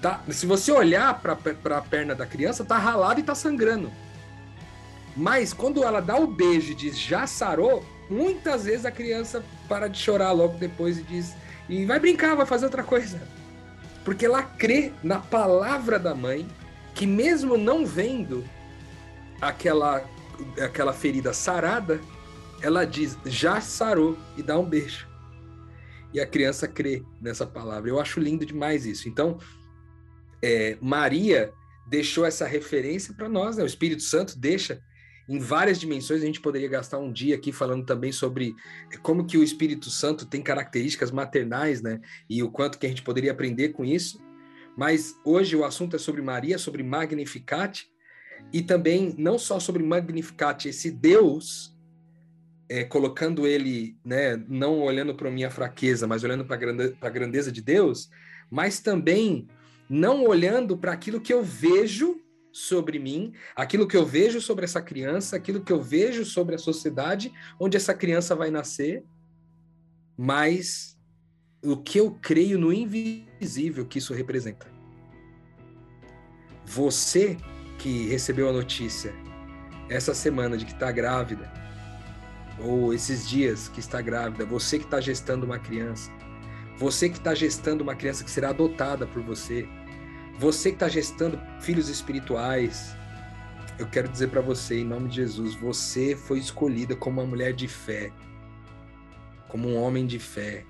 Tá, 0.00 0.22
se 0.30 0.46
você 0.46 0.72
olhar 0.72 1.20
para 1.20 1.36
a 1.76 1.82
perna 1.82 2.14
da 2.14 2.24
criança, 2.24 2.64
tá 2.64 2.78
ralado 2.78 3.20
e 3.20 3.22
tá 3.22 3.34
sangrando. 3.34 3.92
Mas 5.14 5.52
quando 5.52 5.84
ela 5.84 6.00
dá 6.00 6.16
o 6.16 6.26
beijo 6.26 6.72
e 6.72 6.74
diz 6.74 6.98
já 6.98 7.26
sarou, 7.26 7.84
muitas 8.08 8.64
vezes 8.64 8.86
a 8.86 8.90
criança 8.90 9.44
para 9.68 9.88
de 9.88 9.98
chorar 9.98 10.32
logo 10.32 10.56
depois 10.56 10.98
e 10.98 11.02
diz 11.02 11.34
e 11.68 11.84
vai 11.84 12.00
brincar, 12.00 12.34
vai 12.34 12.46
fazer 12.46 12.64
outra 12.64 12.82
coisa. 12.82 13.20
Porque 14.04 14.24
ela 14.24 14.42
crê 14.42 14.92
na 15.02 15.18
palavra 15.18 15.98
da 15.98 16.14
mãe, 16.14 16.48
que 16.94 17.06
mesmo 17.06 17.58
não 17.58 17.84
vendo 17.84 18.44
aquela 19.40 20.02
aquela 20.58 20.94
ferida 20.94 21.34
sarada, 21.34 22.00
ela 22.62 22.86
diz 22.86 23.18
já 23.26 23.60
sarou 23.60 24.18
e 24.36 24.42
dá 24.42 24.58
um 24.58 24.64
beijo. 24.64 25.06
E 26.12 26.20
a 26.20 26.26
criança 26.26 26.66
crê 26.66 27.04
nessa 27.20 27.46
palavra. 27.46 27.88
Eu 27.90 28.00
acho 28.00 28.18
lindo 28.18 28.44
demais 28.44 28.84
isso. 28.84 29.08
Então, 29.08 29.38
é, 30.42 30.76
Maria 30.80 31.52
deixou 31.86 32.24
essa 32.24 32.46
referência 32.46 33.12
para 33.14 33.28
nós, 33.28 33.56
né? 33.56 33.62
O 33.62 33.66
Espírito 33.66 34.02
Santo 34.02 34.38
deixa 34.38 34.80
em 35.28 35.38
várias 35.38 35.78
dimensões. 35.78 36.22
A 36.22 36.26
gente 36.26 36.40
poderia 36.40 36.68
gastar 36.68 36.98
um 36.98 37.12
dia 37.12 37.34
aqui 37.34 37.52
falando 37.52 37.84
também 37.84 38.12
sobre 38.12 38.54
como 39.02 39.26
que 39.26 39.36
o 39.36 39.42
Espírito 39.42 39.90
Santo 39.90 40.26
tem 40.26 40.42
características 40.42 41.10
maternais, 41.10 41.82
né? 41.82 42.00
E 42.28 42.42
o 42.42 42.50
quanto 42.50 42.78
que 42.78 42.86
a 42.86 42.88
gente 42.88 43.02
poderia 43.02 43.32
aprender 43.32 43.70
com 43.70 43.84
isso. 43.84 44.20
Mas 44.76 45.14
hoje 45.24 45.56
o 45.56 45.64
assunto 45.64 45.96
é 45.96 45.98
sobre 45.98 46.22
Maria, 46.22 46.58
sobre 46.58 46.82
Magnificat, 46.82 47.84
e 48.52 48.62
também 48.62 49.14
não 49.18 49.38
só 49.38 49.60
sobre 49.60 49.82
Magnificat, 49.82 50.66
esse 50.66 50.90
Deus, 50.90 51.76
é, 52.68 52.84
colocando 52.84 53.46
ele, 53.46 53.96
né, 54.04 54.36
não 54.48 54.80
olhando 54.80 55.14
para 55.14 55.30
minha 55.30 55.50
fraqueza, 55.50 56.06
mas 56.06 56.24
olhando 56.24 56.44
para 56.44 56.56
a 57.00 57.10
grandeza 57.10 57.50
de 57.50 57.60
Deus, 57.60 58.08
mas 58.50 58.80
também 58.80 59.48
não 59.90 60.22
olhando 60.22 60.78
para 60.78 60.92
aquilo 60.92 61.20
que 61.20 61.34
eu 61.34 61.42
vejo 61.42 62.22
sobre 62.52 63.00
mim, 63.00 63.32
aquilo 63.56 63.88
que 63.88 63.96
eu 63.96 64.06
vejo 64.06 64.40
sobre 64.40 64.64
essa 64.64 64.80
criança, 64.80 65.34
aquilo 65.34 65.60
que 65.60 65.72
eu 65.72 65.82
vejo 65.82 66.24
sobre 66.24 66.54
a 66.54 66.58
sociedade 66.58 67.32
onde 67.58 67.76
essa 67.76 67.92
criança 67.92 68.36
vai 68.36 68.52
nascer, 68.52 69.04
mas 70.16 70.96
o 71.60 71.76
que 71.76 71.98
eu 71.98 72.16
creio 72.22 72.56
no 72.56 72.72
invisível 72.72 73.84
que 73.84 73.98
isso 73.98 74.14
representa. 74.14 74.68
Você 76.64 77.36
que 77.76 78.06
recebeu 78.06 78.48
a 78.48 78.52
notícia 78.52 79.12
essa 79.88 80.14
semana 80.14 80.56
de 80.56 80.64
que 80.64 80.72
está 80.72 80.92
grávida, 80.92 81.52
ou 82.60 82.94
esses 82.94 83.28
dias 83.28 83.68
que 83.68 83.80
está 83.80 84.00
grávida, 84.00 84.44
você 84.44 84.78
que 84.78 84.84
está 84.84 85.00
gestando 85.00 85.44
uma 85.44 85.58
criança, 85.58 86.12
você 86.78 87.08
que 87.08 87.18
está 87.18 87.34
gestando 87.34 87.82
uma 87.82 87.96
criança 87.96 88.22
que 88.22 88.30
será 88.30 88.50
adotada 88.50 89.06
por 89.06 89.22
você, 89.22 89.68
você 90.40 90.70
que 90.70 90.76
está 90.76 90.88
gestando 90.88 91.38
filhos 91.60 91.90
espirituais, 91.90 92.96
eu 93.78 93.86
quero 93.86 94.08
dizer 94.08 94.28
para 94.28 94.40
você, 94.40 94.80
em 94.80 94.84
nome 94.84 95.10
de 95.10 95.16
Jesus, 95.16 95.54
você 95.54 96.16
foi 96.16 96.38
escolhida 96.38 96.96
como 96.96 97.20
uma 97.20 97.26
mulher 97.26 97.52
de 97.52 97.68
fé, 97.68 98.10
como 99.48 99.68
um 99.68 99.76
homem 99.76 100.06
de 100.06 100.18
fé, 100.18 100.64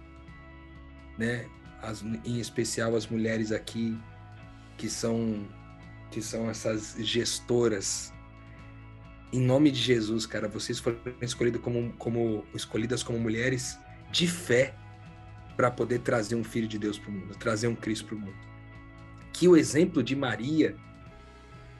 né? 1.16 1.46
As, 1.80 2.02
em 2.02 2.40
especial 2.40 2.96
as 2.96 3.06
mulheres 3.06 3.52
aqui 3.52 3.96
que 4.76 4.90
são 4.90 5.48
que 6.10 6.20
são 6.20 6.50
essas 6.50 6.96
gestoras. 6.98 8.12
Em 9.32 9.40
nome 9.40 9.70
de 9.70 9.78
Jesus, 9.78 10.26
cara, 10.26 10.48
vocês 10.48 10.80
foram 10.80 10.98
escolhidas 11.22 11.60
como, 11.62 11.92
como 11.92 12.44
escolhidas 12.52 13.04
como 13.04 13.20
mulheres 13.20 13.78
de 14.10 14.26
fé 14.26 14.74
para 15.56 15.70
poder 15.70 16.00
trazer 16.00 16.34
um 16.34 16.42
filho 16.42 16.66
de 16.66 16.76
Deus 16.76 16.98
para 16.98 17.10
o 17.10 17.12
mundo, 17.12 17.36
trazer 17.36 17.68
um 17.68 17.76
Cristo 17.76 18.06
para 18.06 18.16
o 18.16 18.18
mundo 18.18 18.49
que 19.32 19.48
o 19.48 19.56
exemplo 19.56 20.02
de 20.02 20.14
Maria 20.14 20.76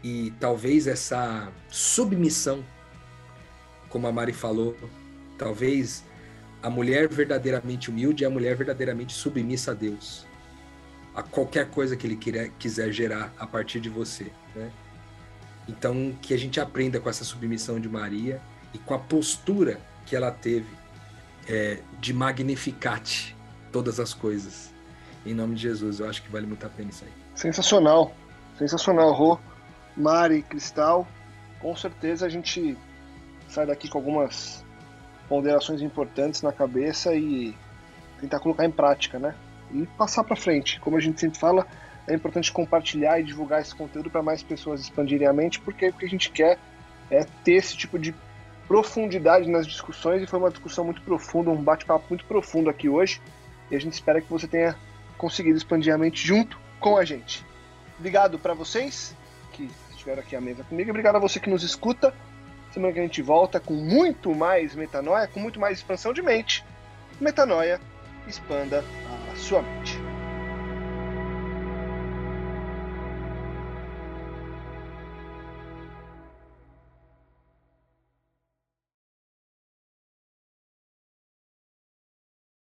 e 0.03 0.32
talvez 0.40 0.86
essa 0.86 1.53
submissão, 1.68 2.64
como 3.88 4.07
a 4.07 4.12
Mari 4.12 4.32
falou, 4.32 4.76
talvez 5.36 6.05
a 6.62 6.70
mulher 6.70 7.09
verdadeiramente 7.09 7.90
humilde 7.90 8.24
é 8.24 8.26
a 8.26 8.30
mulher 8.30 8.57
verdadeiramente 8.57 9.12
submissa 9.12 9.72
a 9.72 9.74
Deus, 9.74 10.26
a 11.14 11.22
qualquer 11.22 11.70
coisa 11.70 11.96
que 11.96 12.07
Ele 12.07 12.51
quiser, 12.59 12.92
gerar 12.92 13.32
a 13.38 13.46
partir 13.46 13.80
de 13.80 13.88
você. 13.88 14.30
Né? 14.55 14.70
Então, 15.68 16.16
que 16.20 16.34
a 16.34 16.38
gente 16.38 16.61
aprenda 16.61 16.98
com 16.98 17.09
essa 17.09 17.24
submissão 17.24 17.78
de 17.78 17.88
Maria 17.88 18.40
e 18.72 18.78
com 18.78 18.94
a 18.94 18.98
postura 18.98 19.80
que 20.07 20.16
ela 20.16 20.30
teve 20.30 20.66
é, 21.48 21.80
de 22.01 22.12
magnificate 22.12 23.36
todas 23.70 24.01
as 24.01 24.12
coisas. 24.14 24.72
Em 25.24 25.34
nome 25.34 25.55
de 25.55 25.62
Jesus, 25.62 26.01
eu 26.01 26.09
acho 26.09 26.22
que 26.22 26.30
vale 26.30 26.46
muito 26.46 26.64
a 26.64 26.68
pena 26.68 26.90
isso 26.90 27.05
aí. 27.05 27.12
Sensacional, 27.41 28.12
sensacional, 28.59 29.14
Rô, 29.14 29.38
Mari, 29.97 30.43
Cristal. 30.43 31.09
Com 31.59 31.74
certeza 31.74 32.26
a 32.26 32.28
gente 32.28 32.76
sai 33.49 33.64
daqui 33.64 33.88
com 33.88 33.97
algumas 33.97 34.62
ponderações 35.26 35.80
importantes 35.80 36.43
na 36.43 36.53
cabeça 36.53 37.14
e 37.14 37.57
tentar 38.20 38.41
colocar 38.41 38.66
em 38.66 38.70
prática, 38.70 39.18
né? 39.18 39.34
E 39.72 39.86
passar 39.97 40.22
para 40.22 40.36
frente. 40.36 40.78
Como 40.80 40.99
a 40.99 41.01
gente 41.01 41.18
sempre 41.18 41.38
fala, 41.38 41.66
é 42.07 42.14
importante 42.14 42.53
compartilhar 42.53 43.18
e 43.18 43.24
divulgar 43.24 43.62
esse 43.62 43.74
conteúdo 43.74 44.11
para 44.11 44.22
mais 44.22 44.43
pessoas 44.43 44.82
expandirem 44.82 45.26
a 45.26 45.32
mente, 45.32 45.61
porque 45.61 45.88
o 45.88 45.95
que 45.95 46.05
a 46.05 46.11
gente 46.11 46.30
quer 46.30 46.59
é 47.11 47.24
ter 47.43 47.55
esse 47.55 47.74
tipo 47.74 47.99
de 47.99 48.14
profundidade 48.68 49.49
nas 49.49 49.66
discussões 49.66 50.22
e 50.22 50.26
foi 50.26 50.38
uma 50.38 50.51
discussão 50.51 50.84
muito 50.84 51.01
profunda, 51.01 51.49
um 51.49 51.57
bate-papo 51.57 52.05
muito 52.11 52.26
profundo 52.26 52.68
aqui 52.68 52.86
hoje. 52.86 53.18
E 53.70 53.76
a 53.76 53.80
gente 53.80 53.95
espera 53.95 54.20
que 54.20 54.28
você 54.28 54.47
tenha 54.47 54.76
conseguido 55.16 55.57
expandir 55.57 55.95
a 55.95 55.97
mente 55.97 56.26
junto 56.26 56.68
com 56.81 56.97
a 56.97 57.05
gente. 57.05 57.45
Obrigado 57.99 58.39
para 58.39 58.55
vocês 58.55 59.14
que 59.53 59.70
estiveram 59.91 60.22
aqui 60.22 60.35
à 60.35 60.41
mesa 60.41 60.64
comigo. 60.64 60.91
Obrigado 60.91 61.16
a 61.16 61.20
você 61.20 61.39
que 61.39 61.51
nos 61.51 61.62
escuta. 61.62 62.14
Semana 62.72 62.93
que 62.93 63.01
a 63.01 63.03
gente 63.03 63.20
volta 63.20 63.61
com 63.61 63.74
muito 63.74 64.35
mais 64.35 64.74
metanoia, 64.74 65.28
com 65.28 65.39
muito 65.39 65.61
mais 65.61 65.78
expansão 65.78 66.12
de 66.12 66.22
mente. 66.22 66.64
Metanoia, 67.20 67.81
expanda 68.26 68.85
a 69.33 69.37
sua 69.37 69.61
mente. 69.61 70.09